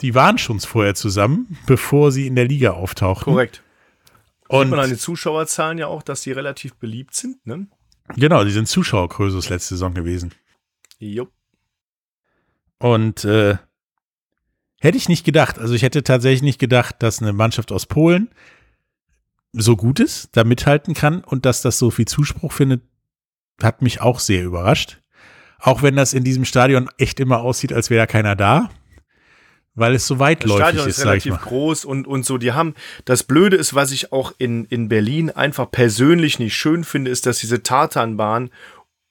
die 0.00 0.14
waren 0.14 0.38
schon 0.38 0.60
vorher 0.60 0.94
zusammen, 0.94 1.56
bevor 1.66 2.12
sie 2.12 2.26
in 2.26 2.36
der 2.36 2.46
Liga 2.46 2.72
auftauchten. 2.72 3.32
Korrekt. 3.32 3.62
Und 4.48 4.66
Sieht 4.66 4.70
man 4.70 4.80
an 4.80 4.90
den 4.90 4.98
Zuschauerzahlen 4.98 5.78
ja 5.78 5.88
auch, 5.88 6.02
dass 6.02 6.22
die 6.22 6.32
relativ 6.32 6.74
beliebt 6.74 7.14
sind, 7.14 7.44
ne? 7.46 7.66
Genau, 8.14 8.44
die 8.44 8.50
sind 8.50 8.68
Zuschauergrößes 8.68 9.48
letzte 9.48 9.74
Saison 9.74 9.94
gewesen. 9.94 10.32
Jupp. 10.98 11.32
Und 12.78 13.24
äh, 13.24 13.56
hätte 14.80 14.98
ich 14.98 15.08
nicht 15.08 15.24
gedacht. 15.24 15.58
Also 15.58 15.74
ich 15.74 15.82
hätte 15.82 16.02
tatsächlich 16.04 16.42
nicht 16.42 16.58
gedacht, 16.58 16.96
dass 17.00 17.20
eine 17.20 17.32
Mannschaft 17.32 17.72
aus 17.72 17.86
Polen 17.86 18.30
so 19.52 19.76
gut 19.76 20.00
ist, 20.00 20.36
da 20.36 20.44
mithalten 20.44 20.94
kann 20.94 21.24
und 21.24 21.46
dass 21.46 21.62
das 21.62 21.78
so 21.78 21.90
viel 21.90 22.06
Zuspruch 22.06 22.52
findet, 22.52 22.82
hat 23.62 23.80
mich 23.80 24.00
auch 24.00 24.20
sehr 24.20 24.44
überrascht. 24.44 25.00
Auch 25.58 25.82
wenn 25.82 25.96
das 25.96 26.12
in 26.12 26.24
diesem 26.24 26.44
Stadion 26.44 26.90
echt 26.98 27.18
immer 27.20 27.40
aussieht, 27.40 27.72
als 27.72 27.88
wäre 27.88 28.00
ja 28.00 28.06
keiner 28.06 28.36
da 28.36 28.70
weil 29.76 29.94
es 29.94 30.06
so 30.06 30.18
weitläufig 30.18 30.58
das 30.58 30.68
Stadion 30.68 30.88
ist, 30.88 30.98
ist 30.98 31.04
relativ 31.04 31.40
groß 31.40 31.84
und, 31.84 32.06
und 32.06 32.24
so. 32.24 32.38
Die 32.38 32.52
haben, 32.52 32.74
das 33.04 33.22
Blöde 33.22 33.56
ist, 33.56 33.74
was 33.74 33.92
ich 33.92 34.10
auch 34.12 34.32
in, 34.38 34.64
in 34.64 34.88
Berlin 34.88 35.30
einfach 35.30 35.70
persönlich 35.70 36.38
nicht 36.38 36.56
schön 36.56 36.82
finde, 36.82 37.10
ist, 37.10 37.26
dass 37.26 37.38
diese 37.38 37.62
Tatanbahn 37.62 38.50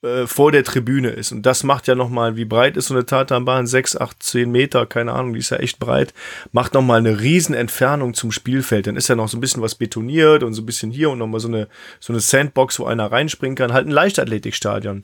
äh, 0.05 0.27
vor 0.27 0.51
der 0.51 0.63
Tribüne 0.63 1.09
ist. 1.09 1.31
Und 1.31 1.45
das 1.45 1.63
macht 1.63 1.87
ja 1.87 1.95
nochmal, 1.95 2.35
wie 2.35 2.45
breit 2.45 2.77
ist 2.77 2.87
so 2.87 2.93
eine 2.93 3.05
Tatanbahn? 3.05 3.67
Sechs, 3.67 3.97
acht, 3.97 4.21
zehn 4.21 4.51
Meter, 4.51 4.85
keine 4.85 5.13
Ahnung, 5.13 5.33
die 5.33 5.39
ist 5.39 5.49
ja 5.49 5.57
echt 5.57 5.79
breit. 5.79 6.13
Macht 6.51 6.73
nochmal 6.73 6.99
eine 6.99 7.19
riesen 7.19 7.55
Entfernung 7.55 8.13
zum 8.13 8.31
Spielfeld. 8.31 8.87
Dann 8.87 8.95
ist 8.95 9.07
ja 9.07 9.15
noch 9.15 9.27
so 9.27 9.37
ein 9.37 9.41
bisschen 9.41 9.61
was 9.61 9.75
betoniert 9.75 10.43
und 10.43 10.53
so 10.53 10.61
ein 10.61 10.65
bisschen 10.65 10.91
hier 10.91 11.09
und 11.09 11.17
nochmal 11.17 11.39
so 11.39 11.47
eine, 11.47 11.67
so 11.99 12.13
eine 12.13 12.19
Sandbox, 12.19 12.79
wo 12.79 12.85
einer 12.85 13.11
reinspringen 13.11 13.55
kann. 13.55 13.73
Halt 13.73 13.87
ein 13.87 13.91
Leichtathletikstadion. 13.91 15.03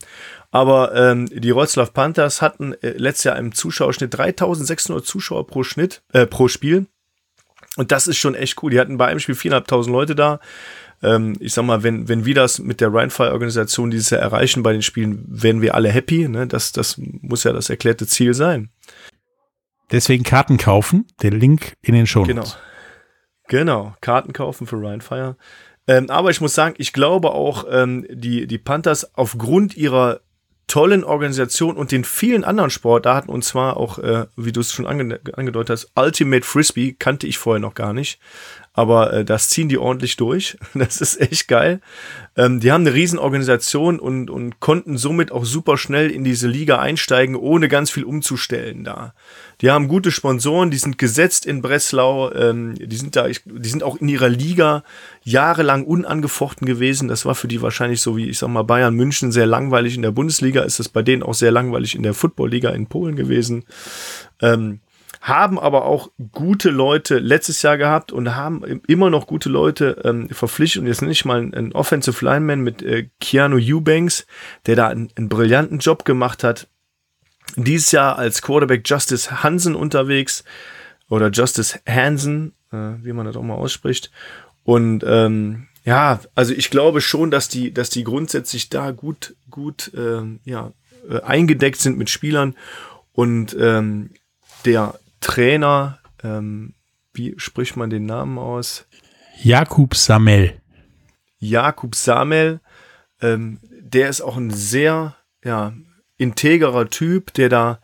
Aber 0.52 0.94
ähm, 0.96 1.28
die 1.28 1.56
Wroclaw 1.56 1.92
Panthers 1.92 2.42
hatten 2.42 2.74
äh, 2.82 2.92
letztes 2.92 3.26
Jahr 3.26 3.38
im 3.38 3.54
Zuschauerschnitt 3.54 4.16
3600 4.16 5.06
Zuschauer 5.06 5.48
pro 5.48 5.64
Schnitt, 5.64 6.04
äh, 6.14 6.26
pro 6.26 6.48
Spiel. 6.48 6.88
Und 7.78 7.92
das 7.92 8.08
ist 8.08 8.18
schon 8.18 8.36
echt 8.36 8.62
cool. 8.62 8.72
Die 8.72 8.80
hatten 8.80 8.98
bei 8.98 9.08
einem 9.08 9.20
Spiel 9.20 9.36
4.500 9.36 9.90
Leute 9.90 10.16
da. 10.16 10.40
Ähm, 11.04 11.36
ich 11.40 11.54
sag 11.54 11.66
mal, 11.66 11.84
wenn, 11.84 12.08
wenn 12.08 12.26
wir 12.26 12.36
das 12.36 12.60
mit 12.60 12.82
der 12.82 12.94
Rheinfire-Organisation 12.94 13.92
dieses 13.92 14.12
Jahr 14.12 14.22
erreichen 14.22 14.64
bei 14.64 14.72
den 14.74 14.82
Spielen, 14.82 15.26
werden 15.28 15.62
wir 15.62 15.76
alle 15.76 15.90
happy. 15.90 16.28
Ne? 16.28 16.48
Das, 16.48 16.72
das 16.72 16.98
muss 16.98 17.44
ja 17.44 17.54
das 17.54 17.70
erklärte 17.70 18.08
Ziel 18.08 18.34
sein. 18.34 18.70
Deswegen 19.92 20.24
Karten 20.24 20.58
kaufen. 20.58 21.08
Der 21.22 21.32
Link 21.32 21.74
in 21.82 21.94
den 21.94 22.08
Show 22.08 22.24
Genau. 22.24 22.46
Genau. 23.48 23.96
Karten 24.00 24.32
kaufen 24.32 24.68
für 24.68 24.82
Rheinfire. 24.82 25.36
Ähm, 25.88 26.10
aber 26.10 26.30
ich 26.30 26.40
muss 26.40 26.54
sagen, 26.54 26.76
ich 26.78 26.94
glaube 26.94 27.32
auch, 27.32 27.66
ähm, 27.70 28.06
die, 28.10 28.48
die 28.48 28.58
Panthers 28.58 29.16
aufgrund 29.16 29.76
ihrer 29.76 30.22
tollen 30.68 31.04
Organisation 31.04 31.76
und 31.76 31.92
den 31.92 32.06
vielen 32.06 32.46
anderen 32.46 32.70
Sportarten, 32.70 33.30
und 33.30 33.44
zwar 33.44 33.76
auch, 33.76 34.00
äh, 34.00 34.28
wie 34.38 34.54
du 34.54 34.62
es 34.62 34.72
schon 34.72 34.88
ange 34.88 35.20
angedeutet 35.34 35.72
hast, 35.72 35.92
Ultimate 35.96 36.46
Frisbee 36.46 36.96
kannte 36.98 37.28
ich 37.28 37.38
vorher 37.38 37.60
noch 37.60 37.74
gar 37.74 37.92
nicht. 37.92 38.22
Aber 38.74 39.12
äh, 39.12 39.26
das 39.26 39.50
ziehen 39.50 39.70
die 39.70 39.78
ordentlich 39.78 40.16
durch. 40.16 40.58
Das 40.74 41.02
ist 41.02 41.20
echt 41.20 41.48
geil. 41.48 41.80
Ähm, 42.36 42.60
die 42.60 42.72
haben 42.72 42.82
eine 42.82 42.94
riesen 42.94 43.20
Organisation 43.20 44.00
und, 44.00 44.30
und 44.30 44.60
konnten 44.60 44.98
somit 44.98 45.32
auch 45.32 45.46
super 45.46 45.78
schnell 45.78 46.10
in 46.10 46.24
diese 46.24 46.48
Liga 46.48 46.80
einsteigen, 46.80 47.36
ohne 47.36 47.68
ganz 47.68 47.92
viel 47.92 48.04
umzustellen 48.04 48.84
da. 48.84 49.14
Die 49.60 49.70
haben 49.70 49.88
gute 49.88 50.12
Sponsoren, 50.12 50.72
die 50.72 50.78
sind 50.78 50.98
gesetzt 50.98 51.46
in 51.46 51.62
Breslau, 51.62 52.32
ähm, 52.32 52.76
die 52.76 52.96
sind 52.96 53.16
da, 53.16 53.28
die 53.28 53.70
sind 53.70 53.84
auch 53.84 53.98
in 53.98 54.08
ihrer 54.08 54.30
Liga 54.30 54.84
jahrelang 55.24 55.84
unangefochten 55.84 56.66
gewesen. 56.66 57.08
Das 57.08 57.26
war 57.26 57.36
für 57.36 57.48
die 57.48 57.62
wahrscheinlich 57.62 58.02
so 58.02 58.18
wie, 58.18 58.30
ich 58.30 58.40
sag 58.40 58.50
mal, 58.50 58.64
Bayern 58.64 58.96
München 58.96 59.32
sehr 59.32 59.46
langweilig 59.46 59.96
in 59.96 60.02
der 60.02 60.12
Bundesliga, 60.12 60.64
ist 60.64 60.80
das 60.80 60.90
bei 60.90 61.04
denen 61.04 61.24
auch 61.24 61.36
sehr 61.36 61.52
langweilig 61.52 61.96
in 61.96 62.04
der 62.04 62.14
Footballliga 62.14 62.70
in 62.70 62.88
Polen 62.88 63.16
gewesen. 63.16 63.66
Ähm, 64.42 64.80
haben 65.22 65.60
aber 65.60 65.86
auch 65.86 66.10
gute 66.32 66.72
Leute 66.72 67.20
letztes 67.20 67.62
Jahr 67.62 67.78
gehabt 67.78 68.12
und 68.12 68.36
haben 68.36 68.82
immer 68.88 69.12
noch 69.12 69.28
gute 69.28 69.50
Leute 69.50 70.02
ähm, 70.04 70.28
verpflichtet. 70.30 70.82
Und 70.82 70.88
jetzt 70.88 71.02
nenne 71.02 71.12
ich 71.12 71.26
mal 71.26 71.40
einen 71.40 71.74
Offensive 71.74 72.26
Lineman 72.26 72.62
mit 72.62 72.82
äh, 72.82 73.08
Keanu 73.20 73.58
Eubanks, 73.58 74.26
der 74.66 74.76
da 74.76 74.88
einen, 74.88 75.10
einen 75.16 75.30
brillanten 75.30 75.78
Job 75.78 76.06
gemacht 76.06 76.44
hat. 76.44 76.68
Dieses 77.56 77.92
Jahr 77.92 78.18
als 78.18 78.42
Quarterback 78.42 78.82
Justice 78.84 79.44
Hansen 79.44 79.76
unterwegs 79.76 80.44
oder 81.08 81.30
Justice 81.30 81.80
Hansen, 81.88 82.54
äh, 82.72 82.78
wie 83.04 83.14
man 83.14 83.28
das 83.28 83.36
auch 83.36 83.44
mal 83.44 83.54
ausspricht. 83.56 84.10
Und 84.64 85.04
ähm, 85.06 85.68
ja, 85.84 86.20
also 86.34 86.54
ich 86.54 86.72
glaube 86.72 87.00
schon, 87.00 87.30
dass 87.30 87.48
die, 87.48 87.72
dass 87.72 87.92
die 87.92 88.04
grundsätzlich 88.04 88.70
da 88.70 88.90
gut, 88.90 89.36
gut 89.52 89.92
ähm, 89.96 90.40
ja, 90.46 90.72
äh, 91.08 91.22
eingedeckt 91.22 91.80
sind 91.80 92.00
mit 92.00 92.10
Spielern 92.10 92.56
und 93.14 93.56
ähm, 93.60 94.12
der 94.66 95.00
Trainer, 95.22 96.00
ähm, 96.24 96.74
wie 97.14 97.36
spricht 97.38 97.78
man 97.78 97.90
den 97.90 98.06
Namen 98.06 98.38
aus? 98.38 98.86
Jakub 99.42 99.96
Samel. 99.96 100.62
Jakub 101.40 101.96
Samel, 101.96 102.60
ähm, 103.22 103.60
der 103.64 104.10
ist 104.10 104.22
auch 104.22 104.38
ein 104.38 104.52
sehr, 104.52 105.16
ja, 105.44 105.74
integrer 106.18 106.90
Typ, 106.90 107.34
der 107.34 107.50
da 107.50 107.80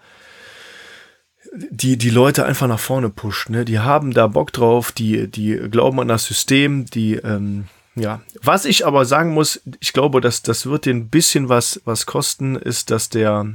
die, 1.53 1.97
die 1.97 2.09
Leute 2.09 2.45
einfach 2.45 2.67
nach 2.67 2.79
vorne 2.79 3.09
pusht. 3.09 3.49
Ne? 3.49 3.65
Die 3.65 3.79
haben 3.79 4.13
da 4.13 4.27
Bock 4.27 4.53
drauf, 4.53 4.91
die, 4.91 5.27
die 5.27 5.55
glauben 5.71 5.99
an 5.99 6.07
das 6.07 6.25
System, 6.25 6.85
die, 6.85 7.15
ähm, 7.15 7.67
ja. 7.95 8.21
Was 8.41 8.65
ich 8.65 8.85
aber 8.85 9.05
sagen 9.05 9.33
muss, 9.33 9.61
ich 9.79 9.93
glaube, 9.93 10.21
dass 10.21 10.43
das 10.43 10.67
wird 10.67 10.85
den 10.85 10.97
ein 10.97 11.09
bisschen 11.09 11.49
was, 11.49 11.81
was 11.85 12.05
kosten, 12.05 12.55
ist, 12.55 12.91
dass 12.91 13.09
der 13.09 13.47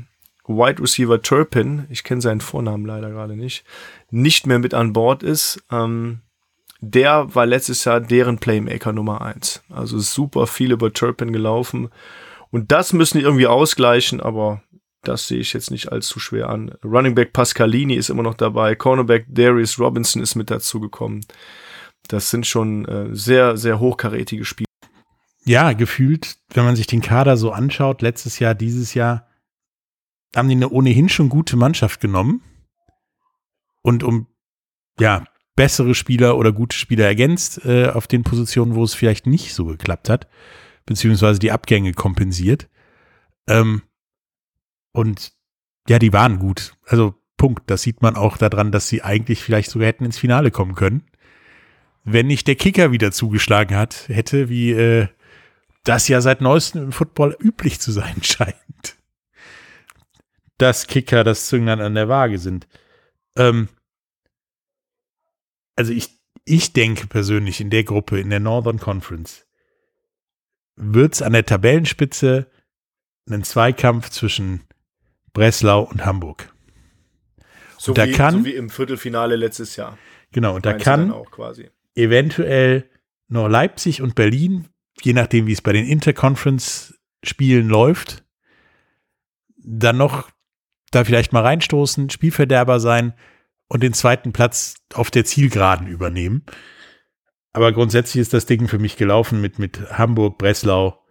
Wide 0.46 0.82
Receiver 0.82 1.22
Turpin, 1.22 1.86
ich 1.88 2.04
kenne 2.04 2.20
seinen 2.20 2.40
Vornamen 2.40 2.84
leider 2.84 3.10
gerade 3.10 3.36
nicht, 3.36 3.64
nicht 4.10 4.46
mehr 4.46 4.58
mit 4.58 4.74
an 4.74 4.92
Bord 4.92 5.22
ist. 5.22 5.62
Ähm, 5.70 6.20
der 6.80 7.32
war 7.34 7.46
letztes 7.46 7.84
Jahr 7.84 8.00
deren 8.00 8.38
Playmaker 8.38 8.92
Nummer 8.92 9.22
eins. 9.22 9.62
Also 9.70 10.00
super 10.00 10.48
viel 10.48 10.72
über 10.72 10.92
Turpin 10.92 11.32
gelaufen. 11.32 11.90
Und 12.50 12.72
das 12.72 12.92
müssen 12.92 13.18
die 13.18 13.24
irgendwie 13.24 13.46
ausgleichen, 13.46 14.20
aber 14.20 14.62
das 15.02 15.28
sehe 15.28 15.38
ich 15.38 15.52
jetzt 15.52 15.70
nicht 15.70 15.90
allzu 15.92 16.18
schwer 16.18 16.48
an. 16.48 16.74
Running 16.84 17.14
Back 17.14 17.32
Pascalini 17.32 17.94
ist 17.94 18.10
immer 18.10 18.22
noch 18.22 18.34
dabei. 18.34 18.74
Cornerback 18.74 19.26
Darius 19.28 19.78
Robinson 19.78 20.22
ist 20.22 20.34
mit 20.34 20.50
dazugekommen. 20.50 21.24
Das 22.08 22.30
sind 22.30 22.46
schon 22.46 22.84
äh, 22.86 23.08
sehr, 23.12 23.56
sehr 23.56 23.78
hochkarätige 23.78 24.44
Spiele. 24.44 24.66
Ja, 25.44 25.72
gefühlt, 25.72 26.36
wenn 26.54 26.64
man 26.64 26.76
sich 26.76 26.86
den 26.86 27.00
Kader 27.00 27.36
so 27.36 27.50
anschaut, 27.52 28.02
letztes 28.02 28.38
Jahr, 28.38 28.54
dieses 28.54 28.94
Jahr, 28.94 29.26
haben 30.34 30.48
die 30.48 30.54
eine 30.54 30.70
ohnehin 30.70 31.08
schon 31.08 31.28
gute 31.28 31.56
Mannschaft 31.56 32.00
genommen 32.00 32.42
und 33.82 34.02
um 34.02 34.26
ja 34.98 35.24
bessere 35.54 35.94
Spieler 35.94 36.36
oder 36.38 36.52
gute 36.52 36.76
Spieler 36.76 37.06
ergänzt 37.06 37.64
äh, 37.64 37.88
auf 37.88 38.06
den 38.06 38.22
Positionen, 38.22 38.74
wo 38.74 38.84
es 38.84 38.94
vielleicht 38.94 39.26
nicht 39.26 39.54
so 39.54 39.66
geklappt 39.66 40.08
hat, 40.08 40.28
beziehungsweise 40.86 41.38
die 41.38 41.52
Abgänge 41.52 41.92
kompensiert. 41.92 42.68
Ähm, 43.46 43.82
und 44.92 45.32
ja, 45.88 45.98
die 45.98 46.12
waren 46.12 46.38
gut. 46.38 46.74
Also 46.86 47.14
Punkt. 47.36 47.70
Das 47.70 47.82
sieht 47.82 48.02
man 48.02 48.16
auch 48.16 48.36
daran, 48.36 48.72
dass 48.72 48.88
sie 48.88 49.02
eigentlich 49.02 49.42
vielleicht 49.42 49.70
sogar 49.70 49.88
hätten 49.88 50.04
ins 50.04 50.18
Finale 50.18 50.50
kommen 50.50 50.74
können. 50.74 51.04
Wenn 52.04 52.28
nicht 52.28 52.46
der 52.46 52.56
Kicker 52.56 52.92
wieder 52.92 53.12
zugeschlagen 53.12 53.76
hat, 53.76 54.08
hätte, 54.08 54.48
wie 54.48 54.70
äh, 54.70 55.08
das 55.84 56.08
ja 56.08 56.20
seit 56.20 56.40
neuestem 56.40 56.84
im 56.84 56.92
Football 56.92 57.36
üblich 57.40 57.80
zu 57.80 57.92
sein 57.92 58.14
scheint 58.22 59.01
dass 60.62 60.86
Kicker 60.86 61.24
das 61.24 61.46
Zünglein 61.48 61.80
an 61.80 61.96
der 61.96 62.08
Waage 62.08 62.38
sind. 62.38 62.68
Ähm, 63.36 63.68
also 65.74 65.92
ich, 65.92 66.20
ich 66.44 66.72
denke 66.72 67.08
persönlich 67.08 67.60
in 67.60 67.68
der 67.68 67.82
Gruppe, 67.82 68.20
in 68.20 68.30
der 68.30 68.38
Northern 68.38 68.78
Conference, 68.78 69.44
wird 70.76 71.14
es 71.14 71.22
an 71.22 71.32
der 71.32 71.44
Tabellenspitze 71.44 72.46
einen 73.28 73.42
Zweikampf 73.42 74.10
zwischen 74.10 74.62
Breslau 75.32 75.82
und 75.82 76.04
Hamburg. 76.04 76.54
So, 77.76 77.90
und 77.90 77.98
da 77.98 78.06
wie, 78.06 78.12
kann, 78.12 78.38
so 78.38 78.44
wie 78.44 78.54
im 78.54 78.70
Viertelfinale 78.70 79.34
letztes 79.34 79.74
Jahr. 79.74 79.98
Genau, 80.30 80.54
und 80.54 80.64
da 80.64 80.74
kann 80.74 81.12
eventuell 81.96 82.88
noch 83.26 83.48
Leipzig 83.48 84.00
und 84.00 84.14
Berlin, 84.14 84.68
je 85.00 85.12
nachdem, 85.12 85.48
wie 85.48 85.52
es 85.52 85.62
bei 85.62 85.72
den 85.72 85.86
Interconference-Spielen 85.86 87.68
läuft, 87.68 88.24
dann 89.56 89.96
noch 89.96 90.30
da 90.94 91.04
vielleicht 91.04 91.32
mal 91.32 91.42
reinstoßen, 91.42 92.10
Spielverderber 92.10 92.80
sein 92.80 93.14
und 93.68 93.82
den 93.82 93.92
zweiten 93.92 94.32
Platz 94.32 94.76
auf 94.94 95.10
der 95.10 95.24
Zielgeraden 95.24 95.86
übernehmen. 95.86 96.44
Aber 97.52 97.72
grundsätzlich 97.72 98.20
ist 98.20 98.32
das 98.32 98.46
Ding 98.46 98.68
für 98.68 98.78
mich 98.78 98.96
gelaufen 98.96 99.40
mit, 99.40 99.58
mit 99.58 99.98
Hamburg, 99.98 100.38
Breslau. 100.38 101.04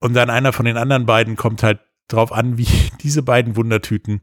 Und 0.00 0.14
dann 0.14 0.30
einer 0.30 0.52
von 0.52 0.64
den 0.64 0.76
anderen 0.76 1.06
beiden 1.06 1.36
kommt 1.36 1.62
halt 1.62 1.80
drauf 2.08 2.32
an, 2.32 2.56
wie 2.56 2.68
diese 3.02 3.22
beiden 3.22 3.56
Wundertüten 3.56 4.22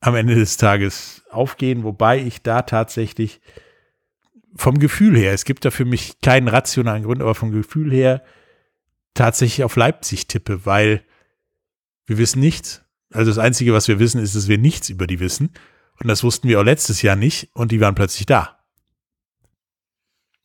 am 0.00 0.14
Ende 0.14 0.34
des 0.34 0.56
Tages 0.56 1.24
aufgehen, 1.30 1.82
wobei 1.82 2.18
ich 2.18 2.42
da 2.42 2.62
tatsächlich 2.62 3.40
vom 4.54 4.78
Gefühl 4.78 5.16
her, 5.16 5.32
es 5.32 5.44
gibt 5.44 5.64
da 5.64 5.70
für 5.70 5.84
mich 5.84 6.20
keinen 6.20 6.48
rationalen 6.48 7.02
Grund, 7.02 7.20
aber 7.20 7.34
vom 7.34 7.50
Gefühl 7.50 7.92
her 7.92 8.22
tatsächlich 9.14 9.64
auf 9.64 9.76
Leipzig 9.76 10.28
tippe, 10.28 10.64
weil 10.64 11.02
wir 12.06 12.18
wissen 12.18 12.40
nichts. 12.40 12.85
Also 13.12 13.30
das 13.30 13.38
Einzige, 13.38 13.72
was 13.72 13.88
wir 13.88 13.98
wissen, 13.98 14.20
ist, 14.20 14.34
dass 14.34 14.48
wir 14.48 14.58
nichts 14.58 14.88
über 14.88 15.06
die 15.06 15.20
wissen. 15.20 15.50
Und 16.00 16.08
das 16.08 16.24
wussten 16.24 16.48
wir 16.48 16.60
auch 16.60 16.64
letztes 16.64 17.02
Jahr 17.02 17.16
nicht 17.16 17.50
und 17.54 17.72
die 17.72 17.80
waren 17.80 17.94
plötzlich 17.94 18.26
da. 18.26 18.58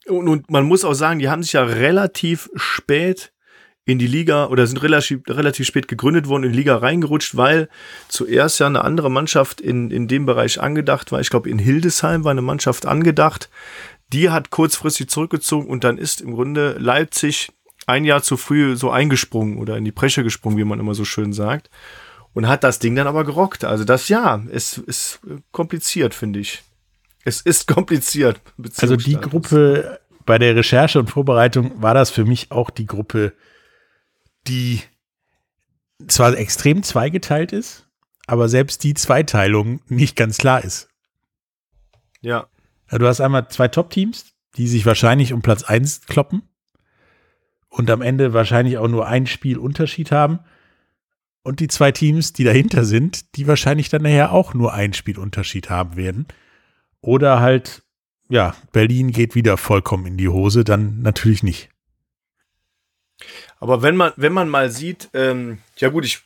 Und, 0.08 0.28
und 0.28 0.50
man 0.50 0.66
muss 0.66 0.86
auch 0.86 0.94
sagen, 0.94 1.20
die 1.20 1.30
haben 1.30 1.44
sich 1.44 1.54
ja 1.54 1.64
relativ 1.64 2.50
spät 2.56 3.34
in 3.86 4.00
die 4.00 4.08
Liga 4.08 4.46
oder 4.46 4.68
sind 4.68 4.82
relativ, 4.84 5.22
relativ 5.28 5.66
spät 5.66 5.88
gegründet 5.88 6.28
worden, 6.28 6.44
in 6.44 6.52
die 6.52 6.58
Liga 6.58 6.78
reingerutscht, 6.78 7.36
weil 7.36 7.68
zuerst 8.08 8.60
ja 8.60 8.68
eine 8.68 8.84
andere 8.84 9.10
Mannschaft 9.10 9.60
in, 9.60 9.92
in 9.92 10.08
dem 10.08 10.26
Bereich 10.26 10.62
angedacht 10.62 11.12
war. 11.12 11.20
Ich 11.20 11.30
glaube, 11.30 11.50
in 11.50 11.60
Hildesheim 11.60 12.24
war 12.24 12.32
eine 12.32 12.42
Mannschaft 12.42 12.86
angedacht. 12.86 13.50
Die 14.14 14.30
hat 14.30 14.50
kurzfristig 14.50 15.10
zurückgezogen 15.10 15.68
und 15.68 15.84
dann 15.84 15.98
ist 15.98 16.22
im 16.22 16.34
Grunde 16.34 16.78
Leipzig 16.80 17.52
ein 17.88 18.06
Jahr 18.06 18.22
zu 18.22 18.38
früh 18.38 18.76
so 18.76 18.92
eingesprungen 18.92 19.58
oder 19.58 19.78
in 19.78 19.86
die 19.86 19.92
Bresche 19.92 20.24
gesprungen, 20.24 20.58
wie 20.58 20.64
man 20.64 20.80
immer 20.80 20.94
so 20.94 21.04
schön 21.04 21.34
sagt 21.34 21.70
und 22.34 22.48
hat 22.48 22.64
das 22.64 22.80
Ding 22.80 22.96
dann 22.96 23.08
aber 23.08 23.24
gerockt. 23.24 23.64
Also 23.64 23.84
das 23.84 24.10
ja, 24.10 24.42
es 24.52 24.78
ist 24.78 25.20
kompliziert, 25.52 26.14
finde 26.14 26.40
ich. 26.40 26.64
Es 27.24 27.42
ist 27.42 27.68
kompliziert. 27.74 28.42
Also 28.78 28.96
die 28.96 29.18
Gruppe 29.18 30.00
bei 30.26 30.38
der 30.38 30.56
Recherche 30.56 31.00
und 31.00 31.10
Vorbereitung 31.10 31.82
war 31.82 31.94
das 31.94 32.10
für 32.12 32.26
mich 32.26 32.52
auch 32.52 32.70
die 32.70 32.86
Gruppe, 32.86 33.34
die 34.48 34.82
zwar 36.08 36.36
extrem 36.38 36.84
zweigeteilt 36.84 37.52
ist, 37.52 37.88
aber 38.28 38.50
selbst 38.50 38.84
die 38.84 38.94
Zweiteilung 38.94 39.82
nicht 39.88 40.16
ganz 40.16 40.38
klar 40.38 40.64
ist. 40.64 40.90
Ja. 42.22 42.48
ja 42.92 42.98
du 42.98 43.08
hast 43.08 43.22
einmal 43.22 43.50
zwei 43.50 43.68
Top-Teams, 43.68 44.34
die 44.58 44.68
sich 44.68 44.86
wahrscheinlich 44.86 45.34
um 45.34 45.42
Platz 45.42 45.64
1 45.64 46.06
kloppen 46.08 46.44
und 47.70 47.90
am 47.90 48.02
Ende 48.02 48.34
wahrscheinlich 48.34 48.78
auch 48.78 48.88
nur 48.88 49.08
ein 49.08 49.28
Spiel 49.28 49.58
Unterschied 49.58 50.12
haben 50.12 50.40
und 51.44 51.60
die 51.60 51.68
zwei 51.68 51.92
Teams, 51.92 52.34
die 52.34 52.44
dahinter 52.44 52.86
sind, 52.86 53.36
die 53.36 53.48
wahrscheinlich 53.48 53.90
dann 53.90 54.04
nachher 54.04 54.32
auch 54.32 54.54
nur 54.54 54.74
ein 54.74 54.94
Spielunterschied 54.94 55.70
haben 55.70 55.96
werden. 55.96 56.28
Oder 57.02 57.40
halt, 57.40 57.82
ja, 58.30 58.56
Berlin 58.72 59.12
geht 59.12 59.34
wieder 59.36 59.58
vollkommen 59.58 60.06
in 60.06 60.18
die 60.18 60.30
Hose, 60.30 60.64
dann 60.64 61.02
natürlich 61.02 61.42
nicht. 61.42 61.70
Aber 63.60 63.82
wenn 63.82 63.96
man, 63.96 64.14
wenn 64.16 64.34
man 64.34 64.50
mal 64.50 64.72
sieht, 64.72 65.10
ähm, 65.14 65.60
ja 65.78 65.90
gut, 65.90 66.06
ich, 66.06 66.22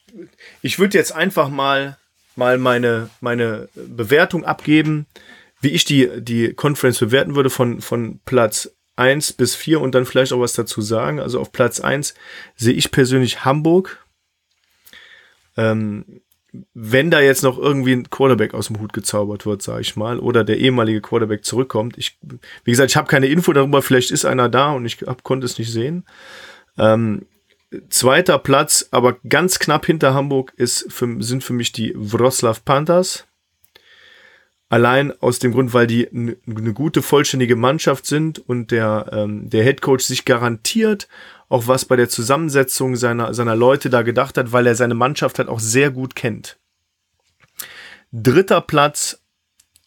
ich 0.62 0.80
würde 0.80 0.98
jetzt 0.98 1.14
einfach 1.14 1.50
mal, 1.50 1.98
mal 2.36 2.58
meine, 2.58 3.10
meine 3.22 3.70
Bewertung 3.76 4.46
abgeben, 4.46 5.06
wie 5.60 5.70
ich 5.70 5.86
die, 5.86 6.10
die 6.22 6.54
Conference 6.54 7.00
bewerten 7.00 7.36
würde 7.36 7.50
von, 7.50 7.82
von 7.82 8.20
Platz 8.26 8.70
1 8.98 9.34
bis 9.34 9.56
4 9.56 9.82
und 9.82 9.96
dann 9.96 10.06
vielleicht 10.06 10.32
auch 10.32 10.40
was 10.40 10.54
dazu 10.54 10.82
sagen. 10.82 11.20
Also 11.20 11.40
auf 11.40 11.52
Platz 11.52 11.80
1 11.80 12.14
sehe 12.56 12.74
ich 12.74 12.92
persönlich 12.92 13.44
Hamburg 13.44 14.05
ähm, 15.58 16.22
wenn 16.74 17.12
da 17.12 17.20
jetzt 17.22 17.44
noch 17.44 17.58
irgendwie 17.58 17.94
ein 17.94 18.10
Quarterback 18.10 18.54
aus 18.54 18.68
dem 18.68 18.80
Hut 18.80 18.94
gezaubert 18.94 19.46
wird, 19.46 19.62
sage 19.62 19.82
ich 19.82 19.96
mal, 19.96 20.20
oder 20.20 20.44
der 20.44 20.58
ehemalige 20.58 21.02
Quarterback 21.02 21.44
zurückkommt. 21.44 21.98
Ich, 21.98 22.18
wie 22.64 22.72
gesagt, 22.72 22.92
ich 22.92 22.98
habe 22.98 23.08
keine 23.08 23.28
Info 23.28 23.54
darüber, 23.54 23.82
vielleicht 23.82 24.12
ist 24.12 24.26
einer 24.26 24.50
da 24.50 24.72
und 24.72 24.86
ich 24.86 24.98
hab, 25.06 25.24
konnte 25.24 25.46
es 25.46 25.58
nicht 25.58 25.72
sehen. 25.72 26.06
Ähm, 26.78 27.26
zweiter 27.90 28.40
Platz, 28.40 28.88
aber 28.92 29.18
ganz 29.28 29.60
knapp 29.60 29.86
hinter 29.86 30.14
Hamburg 30.14 30.54
ist 30.56 30.92
für, 30.92 31.22
sind 31.22 31.44
für 31.44 31.54
mich 31.54 31.72
die 31.72 31.94
Wroclaw 31.96 32.60
Panthers. 32.64 33.26
Allein 34.68 35.14
aus 35.22 35.40
dem 35.40 35.52
Grund, 35.52 35.74
weil 35.74 35.88
die 35.88 36.10
eine 36.10 36.74
gute, 36.74 37.02
vollständige 37.02 37.56
Mannschaft 37.56 38.08
sind 38.08 38.40
und 38.40 38.72
der, 38.72 39.10
ähm, 39.12 39.50
der 39.50 39.64
Head 39.64 39.82
Coach 39.82 40.06
sich 40.06 40.26
garantiert 40.26 41.08
auch 41.50 41.68
was 41.68 41.86
bei 41.86 41.96
der 41.96 42.10
Zusammensetzung 42.10 42.96
seiner, 42.96 43.34
seiner 43.34 43.56
Leute 43.56 43.90
da 43.90 44.02
gedacht 44.02 44.38
hat, 44.38 44.52
weil 44.52 44.68
er 44.68 44.76
seine 44.76 44.96
Mannschaft 44.96 45.40
halt 45.40 45.50
auch 45.50 45.60
sehr 45.60 45.92
gut 45.92 46.16
kennt. 46.16 46.58
Dritter 48.12 48.62
Platz, 48.62 49.22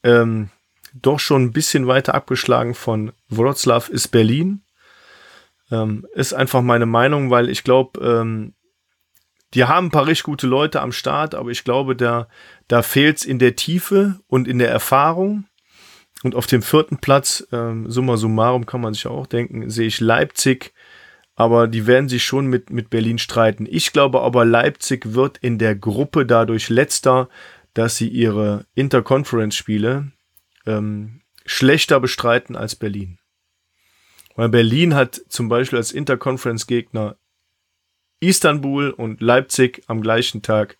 ähm, 0.03 0.51
doch 0.95 1.21
schon 1.21 1.45
ein 1.45 1.53
bisschen 1.53 1.87
weiter 1.87 2.15
abgeschlagen 2.15 2.75
von 2.75 3.13
Wroclaw 3.29 3.91
ist 3.91 4.09
Berlin. 4.09 4.63
Ähm, 5.71 6.07
ist 6.15 6.33
einfach 6.33 6.63
meine 6.63 6.87
Meinung, 6.87 7.31
weil 7.31 7.49
ich 7.49 7.63
glaube, 7.63 8.01
ähm, 8.01 8.55
die 9.55 9.65
haben 9.65 9.87
ein 9.87 9.91
paar 9.91 10.07
richtig 10.07 10.25
gute 10.25 10.47
Leute 10.47 10.81
am 10.81 10.93
Start, 10.93 11.35
aber 11.35 11.51
ich 11.51 11.65
glaube, 11.65 11.97
da, 11.97 12.29
da 12.69 12.83
fehlt 12.83 13.19
es 13.19 13.25
in 13.25 13.39
der 13.39 13.57
Tiefe 13.57 14.21
und 14.27 14.47
in 14.47 14.59
der 14.59 14.71
Erfahrung. 14.71 15.47
Und 16.23 16.35
auf 16.35 16.47
dem 16.47 16.63
vierten 16.63 16.99
Platz, 16.99 17.47
ähm, 17.53 17.91
summa 17.91 18.17
summarum 18.17 18.67
kann 18.67 18.81
man 18.81 18.93
sich 18.93 19.07
auch 19.07 19.27
denken, 19.27 19.71
sehe 19.71 19.87
ich 19.87 20.01
Leipzig, 20.01 20.73
aber 21.39 21.69
die 21.69 21.87
werden 21.87 22.09
sich 22.09 22.25
schon 22.25 22.49
mit, 22.49 22.71
mit 22.71 22.91
Berlin 22.91 23.17
streiten. 23.17 23.65
Ich 23.71 23.93
glaube 23.93 24.23
aber, 24.23 24.45
Leipzig 24.45 25.15
wird 25.15 25.39
in 25.39 25.57
der 25.57 25.77
Gruppe 25.77 26.27
dadurch 26.27 26.69
letzter, 26.69 27.29
dass 27.75 27.97
sie 27.97 28.09
ihre 28.09 28.67
Interconference-Spiele 28.75 30.11
ähm, 30.67 31.21
schlechter 31.47 32.01
bestreiten 32.01 32.57
als 32.57 32.75
Berlin. 32.75 33.21
Weil 34.35 34.49
Berlin 34.49 34.97
hat 34.97 35.23
zum 35.29 35.49
Beispiel 35.49 35.79
als 35.79 35.93
Interconference-Gegner 35.93 37.15
Istanbul 38.19 38.91
und 38.91 39.21
Leipzig 39.21 39.85
am 39.87 40.01
gleichen 40.01 40.43
Tag 40.43 40.77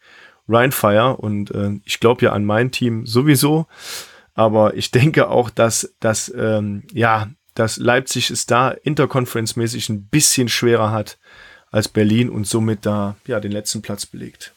Rheinfire 0.49 1.19
und 1.19 1.53
äh, 1.53 1.79
ich 1.85 2.01
glaube 2.01 2.25
ja 2.25 2.33
an 2.33 2.45
mein 2.45 2.73
Team 2.73 3.07
sowieso, 3.07 3.69
aber 4.35 4.75
ich 4.75 4.91
denke 4.91 5.29
auch, 5.29 5.51
dass, 5.51 5.95
dass 6.01 6.35
ähm, 6.37 6.83
ja, 6.93 7.31
dass 7.59 7.77
Leipzig 7.77 8.31
es 8.31 8.47
da 8.47 8.71
interconference-mäßig 8.71 9.89
ein 9.89 10.07
bisschen 10.07 10.49
schwerer 10.49 10.93
hat 10.93 11.19
als 11.71 11.89
Berlin 11.89 12.31
und 12.31 12.47
somit 12.47 12.87
da 12.87 13.17
ja 13.27 13.41
den 13.41 13.53
letzten 13.53 13.83
Platz 13.83 14.07
belegt. 14.07 14.55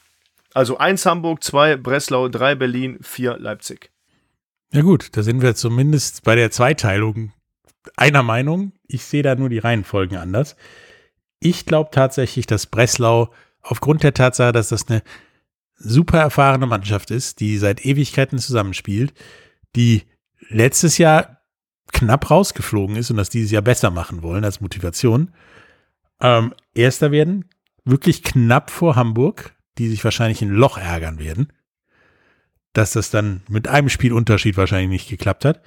Also 0.54 0.78
eins 0.78 1.06
Hamburg, 1.06 1.43
zwei 1.43 1.78
Breslau, 1.78 2.30
drei 2.30 2.56
Berlin, 2.56 2.99
vier 3.02 3.38
Leipzig. 3.38 3.89
Ja 4.72 4.82
gut, 4.82 5.10
da 5.18 5.24
sind 5.24 5.41
wir 5.41 5.56
zumindest 5.56 6.24
bei 6.24 6.36
der 6.36 6.52
Zweiteilung 6.52 7.34
einer 7.95 8.24
Meinung. 8.24 8.74
Ich 8.88 9.04
sehe 9.04 9.24
da 9.24 9.36
nur 9.36 9.49
die 9.49 9.60
Reihenfolgen 9.60 10.18
anders. 10.18 10.56
Ich 11.39 11.66
glaube 11.66 11.89
tatsächlich, 11.91 12.45
dass 12.45 12.68
Breslau 12.68 13.34
aufgrund 13.62 14.04
der 14.04 14.14
Tatsache, 14.14 14.52
dass 14.52 14.70
das 14.70 14.88
eine 14.88 15.02
super 15.76 16.20
erfahrene 16.20 16.68
Mannschaft 16.68 17.10
ist, 17.10 17.39
die 17.39 17.58
seit 17.58 17.84
Ewigkeiten 17.84 18.38
zusammenspielt, 18.38 19.14
die 19.76 20.04
letztes 20.49 20.97
Jahr 20.99 21.40
knapp 21.91 22.29
rausgeflogen 22.29 22.95
ist 22.95 23.11
und 23.11 23.17
das 23.17 23.29
dieses 23.29 23.51
Jahr 23.51 23.61
besser 23.61 23.91
machen 23.91 24.23
wollen 24.23 24.45
als 24.45 24.61
Motivation, 24.61 25.34
ähm, 26.21 26.53
Erster 26.73 27.11
werden, 27.11 27.49
wirklich 27.84 28.23
knapp 28.23 28.69
vor 28.69 28.95
Hamburg, 28.95 29.55
die 29.77 29.89
sich 29.89 30.03
wahrscheinlich 30.03 30.41
ein 30.41 30.49
Loch 30.49 30.77
ärgern 30.77 31.19
werden, 31.19 31.51
dass 32.73 32.93
das 32.93 33.09
dann 33.09 33.41
mit 33.49 33.67
einem 33.67 33.89
Spielunterschied 33.89 34.57
wahrscheinlich 34.57 34.89
nicht 34.89 35.09
geklappt 35.09 35.45
hat. 35.45 35.61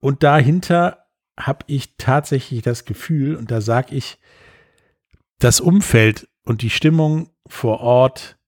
Und 0.00 0.22
dahinter 0.22 1.06
habe 1.38 1.64
ich 1.66 1.96
tatsächlich 1.96 2.62
das 2.62 2.84
Gefühl, 2.84 3.36
und 3.36 3.50
da 3.50 3.60
sage 3.60 3.94
ich, 3.94 4.18
das 5.38 5.60
Umfeld 5.60 6.28
und 6.44 6.62
die 6.62 6.70
Stimmung 6.70 7.30
vor 7.46 7.80
Ort 7.80 8.38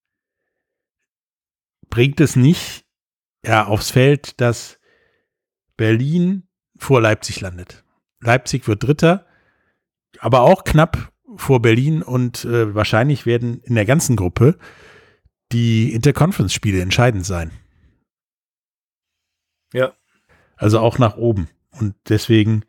bringt 1.89 2.21
es 2.21 2.37
nicht 2.37 2.85
ja, 3.45 3.67
aufs 3.67 3.91
Feld, 3.91 4.41
dass 4.41 4.79
Berlin 5.77 6.49
vor 6.77 7.01
Leipzig 7.01 7.41
landet. 7.41 7.85
Leipzig 8.21 8.67
wird 8.67 8.83
Dritter, 8.83 9.27
aber 10.19 10.41
auch 10.41 10.65
knapp 10.65 11.13
vor 11.37 11.61
Berlin 11.61 12.03
und 12.03 12.45
äh, 12.45 12.75
wahrscheinlich 12.75 13.27
werden 13.27 13.61
in 13.65 13.75
der 13.75 13.85
ganzen 13.85 14.17
Gruppe 14.17 14.59
die 15.53 15.93
Interconference-Spiele 15.93 16.81
entscheidend 16.81 17.27
sein. 17.27 17.51
Ja. 19.73 19.93
Also 20.57 20.79
auch 20.79 20.99
nach 20.99 21.17
oben. 21.17 21.49
Und 21.73 21.95
deswegen, 22.09 22.65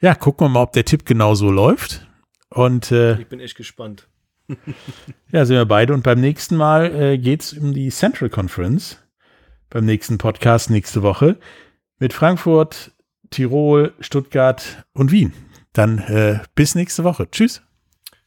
ja, 0.00 0.14
gucken 0.14 0.46
wir 0.46 0.48
mal, 0.48 0.62
ob 0.62 0.72
der 0.72 0.84
Tipp 0.84 1.04
genau 1.04 1.34
so 1.34 1.50
läuft. 1.50 2.08
Und 2.50 2.92
äh, 2.92 3.20
ich 3.20 3.28
bin 3.28 3.40
echt 3.40 3.56
gespannt. 3.56 4.08
ja, 5.32 5.44
sind 5.44 5.56
wir 5.56 5.66
beide. 5.66 5.92
Und 5.92 6.02
beim 6.02 6.20
nächsten 6.20 6.56
Mal 6.56 6.94
äh, 6.94 7.18
geht 7.18 7.42
es 7.42 7.52
um 7.52 7.74
die 7.74 7.90
Central 7.90 8.30
Conference. 8.30 8.98
Beim 9.70 9.84
nächsten 9.84 10.16
Podcast 10.16 10.70
nächste 10.70 11.02
Woche 11.02 11.38
mit 11.98 12.12
Frankfurt, 12.12 12.92
Tirol, 13.30 13.92
Stuttgart 14.00 14.84
und 14.92 15.12
Wien. 15.12 15.32
Dann 15.72 15.98
äh, 15.98 16.40
bis 16.54 16.74
nächste 16.74 17.04
Woche. 17.04 17.30
Tschüss. 17.30 17.62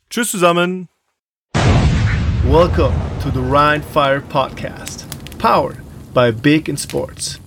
Tschüss 0.09 0.31
zusammen. 0.31 0.87
Welcome 2.45 2.95
to 3.21 3.29
the 3.31 3.39
Rhine 3.39 3.81
Fire 3.81 4.21
Podcast, 4.21 5.05
powered 5.37 5.77
by 6.13 6.31
Big 6.31 6.67
in 6.67 6.77
Sports. 6.77 7.40